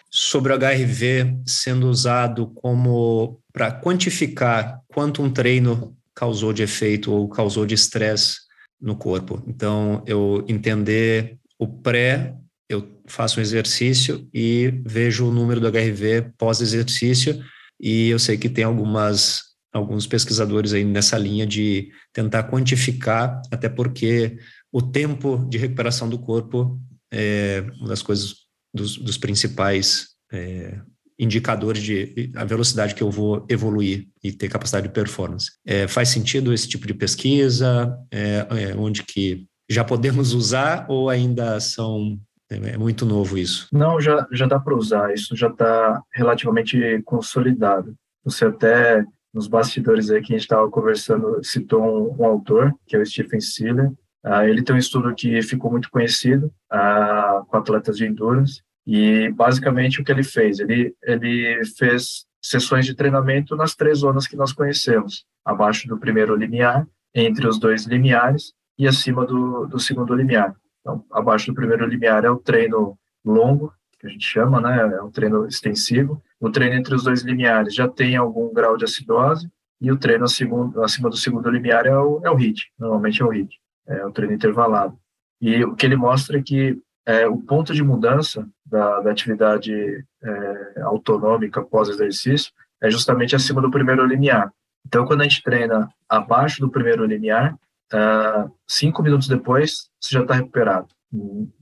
sobre 0.09 0.53
o 0.53 0.57
HRV 0.57 1.43
sendo 1.45 1.89
usado 1.89 2.53
como 2.55 3.41
para 3.53 3.73
quantificar 3.73 4.81
quanto 4.87 5.25
um 5.25 5.29
treino 5.31 5.97
causou 6.15 6.53
de 6.53 6.63
efeito 6.63 7.13
ou 7.13 7.29
causou 7.29 7.67
de 7.67 7.75
estresse 7.75 8.46
no 8.81 8.97
corpo. 8.97 9.43
Então, 9.47 10.03
eu 10.07 10.45
entender 10.49 11.39
o 11.59 11.67
pré, 11.67 12.37
eu 12.69 13.01
faço 13.07 13.39
um 13.39 13.43
exercício 13.43 14.29
e 14.33 14.83
vejo 14.85 15.27
o 15.27 15.33
número 15.33 15.61
do 15.61 15.69
HRV 15.69 16.33
pós-exercício, 16.37 17.43
e 17.81 18.09
eu 18.09 18.19
sei 18.19 18.37
que 18.37 18.49
tem 18.49 18.65
algumas 18.65 19.47
alguns 19.73 20.07
pesquisadores 20.07 20.73
aí 20.73 20.85
nessa 20.85 21.19
linha 21.19 21.47
de 21.47 21.91
tentar 22.11 22.45
quantificar, 22.45 23.43
até 23.51 23.69
porque 23.69 24.39
o 24.73 24.81
tempo 24.81 25.47
de 25.51 25.59
recuperação 25.59 26.09
do 26.09 26.19
corpo 26.19 26.81
é 27.13 27.63
uma 27.79 27.89
das 27.89 28.01
coisas 28.01 28.47
dos, 28.75 28.97
dos 28.97 29.19
principais 29.19 30.09
é, 30.33 30.81
indicadores 31.19 31.83
de 31.83 32.31
a 32.35 32.45
velocidade 32.45 32.95
que 32.95 33.03
eu 33.03 33.11
vou 33.11 33.45
evoluir 33.49 34.07
e 34.23 34.33
ter 34.33 34.49
capacidade 34.49 34.89
de 34.89 34.93
performance. 34.93 35.51
É, 35.65 35.89
faz 35.89 36.11
sentido 36.11 36.53
esse 36.53 36.69
tipo 36.69 36.87
de 36.87 36.95
pesquisa? 36.95 37.97
É, 38.11 38.47
é 38.51 38.77
onde 38.77 39.03
que 39.03 39.47
já 39.69 39.85
podemos 39.85 40.33
usar 40.33 40.87
ou 40.89 41.09
ainda 41.09 41.59
são 41.61 42.19
é, 42.51 42.75
é 42.75 42.79
muito 42.79 43.05
novo 43.05 43.37
isso? 43.37 43.69
Não, 43.73 44.01
já, 44.01 44.27
já 44.31 44.47
dá 44.47 44.59
para 44.59 44.77
usar. 44.77 45.13
Isso 45.13 45.35
já 45.35 45.49
está 45.49 46.01
relativamente 46.15 47.03
consolidado. 47.05 47.95
Você 48.25 48.45
até 48.45 49.05
nos 49.33 49.49
bastidores 49.49 50.11
aí 50.11 50.23
que 50.23 50.33
a 50.33 50.37
gente 50.37 50.45
estava 50.45 50.71
conversando 50.71 51.43
citou 51.43 51.83
um, 51.83 52.23
um, 52.23 52.25
autor 52.25 52.73
que 52.87 52.97
é 52.97 52.99
o 52.99 53.05
Stephen 53.07 53.41
Siller. 53.41 53.91
Uh, 54.25 54.43
ele 54.49 54.63
tem 54.63 54.75
um 54.75 54.79
estudo 54.79 55.15
que 55.15 55.41
ficou 55.43 55.71
muito 55.71 55.91
conhecido 55.91 56.47
uh, 56.73 57.45
com 57.47 57.57
atletas 57.57 57.97
de 57.97 58.07
endurance 58.07 58.63
e 58.87 59.31
basicamente 59.33 60.01
o 60.01 60.05
que 60.05 60.13
ele 60.13 60.23
fez? 60.23 60.61
Ele, 60.61 60.95
ele 61.03 61.65
fez 61.77 62.25
sessões 62.41 62.87
de 62.87 62.95
treinamento 62.95 63.57
nas 63.57 63.75
três 63.75 63.99
zonas 63.99 64.27
que 64.27 64.37
nós 64.37 64.53
conhecemos: 64.53 65.25
abaixo 65.45 65.89
do 65.89 65.99
primeiro 65.99 66.37
limiar, 66.37 66.87
entre 67.15 67.47
os 67.47 67.59
dois 67.59 67.85
limiares 67.85 68.53
e 68.79 68.87
acima 68.87 69.27
do, 69.27 69.67
do 69.67 69.79
segundo 69.79 70.15
limiar. 70.15 70.55
Então, 70.81 71.05
abaixo 71.11 71.47
do 71.47 71.55
primeiro 71.55 71.87
limiar 71.87 72.25
é 72.25 72.31
o 72.31 72.39
treino 72.39 72.97
longo, 73.25 73.73
que 73.99 74.07
a 74.07 74.11
gente 74.11 74.25
chama, 74.25 74.61
né? 74.61 74.97
É 74.97 75.03
um 75.03 75.11
treino 75.11 75.47
extensivo. 75.47 76.23
O 76.39 76.51
treino 76.51 76.77
entre 76.77 76.95
os 76.95 77.03
dois 77.03 77.23
limiares 77.23 77.75
já 77.75 77.89
tem 77.89 78.15
algum 78.15 78.53
grau 78.53 78.77
de 78.77 78.85
acidose 78.85 79.51
e 79.81 79.91
o 79.91 79.97
treino 79.97 80.25
acima, 80.25 80.73
acima 80.85 81.11
do 81.11 81.17
segundo 81.17 81.51
limiar 81.51 81.87
é 81.87 81.99
o, 81.99 82.21
é 82.25 82.31
o 82.31 82.37
HIIT, 82.37 82.71
normalmente 82.79 83.21
é 83.21 83.25
o 83.25 83.33
HIIT, 83.33 83.57
é 83.89 84.07
o 84.07 84.13
treino 84.13 84.35
intervalado. 84.35 84.97
E 85.41 85.65
o 85.65 85.75
que 85.75 85.85
ele 85.85 85.97
mostra 85.97 86.39
é 86.39 86.43
que 86.43 86.79
é, 87.07 87.27
o 87.27 87.39
ponto 87.39 87.73
de 87.73 87.83
mudança 87.83 88.47
da, 88.65 89.01
da 89.01 89.11
atividade 89.11 90.05
é, 90.23 90.83
autonômica 90.83 91.63
pós-exercício 91.63 92.53
é 92.83 92.91
justamente 92.91 93.35
acima 93.35 93.63
do 93.63 93.71
primeiro 93.71 94.05
limiar. 94.05 94.53
Então, 94.87 95.05
quando 95.05 95.23
a 95.23 95.25
gente 95.25 95.43
treina 95.43 95.89
abaixo 96.09 96.61
do 96.61 96.71
primeiro 96.71 97.05
limiar, 97.05 97.55
uh, 97.93 98.51
cinco 98.69 99.03
minutos 99.03 99.27
depois, 99.27 99.89
você 100.01 100.15
já 100.15 100.23
está 100.23 100.35
recuperado. 100.35 100.87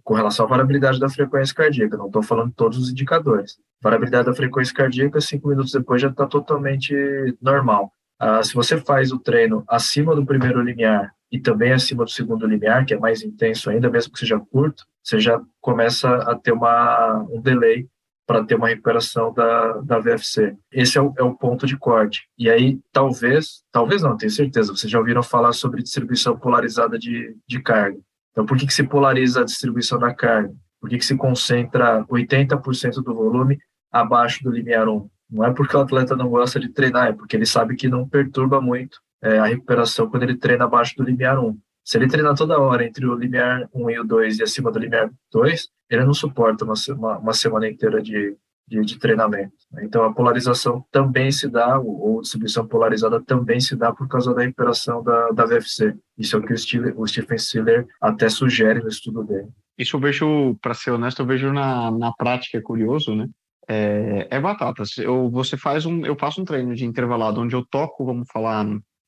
Com 0.03 0.15
relação 0.15 0.45
à 0.45 0.49
variabilidade 0.49 0.99
da 0.99 1.09
frequência 1.09 1.55
cardíaca, 1.55 1.97
não 1.97 2.07
estou 2.07 2.23
falando 2.23 2.53
todos 2.55 2.79
os 2.79 2.91
indicadores. 2.91 3.57
Variabilidade 3.83 4.27
da 4.27 4.35
frequência 4.35 4.75
cardíaca, 4.75 5.21
cinco 5.21 5.49
minutos 5.49 5.73
depois 5.73 6.03
já 6.03 6.09
está 6.09 6.27
totalmente 6.27 6.95
normal. 7.41 7.93
Uh, 8.21 8.45
se 8.45 8.55
você 8.55 8.79
faz 8.79 9.13
o 9.13 9.19
treino 9.19 9.65
acima 9.69 10.15
do 10.15 10.27
primeiro 10.27 10.61
limiar 10.61 11.15
e 11.31 11.39
também 11.39 11.73
acima 11.73 12.05
do 12.05 12.11
segundo 12.11 12.47
limiar, 12.47 12.85
que 12.85 12.95
é 12.95 12.99
mais 12.99 13.23
intenso 13.23 13.71
ainda, 13.71 13.91
mesmo 13.91 14.13
que 14.13 14.19
seja 14.19 14.39
curto, 14.39 14.85
você 15.03 15.19
já 15.19 15.41
começa 15.61 16.09
a 16.09 16.35
ter 16.35 16.53
uma, 16.53 17.27
um 17.31 17.41
delay 17.41 17.89
para 18.27 18.45
ter 18.45 18.55
uma 18.55 18.69
recuperação 18.69 19.33
da, 19.33 19.73
da 19.83 19.99
VFC. 19.99 20.57
Esse 20.73 20.97
é 20.97 21.03
o, 21.03 21.13
é 21.19 21.23
o 21.23 21.35
ponto 21.35 21.67
de 21.67 21.77
corte. 21.77 22.23
E 22.39 22.49
aí, 22.49 22.81
talvez, 22.91 23.63
talvez 23.71 24.03
não, 24.03 24.17
tenho 24.17 24.31
certeza, 24.31 24.73
vocês 24.73 24.91
já 24.91 24.99
ouviram 24.99 25.23
falar 25.23 25.53
sobre 25.53 25.83
distribuição 25.83 26.39
polarizada 26.39 26.99
de, 26.99 27.37
de 27.47 27.61
carga. 27.61 27.99
Então, 28.31 28.47
por 28.47 28.57
que, 28.57 28.67
que 28.67 28.75
se 28.75 28.83
polariza 28.83 29.43
a 29.43 29.45
distribuição 29.45 29.99
da 29.99 30.15
carga? 30.15 30.55
Por 30.81 30.89
que, 30.89 30.99
que 30.99 31.05
se 31.05 31.17
concentra 31.17 32.05
80% 32.05 33.03
do 33.03 33.15
volume 33.15 33.59
abaixo 33.93 34.43
do 34.43 34.51
limiar 34.51 34.89
1? 34.89 35.09
Não 35.31 35.45
é 35.45 35.53
porque 35.53 35.77
o 35.77 35.81
atleta 35.81 36.17
não 36.17 36.29
gosta 36.29 36.59
de 36.59 36.69
treinar, 36.69 37.09
é 37.09 37.13
porque 37.13 37.37
ele 37.37 37.47
sabe 37.47 37.77
que 37.77 37.89
não 37.89 38.09
perturba 38.09 38.61
muito 38.61 38.99
é, 39.25 39.39
a 39.39 39.47
recuperação 39.47 40.09
quando 40.09 40.25
ele 40.25 40.37
treina 40.37 40.65
abaixo 40.65 40.95
do 40.97 41.03
limiar 41.03 41.43
1. 41.43 41.59
Se 41.83 41.99
ele 41.99 42.07
treinar 42.07 42.35
toda 42.35 42.59
hora 42.59 42.85
entre 42.85 43.07
o 43.07 43.15
limiar 43.15 43.69
1 43.75 43.91
e 43.91 43.99
o 43.99 44.05
2 44.05 44.39
e 44.39 44.43
acima 44.43 44.71
do 44.71 44.79
limiar 44.79 45.11
2, 45.33 45.69
ele 45.91 46.05
não 46.05 46.15
suporta 46.15 46.65
uma, 46.65 46.75
uma, 46.91 47.19
uma 47.19 47.33
semana 47.33 47.69
inteira 47.69 48.03
de, 48.03 48.37
de, 48.69 48.81
de, 48.83 48.99
treinamento. 48.99 49.53
Então, 49.83 50.05
a 50.05 50.13
polarização 50.13 50.85
também 50.91 51.31
se 51.31 51.49
dá, 51.49 51.79
ou, 51.79 52.21
distribuição 52.21 52.67
polarizada 52.67 53.21
também 53.21 53.61
se 53.61 53.77
dá 53.77 53.93
por 53.93 54.09
causa 54.09 54.35
da 54.35 54.43
recuperação 54.43 55.03
da, 55.03 55.31
da 55.31 55.45
VFC. 55.45 55.95
Isso 56.19 56.37
é 56.37 56.39
o 56.39 56.43
que 56.43 56.53
o, 56.53 56.59
Stiller, 56.59 56.95
o 56.99 57.07
Stephen 57.07 57.39
Stiller 57.39 57.87
até 58.01 58.29
sugere 58.29 58.81
no 58.81 58.89
estudo 58.89 59.23
dele. 59.23 59.49
Isso 59.79 59.97
eu 59.97 60.01
vejo, 60.01 60.57
para 60.63 60.75
ser 60.75 60.93
honesto, 60.93 61.21
eu 61.21 61.27
vejo 61.27 61.53
na, 61.53 61.91
na 61.91 62.13
prática, 62.13 62.59
é 62.59 62.63
curioso, 62.63 63.15
né? 63.15 63.29
É, 63.67 64.29
é 64.31 64.41
batata. 64.41 64.83
Eu, 64.99 65.31
você 65.31 65.57
faz 65.57 65.87
um, 65.87 66.05
eu 66.05 66.17
faço 66.17 66.41
um 66.41 66.45
treino 66.45 66.75
de 66.75 66.85
intervalado 66.85 67.41
onde 67.41 67.55
eu 67.55 67.65
toco, 67.65 68.05
vamos 68.05 68.29
falar, 68.31 68.65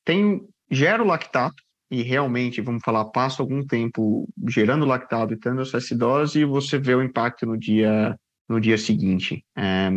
tem 0.06 0.40
gero 0.70 1.04
lactato, 1.04 1.62
e 1.90 2.02
realmente, 2.02 2.60
vamos 2.60 2.82
falar, 2.82 3.04
passa 3.06 3.42
algum 3.42 3.64
tempo 3.64 4.28
gerando 4.48 4.86
lactado 4.86 5.34
e 5.34 5.38
tendo 5.38 5.60
essa 5.60 5.76
acidose, 5.76 6.40
e 6.40 6.44
você 6.44 6.78
vê 6.78 6.94
o 6.94 7.02
impacto 7.02 7.44
no 7.44 7.56
dia 7.58 8.16
no 8.48 8.60
dia 8.60 8.78
seguinte. 8.78 9.44
É, 9.56 9.90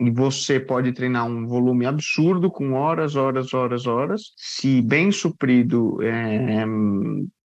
e 0.00 0.10
você 0.10 0.58
pode 0.58 0.92
treinar 0.92 1.26
um 1.26 1.46
volume 1.46 1.86
absurdo 1.86 2.50
com 2.50 2.72
horas, 2.72 3.14
horas, 3.14 3.54
horas, 3.54 3.86
horas, 3.86 4.32
se 4.36 4.82
bem 4.82 5.12
suprido 5.12 6.02
é, 6.02 6.66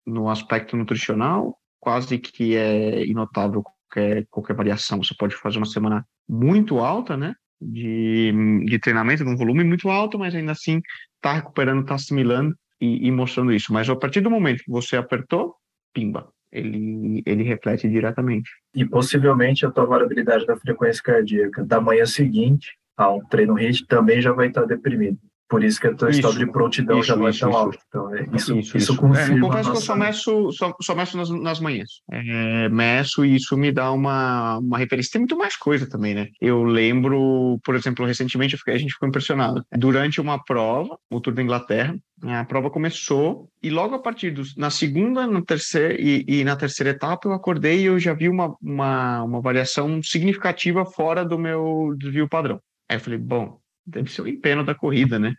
no 0.06 0.30
aspecto 0.30 0.78
nutricional, 0.78 1.58
quase 1.80 2.20
que 2.20 2.56
é 2.56 3.04
inotável 3.08 3.64
qualquer, 3.64 4.28
qualquer 4.30 4.56
variação. 4.56 5.04
Você 5.04 5.16
pode 5.18 5.36
fazer 5.36 5.58
uma 5.58 5.66
semana 5.66 6.06
muito 6.30 6.78
alta, 6.78 7.18
né? 7.18 7.34
De, 7.60 8.32
de 8.66 8.78
treinamento, 8.78 9.24
num 9.24 9.38
volume 9.38 9.64
muito 9.64 9.90
alto, 9.90 10.20
mas 10.20 10.36
ainda 10.36 10.52
assim 10.52 10.80
está 11.26 11.34
recuperando, 11.34 11.82
está 11.82 11.96
assimilando 11.96 12.56
e, 12.80 13.08
e, 13.08 13.12
mostrando 13.12 13.52
isso. 13.52 13.74
Mas 13.74 13.90
a 13.90 13.96
partir 13.96 14.22
do 14.22 14.30
momento 14.30 14.64
que 14.64 14.72
você 14.72 14.96
apertou, 14.96 15.56
pimba, 15.92 16.30
ele, 16.52 17.24
ele 17.26 17.44
reflete 17.44 17.90
diretamente. 17.90 18.50
E 18.76 18.86
possivelmente 18.86 19.66
a 19.66 19.72
tua 19.72 19.86
variabilidade 19.86 20.46
da 20.46 20.56
frequência 20.56 21.02
cardíaca 21.02 21.66
da 21.66 21.82
manhã 21.82 22.06
seguinte 22.06 22.78
a 22.96 23.12
um 23.12 23.26
treino 23.26 23.58
HIIT 23.60 23.88
também 23.88 24.22
já 24.22 24.32
vai 24.32 24.48
estar 24.48 24.66
deprimido. 24.66 25.18
Por 25.48 25.64
isso 25.64 25.80
que 25.80 25.88
a 25.88 25.94
tua 25.94 26.10
estado 26.10 26.38
de 26.38 26.48
prontidão 26.48 27.00
isso, 27.00 27.08
já 27.08 27.16
vai 27.16 27.30
estar 27.30 27.48
alto. 27.48 27.78
Então, 27.88 28.16
é, 28.16 28.26
isso, 28.34 28.58
isso, 28.58 28.78
isso, 28.78 28.98
confirma. 28.98 29.36
É, 29.36 29.38
eu 29.38 29.42
confesso 29.42 29.72
que 29.72 29.78
eu 29.78 29.82
só 29.82 29.96
meço, 29.96 30.52
só, 30.52 30.76
só 30.82 30.96
meço 30.96 31.18
nas, 31.18 31.30
nas 31.30 31.60
manhãs. 31.60 31.90
É, 32.12 32.70
meço 32.70 33.24
e 33.24 33.36
isso 33.36 33.56
me 33.56 33.72
dá 33.72 33.92
uma, 33.92 34.58
uma 34.58 34.78
referência. 34.78 35.12
Tem 35.14 35.22
muito 35.22 35.38
mais 35.38 35.56
coisa 35.56 35.88
também, 35.88 36.16
né? 36.16 36.30
Eu 36.42 36.64
lembro, 36.64 37.60
por 37.64 37.76
exemplo, 37.76 38.06
recentemente 38.06 38.58
a 38.68 38.78
gente 38.78 38.94
ficou 38.94 39.08
impressionado. 39.08 39.64
Durante 39.78 40.20
uma 40.20 40.44
prova, 40.44 40.98
o 41.12 41.22
Tour 41.22 41.34
da 41.34 41.44
Inglaterra, 41.44 41.96
a 42.24 42.44
prova 42.46 42.70
começou 42.70 43.50
e 43.62 43.70
logo 43.70 43.94
a 43.94 44.00
partir 44.00 44.32
dos, 44.32 44.56
na 44.56 44.70
segunda, 44.70 45.28
na 45.28 45.42
terceira 45.44 45.96
e, 46.00 46.26
e, 46.28 46.44
na 46.44 46.56
terceira 46.56 46.92
etapa 46.92 47.28
eu 47.28 47.34
acordei 47.34 47.82
e 47.82 47.86
eu 47.86 48.00
já 48.00 48.14
vi 48.14 48.30
uma, 48.30 48.56
uma, 48.62 49.24
uma 49.24 49.42
variação 49.42 50.02
significativa 50.02 50.86
fora 50.86 51.26
do 51.26 51.38
meu 51.38 51.94
desvio 51.98 52.28
padrão. 52.28 52.60
Aí 52.90 52.98
eu 52.98 53.02
falei, 53.02 53.20
bom, 53.20 53.60
deve 53.86 54.12
ser 54.12 54.22
o 54.22 54.28
empenho 54.28 54.64
da 54.64 54.76
corrida, 54.76 55.20
né? 55.20 55.34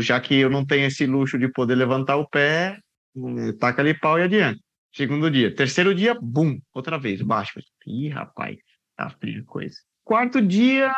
Já 0.00 0.20
que 0.20 0.34
eu 0.34 0.50
não 0.50 0.64
tenho 0.64 0.86
esse 0.86 1.06
luxo 1.06 1.38
de 1.38 1.48
poder 1.48 1.74
levantar 1.74 2.16
o 2.16 2.28
pé, 2.28 2.78
eh, 3.16 3.52
taca 3.58 3.82
ali 3.82 3.98
pau 3.98 4.18
e 4.18 4.22
adiante. 4.22 4.60
Segundo 4.94 5.30
dia. 5.30 5.54
Terceiro 5.54 5.94
dia, 5.94 6.16
bum, 6.20 6.58
outra 6.72 6.98
vez, 6.98 7.22
baixo. 7.22 7.60
Ih, 7.86 8.08
rapaz, 8.08 8.56
tá 8.96 9.10
frio 9.10 9.44
coisa. 9.44 9.76
Quarto 10.04 10.40
dia, 10.40 10.92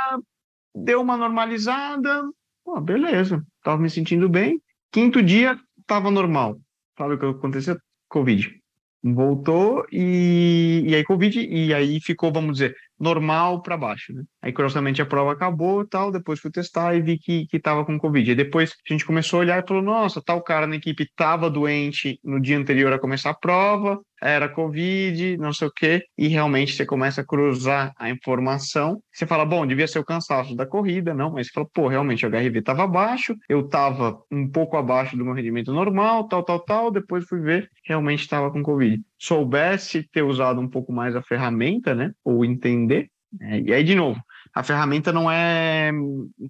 deu 0.75 1.01
uma 1.01 1.17
normalizada. 1.17 2.23
Pô, 2.65 2.81
beleza, 2.81 3.45
tava 3.63 3.83
me 3.83 3.91
sentindo 3.91 4.29
bem. 4.29 4.61
Quinto 4.93 5.23
dia, 5.23 5.59
tava 5.87 6.11
normal. 6.11 6.61
Sabe 6.97 7.15
o 7.15 7.19
que 7.19 7.27
aconteceu? 7.27 7.77
Covid. 8.09 8.55
Voltou 9.03 9.87
e, 9.91 10.85
e 10.87 10.95
aí 10.95 11.05
Covid, 11.05 11.41
e 11.41 11.73
aí 11.73 12.01
ficou, 12.01 12.33
vamos 12.33 12.53
dizer, 12.55 12.77
normal 13.01 13.63
para 13.63 13.79
baixo, 13.79 14.13
né? 14.13 14.23
Aí, 14.43 14.53
curiosamente, 14.53 15.01
a 15.01 15.07
prova 15.07 15.33
acabou 15.33 15.87
tal, 15.87 16.13
depois 16.13 16.39
fui 16.39 16.51
testar 16.51 16.95
e 16.95 17.01
vi 17.01 17.19
que, 17.19 17.47
que 17.47 17.59
tava 17.59 17.85
com 17.85 17.99
Covid. 17.99 18.31
E 18.31 18.35
depois 18.35 18.73
a 18.89 18.93
gente 18.93 19.07
começou 19.07 19.39
a 19.39 19.41
olhar 19.41 19.63
e 19.63 19.67
falou, 19.67 19.83
nossa, 19.83 20.23
tal 20.23 20.43
cara 20.43 20.67
na 20.67 20.77
equipe 20.77 21.09
tava 21.17 21.49
doente 21.49 22.21
no 22.23 22.39
dia 22.39 22.59
anterior 22.59 22.93
a 22.93 22.99
começar 22.99 23.31
a 23.31 23.35
prova, 23.35 24.01
era 24.23 24.49
Covid, 24.49 25.39
não 25.39 25.53
sei 25.53 25.69
o 25.69 25.73
quê, 25.73 26.05
e 26.17 26.29
realmente 26.29 26.75
você 26.75 26.85
começa 26.85 27.23
a 27.23 27.27
cruzar 27.27 27.93
a 27.97 28.11
informação. 28.11 29.03
Você 29.11 29.27
fala, 29.27 29.47
bom, 29.47 29.67
devia 29.67 29.89
ser 29.89 29.99
o 29.99 30.05
cansaço 30.05 30.55
da 30.55 30.67
corrida, 30.67 31.15
não, 31.15 31.33
mas 31.33 31.47
você 31.47 31.53
fala, 31.55 31.67
pô, 31.73 31.89
realmente 31.89 32.27
o 32.27 32.29
HRV 32.29 32.59
estava 32.59 32.87
baixo, 32.87 33.35
eu 33.49 33.61
estava 33.61 34.23
um 34.31 34.47
pouco 34.47 34.77
abaixo 34.77 35.17
do 35.17 35.25
meu 35.25 35.33
rendimento 35.33 35.73
normal, 35.73 36.29
tal, 36.29 36.43
tal, 36.43 36.61
tal, 36.61 36.91
depois 36.91 37.25
fui 37.25 37.41
ver, 37.41 37.71
realmente 37.85 38.21
estava 38.21 38.51
com 38.51 38.63
Covid. 38.63 39.03
Soubesse 39.21 40.09
ter 40.11 40.23
usado 40.23 40.61
um 40.61 40.69
pouco 40.69 40.93
mais 40.93 41.15
a 41.15 41.23
ferramenta, 41.23 41.95
né, 41.95 42.13
ou 42.25 42.45
entender, 42.45 43.11
é, 43.41 43.61
e 43.61 43.73
aí, 43.73 43.85
de 43.85 43.95
novo, 43.95 44.21
a 44.53 44.63
ferramenta 44.63 45.13
não 45.13 45.31
é 45.31 45.93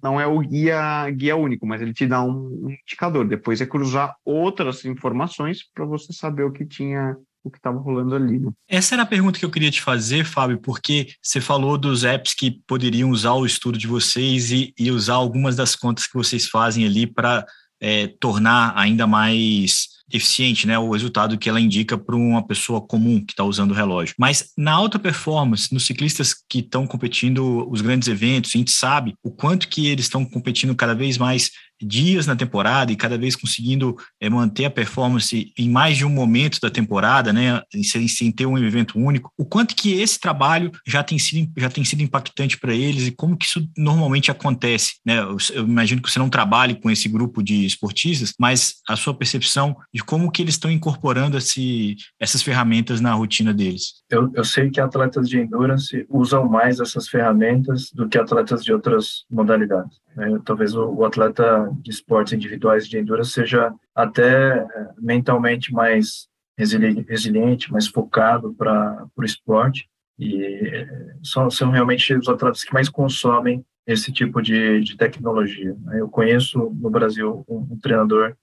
não 0.01 0.19
é 0.19 0.25
o 0.25 0.39
guia 0.39 1.09
guia 1.11 1.35
único, 1.35 1.67
mas 1.67 1.81
ele 1.81 1.93
te 1.93 2.07
dá 2.07 2.23
um, 2.23 2.69
indicador. 2.83 3.27
Depois 3.27 3.61
é 3.61 3.65
cruzar 3.65 4.15
outras 4.25 4.83
informações 4.85 5.59
para 5.73 5.85
você 5.85 6.11
saber 6.11 6.43
o 6.43 6.51
que 6.51 6.65
tinha 6.65 7.15
o 7.43 7.49
que 7.49 7.57
estava 7.57 7.79
rolando 7.79 8.15
ali. 8.15 8.39
Né? 8.39 8.51
Essa 8.67 8.95
era 8.95 9.03
a 9.03 9.05
pergunta 9.05 9.37
que 9.37 9.45
eu 9.45 9.49
queria 9.49 9.71
te 9.71 9.81
fazer, 9.81 10.23
Fábio, 10.25 10.59
porque 10.59 11.07
você 11.21 11.41
falou 11.41 11.75
dos 11.75 12.03
apps 12.03 12.35
que 12.35 12.51
poderiam 12.67 13.09
usar 13.09 13.33
o 13.33 13.47
estudo 13.47 13.79
de 13.79 13.87
vocês 13.87 14.51
e, 14.51 14.73
e 14.77 14.91
usar 14.91 15.15
algumas 15.15 15.55
das 15.55 15.75
contas 15.75 16.05
que 16.05 16.13
vocês 16.13 16.47
fazem 16.47 16.85
ali 16.85 17.07
para 17.07 17.43
é, 17.79 18.07
tornar 18.19 18.73
ainda 18.75 19.07
mais 19.07 19.87
eficiente, 20.13 20.67
né, 20.67 20.77
o 20.77 20.91
resultado 20.91 21.37
que 21.37 21.49
ela 21.49 21.59
indica 21.59 21.97
para 21.97 22.15
uma 22.15 22.45
pessoa 22.45 22.81
comum 22.81 23.23
que 23.23 23.33
está 23.33 23.43
usando 23.43 23.71
o 23.71 23.75
relógio. 23.75 24.15
Mas 24.17 24.51
na 24.57 24.71
alta 24.71 24.99
performance, 24.99 25.73
nos 25.73 25.85
ciclistas 25.85 26.33
que 26.49 26.59
estão 26.59 26.85
competindo 26.85 27.67
os 27.69 27.81
grandes 27.81 28.07
eventos, 28.07 28.51
a 28.53 28.57
gente 28.57 28.71
sabe 28.71 29.13
o 29.23 29.31
quanto 29.31 29.67
que 29.67 29.87
eles 29.87 30.05
estão 30.05 30.25
competindo 30.25 30.75
cada 30.75 30.93
vez 30.93 31.17
mais 31.17 31.51
dias 31.85 32.27
na 32.27 32.35
temporada 32.35 32.91
e 32.91 32.95
cada 32.95 33.17
vez 33.17 33.35
conseguindo 33.35 33.95
é, 34.19 34.29
manter 34.29 34.65
a 34.65 34.69
performance 34.69 35.51
em 35.57 35.69
mais 35.69 35.97
de 35.97 36.05
um 36.05 36.09
momento 36.09 36.59
da 36.61 36.69
temporada, 36.69 37.33
né, 37.33 37.61
sem, 37.83 38.07
sem, 38.07 38.31
ter 38.31 38.45
um 38.45 38.57
evento 38.57 38.97
único, 38.97 39.31
o 39.37 39.45
quanto 39.45 39.75
que 39.75 39.93
esse 39.93 40.19
trabalho 40.19 40.71
já 40.87 41.03
tem 41.03 41.19
sido, 41.19 41.51
já 41.57 41.69
tem 41.69 41.83
sido 41.83 42.01
impactante 42.01 42.59
para 42.59 42.73
eles 42.73 43.07
e 43.07 43.11
como 43.11 43.37
que 43.37 43.45
isso 43.45 43.67
normalmente 43.77 44.31
acontece, 44.31 44.95
né? 45.05 45.19
Eu, 45.19 45.37
eu, 45.53 45.63
imagino 45.63 46.01
que 46.01 46.09
você 46.09 46.19
não 46.19 46.29
trabalhe 46.29 46.75
com 46.75 46.89
esse 46.89 47.07
grupo 47.07 47.43
de 47.43 47.65
esportistas, 47.65 48.33
mas 48.39 48.75
a 48.87 48.95
sua 48.95 49.13
percepção 49.13 49.75
de 49.93 50.03
como 50.03 50.31
que 50.31 50.41
eles 50.41 50.55
estão 50.55 50.71
incorporando 50.71 51.37
esse, 51.37 51.95
essas 52.19 52.41
ferramentas 52.41 53.01
na 53.01 53.13
rotina 53.13 53.53
deles. 53.53 54.01
Eu, 54.09 54.31
eu 54.33 54.43
sei 54.43 54.69
que 54.69 54.79
atletas 54.79 55.27
de 55.27 55.39
endurance 55.39 56.05
usam 56.09 56.47
mais 56.47 56.79
essas 56.79 57.07
ferramentas 57.07 57.89
do 57.93 58.07
que 58.07 58.17
atletas 58.17 58.63
de 58.63 58.73
outras 58.73 59.25
modalidades. 59.29 60.01
Né? 60.15 60.39
Talvez 60.45 60.75
o, 60.75 60.89
o, 60.89 61.05
atleta 61.05 61.69
de 61.81 61.91
esportes 61.91 62.33
individuais 62.33 62.87
de 62.87 62.97
endurance 62.97 63.31
seja 63.31 63.73
até 63.95 64.57
é, 64.57 64.67
mentalmente 64.97 65.73
mais 65.73 66.27
resiliente, 66.57 67.71
mais 67.71 67.87
focado 67.87 68.53
para 68.53 69.07
o 69.15 69.23
esporte 69.23 69.89
e 70.19 70.85
são, 71.23 71.49
são 71.49 71.71
realmente 71.71 72.13
os 72.13 72.29
atletas 72.29 72.63
que 72.63 72.73
mais 72.73 72.87
consomem 72.87 73.65
esse 73.87 74.11
tipo 74.11 74.41
de, 74.41 74.81
de 74.81 74.95
tecnologia. 74.95 75.75
Eu 75.93 76.07
conheço 76.07 76.59
no 76.59 76.89
Brasil 76.89 77.43
um, 77.47 77.67
um 77.71 77.79
treinador 77.79 78.35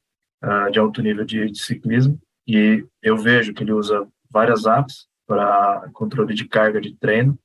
uh, 0.43 0.71
de 0.71 0.79
alto 0.79 1.01
nível 1.01 1.25
de, 1.25 1.51
de, 1.51 1.63
ciclismo 1.63 2.19
e 2.47 2.85
eu 3.03 3.17
vejo 3.17 3.55
que 3.55 3.63
ele 3.63 3.73
usa 3.73 4.07
várias 4.31 4.67
apps 4.67 5.07
para 5.27 5.89
controle 5.93 6.35
de 6.35 6.47
carga 6.47 6.81
de 6.81 6.95
treino, 6.97 7.33
né, 7.33 7.39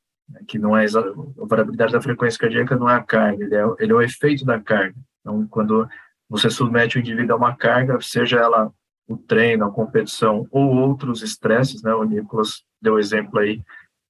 que 0.47 0.57
não 0.57 0.76
é 0.76 0.86
a 0.86 1.45
variabilidade 1.45 1.93
da 1.93 2.01
frequência 2.01 2.39
cardíaca 2.39 2.76
não 2.76 2.89
é 2.89 2.95
a 2.95 3.03
carga, 3.03 3.43
ele 3.43 3.55
é, 3.55 3.63
ele 3.80 3.91
é 3.91 3.95
o 3.95 4.01
efeito 4.01 4.45
da 4.45 4.59
carga. 4.59 4.95
Então, 5.21 5.47
quando 5.47 5.88
você 6.30 6.49
submete 6.49 6.97
o 6.97 6.99
indivíduo 6.99 7.36
a 7.36 7.38
uma 7.38 7.55
carga, 7.55 7.99
seja 8.01 8.39
ela 8.39 8.71
o 9.07 9.17
treino, 9.17 9.65
a 9.65 9.71
competição 9.71 10.47
ou 10.49 10.76
outros 10.76 11.21
estresses, 11.21 11.84
né? 11.84 11.93
O 11.93 12.03
Nicolas 12.03 12.63
deu 12.82 12.97
exemplo 12.97 13.39
aí 13.39 13.61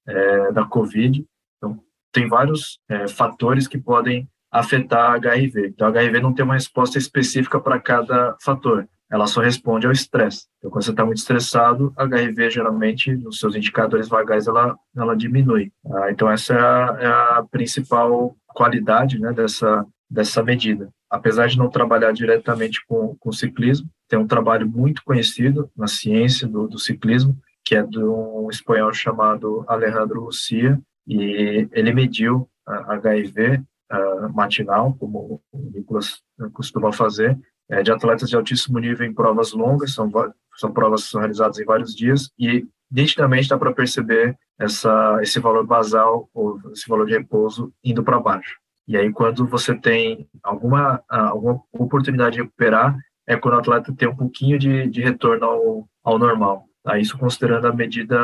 é, 0.06 0.52
da 0.52 0.64
Covid. 0.64 1.24
Então, 1.56 1.80
tem 2.12 2.28
vários 2.28 2.78
é, 2.88 3.08
fatores 3.08 3.66
que 3.66 3.78
podem 3.78 4.28
afetar 4.50 5.10
a 5.10 5.14
HIV. 5.14 5.68
Então, 5.68 5.86
a 5.86 5.90
HIV 5.90 6.20
não 6.20 6.32
tem 6.32 6.44
uma 6.44 6.54
resposta 6.54 6.96
específica 6.96 7.60
para 7.60 7.80
cada 7.80 8.36
fator, 8.40 8.88
ela 9.14 9.28
só 9.28 9.40
responde 9.40 9.86
ao 9.86 9.92
estresse. 9.92 10.48
Então, 10.58 10.72
quando 10.72 10.82
você 10.82 10.90
está 10.90 11.04
muito 11.04 11.18
estressado, 11.18 11.92
a 11.96 12.02
HIV, 12.02 12.50
geralmente, 12.50 13.14
nos 13.14 13.38
seus 13.38 13.54
indicadores 13.54 14.08
vagais, 14.08 14.48
ela, 14.48 14.76
ela 14.96 15.16
diminui. 15.16 15.70
Ah, 15.86 16.10
então, 16.10 16.28
essa 16.28 16.52
é 16.52 16.58
a, 16.58 16.96
é 16.98 17.06
a 17.38 17.44
principal 17.48 18.36
qualidade 18.48 19.20
né, 19.20 19.32
dessa, 19.32 19.86
dessa 20.10 20.42
medida. 20.42 20.90
Apesar 21.08 21.46
de 21.46 21.56
não 21.56 21.70
trabalhar 21.70 22.10
diretamente 22.10 22.84
com, 22.88 23.14
com 23.20 23.30
ciclismo, 23.30 23.88
tem 24.08 24.18
um 24.18 24.26
trabalho 24.26 24.68
muito 24.68 25.00
conhecido 25.04 25.70
na 25.76 25.86
ciência 25.86 26.48
do, 26.48 26.66
do 26.66 26.78
ciclismo, 26.80 27.38
que 27.64 27.76
é 27.76 27.84
de 27.84 28.00
um 28.00 28.48
espanhol 28.50 28.92
chamado 28.92 29.64
Alejandro 29.68 30.24
Lucia, 30.24 30.76
e 31.06 31.68
ele 31.70 31.92
mediu 31.92 32.48
HIV 32.66 33.62
uh, 33.92 34.34
matinal, 34.34 34.92
como 34.98 35.40
o 35.52 35.70
Nicolas 35.72 36.20
costuma 36.52 36.92
fazer, 36.92 37.38
é, 37.70 37.82
de 37.82 37.90
atletas 37.92 38.28
de 38.28 38.36
altíssimo 38.36 38.78
nível 38.78 39.06
em 39.06 39.14
provas 39.14 39.52
longas, 39.52 39.94
são, 39.94 40.10
são 40.56 40.72
provas 40.72 41.04
que 41.04 41.10
são 41.10 41.20
realizadas 41.20 41.58
em 41.58 41.64
vários 41.64 41.94
dias, 41.94 42.30
e 42.38 42.66
nitidamente 42.90 43.48
dá 43.48 43.58
para 43.58 43.72
perceber 43.72 44.36
essa, 44.58 45.18
esse 45.22 45.40
valor 45.40 45.66
basal, 45.66 46.28
ou 46.32 46.60
esse 46.72 46.88
valor 46.88 47.06
de 47.06 47.12
repouso, 47.12 47.72
indo 47.82 48.02
para 48.02 48.20
baixo. 48.20 48.58
E 48.86 48.96
aí, 48.96 49.10
quando 49.10 49.46
você 49.46 49.74
tem 49.74 50.28
alguma, 50.42 51.02
alguma 51.08 51.62
oportunidade 51.72 52.36
de 52.36 52.42
recuperar, 52.42 52.96
é 53.26 53.36
quando 53.36 53.54
o 53.54 53.58
atleta 53.58 53.94
tem 53.96 54.08
um 54.08 54.16
pouquinho 54.16 54.58
de, 54.58 54.86
de 54.88 55.00
retorno 55.00 55.44
ao, 55.44 55.88
ao 56.04 56.18
normal. 56.18 56.66
Tá? 56.82 56.98
Isso 56.98 57.16
considerando 57.16 57.66
a 57.66 57.72
medida 57.72 58.18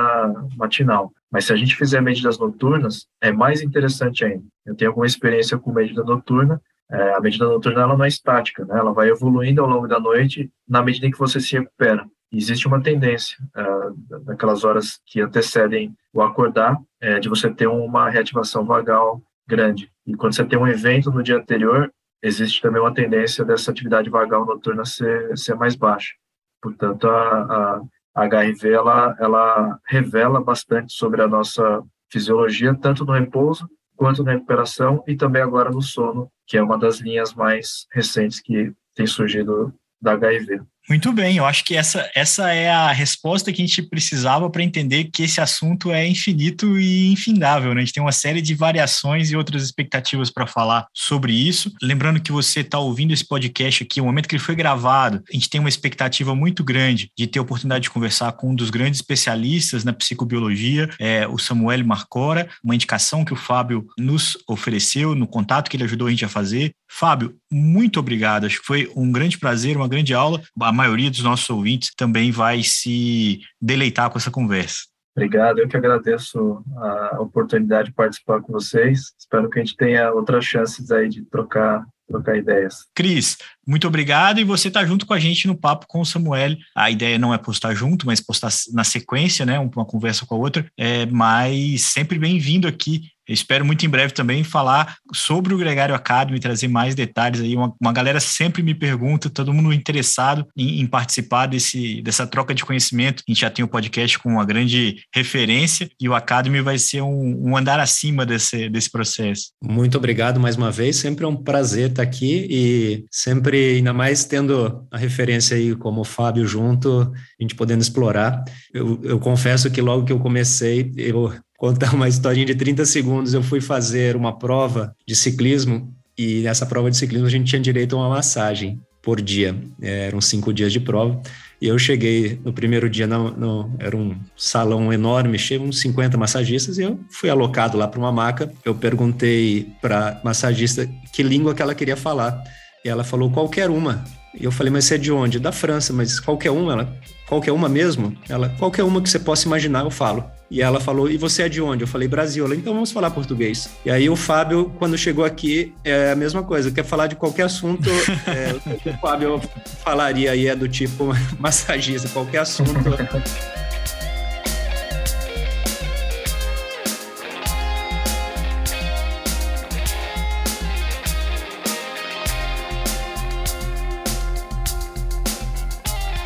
matinal. 0.57 1.11
Mas 1.31 1.47
se 1.47 1.53
a 1.53 1.57
gente 1.57 1.77
fizer 1.77 2.03
medidas 2.03 2.39
noturnas, 2.39 3.07
é 3.21 3.33
mais 3.33 3.63
interessante 3.63 4.25
ainda. 4.25 4.45
Eu 4.67 4.75
tenho 4.75 4.91
alguma 4.91 5.07
experiência 5.07 5.57
com 5.57 5.73
medida 5.73 6.05
noturna. 6.05 6.61
É, 6.91 7.15
a 7.15 7.21
medida 7.21 7.47
noturna 7.47 7.83
ela 7.83 7.97
não 7.97 8.05
é 8.05 8.09
estática, 8.09 8.65
né? 8.65 8.79
ela 8.79 8.93
vai 8.93 9.09
evoluindo 9.09 9.63
ao 9.63 9.69
longo 9.69 9.87
da 9.87 10.01
noite 10.01 10.51
na 10.69 10.83
medida 10.83 11.07
em 11.07 11.11
que 11.11 11.19
você 11.19 11.41
se 11.41 11.57
recupera. 11.57 12.05
Existe 12.33 12.67
uma 12.67 12.83
tendência, 12.83 13.37
é, 13.57 14.19
naquelas 14.27 14.65
horas 14.65 15.01
que 15.07 15.21
antecedem 15.21 15.95
o 16.13 16.21
acordar, 16.23 16.77
é, 17.01 17.21
de 17.21 17.29
você 17.29 17.49
ter 17.49 17.69
uma 17.69 18.11
reativação 18.11 18.65
vagal 18.65 19.23
grande. 19.49 19.91
E 20.07 20.15
quando 20.15 20.35
você 20.35 20.45
tem 20.45 20.59
um 20.59 20.67
evento 20.67 21.11
no 21.11 21.23
dia 21.23 21.37
anterior, 21.37 21.93
existe 22.23 22.61
também 22.61 22.81
uma 22.81 22.95
tendência 22.95 23.45
dessa 23.45 23.71
atividade 23.71 24.11
vagal 24.11 24.45
noturna 24.45 24.85
ser, 24.85 25.37
ser 25.37 25.55
mais 25.55 25.75
baixa. 25.77 26.15
Portanto, 26.61 27.09
a, 27.09 27.81
a 28.15 28.25
HIV 28.25 28.73
ela, 28.73 29.17
ela 29.19 29.79
revela 29.87 30.43
bastante 30.43 30.93
sobre 30.93 31.23
a 31.23 31.29
nossa 31.29 31.83
fisiologia, 32.11 32.75
tanto 32.75 33.05
no 33.05 33.13
repouso 33.13 33.69
quanto 34.01 34.25
na 34.25 34.33
recuperação 34.33 35.05
e 35.07 35.15
também 35.15 35.43
agora 35.43 35.71
no 35.71 35.83
sono, 35.83 36.33
que 36.47 36.57
é 36.57 36.63
uma 36.63 36.79
das 36.79 37.01
linhas 37.01 37.35
mais 37.35 37.87
recentes 37.93 38.41
que 38.41 38.73
tem 38.95 39.07
surgido 39.07 39.75
da 40.01 40.13
HIV. 40.13 40.63
Muito 40.91 41.13
bem, 41.13 41.37
eu 41.37 41.47
acho 41.47 41.65
que 41.65 41.77
essa, 41.77 42.11
essa 42.17 42.53
é 42.53 42.69
a 42.69 42.91
resposta 42.91 43.53
que 43.53 43.63
a 43.63 43.65
gente 43.65 43.81
precisava 43.81 44.51
para 44.51 44.65
entender 44.65 45.05
que 45.05 45.23
esse 45.23 45.41
assunto 45.41 45.93
é 45.93 46.05
infinito 46.05 46.81
e 46.81 47.13
infindável. 47.13 47.73
Né? 47.73 47.83
A 47.83 47.85
gente 47.85 47.95
tem 47.95 48.03
uma 48.03 48.11
série 48.11 48.43
de 48.43 48.57
variações 48.57 49.31
e 49.31 49.37
outras 49.37 49.63
expectativas 49.63 50.31
para 50.31 50.49
falar 50.49 50.89
sobre 50.93 51.33
isso. 51.33 51.73
Lembrando 51.81 52.21
que 52.21 52.33
você 52.33 52.59
está 52.59 52.81
ouvindo 52.81 53.13
esse 53.13 53.25
podcast 53.25 53.85
aqui, 53.85 54.01
o 54.01 54.05
momento 54.05 54.29
que 54.29 54.35
ele 54.35 54.43
foi 54.43 54.57
gravado, 54.57 55.23
a 55.31 55.33
gente 55.33 55.49
tem 55.49 55.61
uma 55.61 55.69
expectativa 55.69 56.35
muito 56.35 56.65
grande 56.65 57.09
de 57.17 57.29
ter 57.29 57.39
a 57.39 57.43
oportunidade 57.43 57.85
de 57.85 57.91
conversar 57.91 58.33
com 58.33 58.51
um 58.51 58.55
dos 58.57 58.69
grandes 58.69 58.99
especialistas 58.99 59.85
na 59.85 59.93
psicobiologia, 59.93 60.91
é, 60.99 61.25
o 61.25 61.39
Samuel 61.39 61.87
Marcora, 61.87 62.49
uma 62.65 62.75
indicação 62.75 63.25
que 63.25 63.33
o 63.33 63.37
Fábio 63.37 63.87
nos 63.97 64.37
ofereceu 64.49 65.15
no 65.15 65.29
contato 65.29 65.71
que 65.71 65.77
ele 65.77 65.85
ajudou 65.85 66.09
a 66.09 66.11
gente 66.11 66.25
a 66.25 66.29
fazer. 66.29 66.75
Fábio, 66.91 67.37
muito 67.53 68.01
obrigado. 68.01 68.47
Acho 68.47 68.61
que 68.61 68.67
foi 68.67 68.91
um 68.97 69.13
grande 69.13 69.39
prazer, 69.39 69.77
uma 69.77 69.87
grande 69.87 70.13
aula. 70.13 70.43
A 70.61 70.73
maioria 70.81 71.11
dos 71.11 71.23
nossos 71.23 71.49
ouvintes 71.51 71.93
também 71.95 72.31
vai 72.31 72.63
se 72.63 73.41
deleitar 73.61 74.11
com 74.11 74.19
essa 74.19 74.31
conversa. 74.31 74.91
Obrigado, 75.15 75.59
eu 75.59 75.69
que 75.69 75.77
agradeço 75.77 76.65
a 76.77 77.21
oportunidade 77.21 77.89
de 77.89 77.95
participar 77.95 78.41
com 78.41 78.53
vocês. 78.53 79.13
Espero 79.19 79.51
que 79.51 79.59
a 79.59 79.63
gente 79.63 79.77
tenha 79.77 80.11
outras 80.13 80.45
chances 80.45 80.91
aí 80.91 81.09
de 81.09 81.23
trocar 81.25 81.85
trocar 82.11 82.37
ideias. 82.37 82.87
Cris, 82.93 83.39
muito 83.65 83.87
obrigado 83.87 84.41
e 84.41 84.45
você 84.45 84.67
está 84.67 84.85
junto 84.85 85.07
com 85.07 85.15
a 85.15 85.19
gente 85.19 85.47
no 85.47 85.57
papo 85.57 85.87
com 85.87 86.01
o 86.01 86.05
Samuel. 86.05 86.57
A 86.75 86.91
ideia 86.91 87.19
não 87.19 87.33
é 87.33 87.39
postar 87.39 87.73
junto, 87.73 88.05
mas 88.05 88.21
postar 88.21 88.51
na 88.73 88.83
sequência, 88.83 89.47
né, 89.47 89.61
uma 89.61 89.85
conversa 89.85 90.27
com 90.27 90.35
a 90.35 90.39
outra. 90.39 90.67
É, 90.77 91.07
mas 91.07 91.83
sempre 91.83 92.19
bem-vindo 92.19 92.67
aqui 92.67 93.03
eu 93.31 93.35
espero 93.35 93.65
muito 93.65 93.87
em 93.87 93.89
breve 93.89 94.13
também 94.13 94.43
falar 94.43 94.97
sobre 95.15 95.55
o 95.55 95.59
Gregário 95.59 95.95
Academy, 95.95 96.41
trazer 96.41 96.67
mais 96.67 96.97
detalhes 96.97 97.41
aí. 97.41 97.55
Uma, 97.55 97.73
uma 97.81 97.93
galera 97.93 98.19
sempre 98.19 98.61
me 98.61 98.75
pergunta, 98.75 99.31
todo 99.31 99.55
mundo 99.55 99.73
interessado 99.73 100.45
em, 100.57 100.81
em, 100.81 100.87
participar 100.87 101.47
desse, 101.47 102.03
dessa 102.03 102.27
troca 102.27 102.53
de 102.53 102.65
conhecimento. 102.65 103.23
A 103.27 103.31
gente 103.31 103.43
já 103.43 103.49
tem 103.49 103.65
o 103.65 103.69
um 103.69 103.71
podcast 103.71 104.19
com 104.19 104.31
uma 104.31 104.45
grande 104.45 105.05
referência 105.15 105.89
e 106.01 106.09
o 106.09 106.15
Academy 106.15 106.61
vai 106.61 106.77
ser 106.77 107.03
um, 107.03 107.51
um 107.51 107.57
andar 107.57 107.79
acima 107.79 108.27
desse, 108.27 108.69
desse 108.69 108.91
processo. 108.91 109.53
Muito 109.63 109.97
obrigado 109.97 110.41
mais 110.41 110.57
uma 110.57 110.73
vez, 110.73 110.97
sempre 110.97 111.25
é 111.25 111.29
um 111.29 111.37
prazer 111.37 111.91
estar 111.91 112.03
aqui 112.03 112.49
e 112.51 113.05
sempre, 113.13 113.77
ainda 113.77 113.93
mais 113.93 114.25
tendo 114.25 114.85
a 114.91 114.99
referência 114.99 115.57
aí 115.57 115.77
como 115.77 116.01
o 116.01 116.05
Fábio 116.05 116.45
junto, 116.45 117.03
a 117.03 117.43
gente 117.43 117.55
podendo 117.55 117.81
explorar. 117.81 118.43
Eu, 118.75 119.01
eu 119.05 119.21
confesso 119.21 119.71
que 119.71 119.81
logo 119.81 120.05
que 120.05 120.13
eu 120.13 120.19
comecei, 120.19 120.93
eu 120.97 121.33
contar 121.61 121.95
uma 121.95 122.09
historinha 122.09 122.47
de 122.47 122.55
30 122.55 122.87
segundos. 122.87 123.35
Eu 123.35 123.43
fui 123.43 123.61
fazer 123.61 124.17
uma 124.17 124.37
prova 124.37 124.97
de 125.07 125.15
ciclismo 125.15 125.95
e 126.17 126.41
nessa 126.41 126.65
prova 126.65 126.91
de 126.91 126.97
ciclismo 126.97 127.27
a 127.27 127.31
gente 127.31 127.51
tinha 127.51 127.61
direito 127.61 127.95
a 127.95 127.99
uma 127.99 128.09
massagem 128.09 128.81
por 129.03 129.21
dia. 129.21 129.55
É, 129.81 130.07
eram 130.07 130.23
cinco 130.23 130.55
dias 130.55 130.73
de 130.73 130.81
prova. 130.81 131.21
E 131.61 131.69
eu 131.69 131.79
cheguei 131.79 132.41
no 132.43 132.51
primeiro 132.51 132.89
dia, 132.89 133.07
no, 133.07 133.31
no, 133.31 133.77
era 133.79 133.95
um 133.95 134.17
salão 134.35 134.91
enorme, 134.91 135.39
cheio 135.39 135.63
uns 135.63 135.81
50 135.81 136.17
massagistas, 136.17 136.79
e 136.79 136.83
eu 136.83 136.99
fui 137.11 137.29
alocado 137.29 137.77
lá 137.77 137.87
para 137.87 138.01
uma 138.01 138.11
maca. 138.11 138.51
Eu 138.65 138.75
perguntei 138.75 139.69
para 139.83 140.19
massagista 140.25 140.89
que 141.13 141.23
língua 141.23 141.55
que 141.55 141.61
ela 141.61 141.75
queria 141.75 141.97
falar. 141.97 142.43
E 142.83 142.89
ela 142.89 143.05
falou 143.05 143.31
qualquer 143.31 143.69
uma. 143.69 144.03
E 144.35 144.45
eu 144.45 144.51
falei, 144.51 144.73
mas 144.73 144.87
você 144.87 144.95
é 144.95 144.99
de 144.99 145.13
onde? 145.13 145.39
Da 145.39 145.53
França, 145.53 145.93
mas 145.93 146.19
qualquer 146.19 146.51
uma? 146.51 146.73
Ela, 146.73 146.97
qualquer 147.29 147.53
uma 147.53 147.69
mesmo? 147.69 148.17
Ela, 148.31 148.49
qualquer 148.59 148.83
uma 148.83 149.03
que 149.03 149.11
você 149.11 149.19
possa 149.19 149.47
imaginar, 149.47 149.85
eu 149.85 149.91
falo. 149.91 150.25
E 150.51 150.61
ela 150.61 150.81
falou, 150.81 151.09
e 151.09 151.17
você 151.17 151.45
é 151.45 151.49
de 151.49 151.63
onde? 151.63 151.85
Eu 151.85 151.89
falei, 151.89 152.09
Brasil. 152.09 152.45
Ela, 152.45 152.57
então 152.57 152.75
vamos 152.75 152.91
falar 152.91 153.11
português. 153.11 153.71
E 153.85 153.91
aí 153.91 154.11
o 154.11 154.17
Fábio, 154.17 154.73
quando 154.79 154.99
chegou 154.99 155.25
aqui, 155.25 155.73
é 155.85 156.11
a 156.11 156.17
mesma 156.17 156.43
coisa. 156.43 156.71
Quer 156.73 156.85
falar 156.85 157.07
de 157.07 157.15
qualquer 157.15 157.45
assunto, 157.45 157.89
é, 158.27 158.91
o 158.91 158.99
Fábio 158.99 159.41
falaria 159.85 160.33
aí 160.33 160.49
é 160.49 160.57
do 160.57 160.69
tipo 160.69 161.15
massagista, 161.39 162.09
qualquer 162.09 162.39
assunto. 162.39 162.71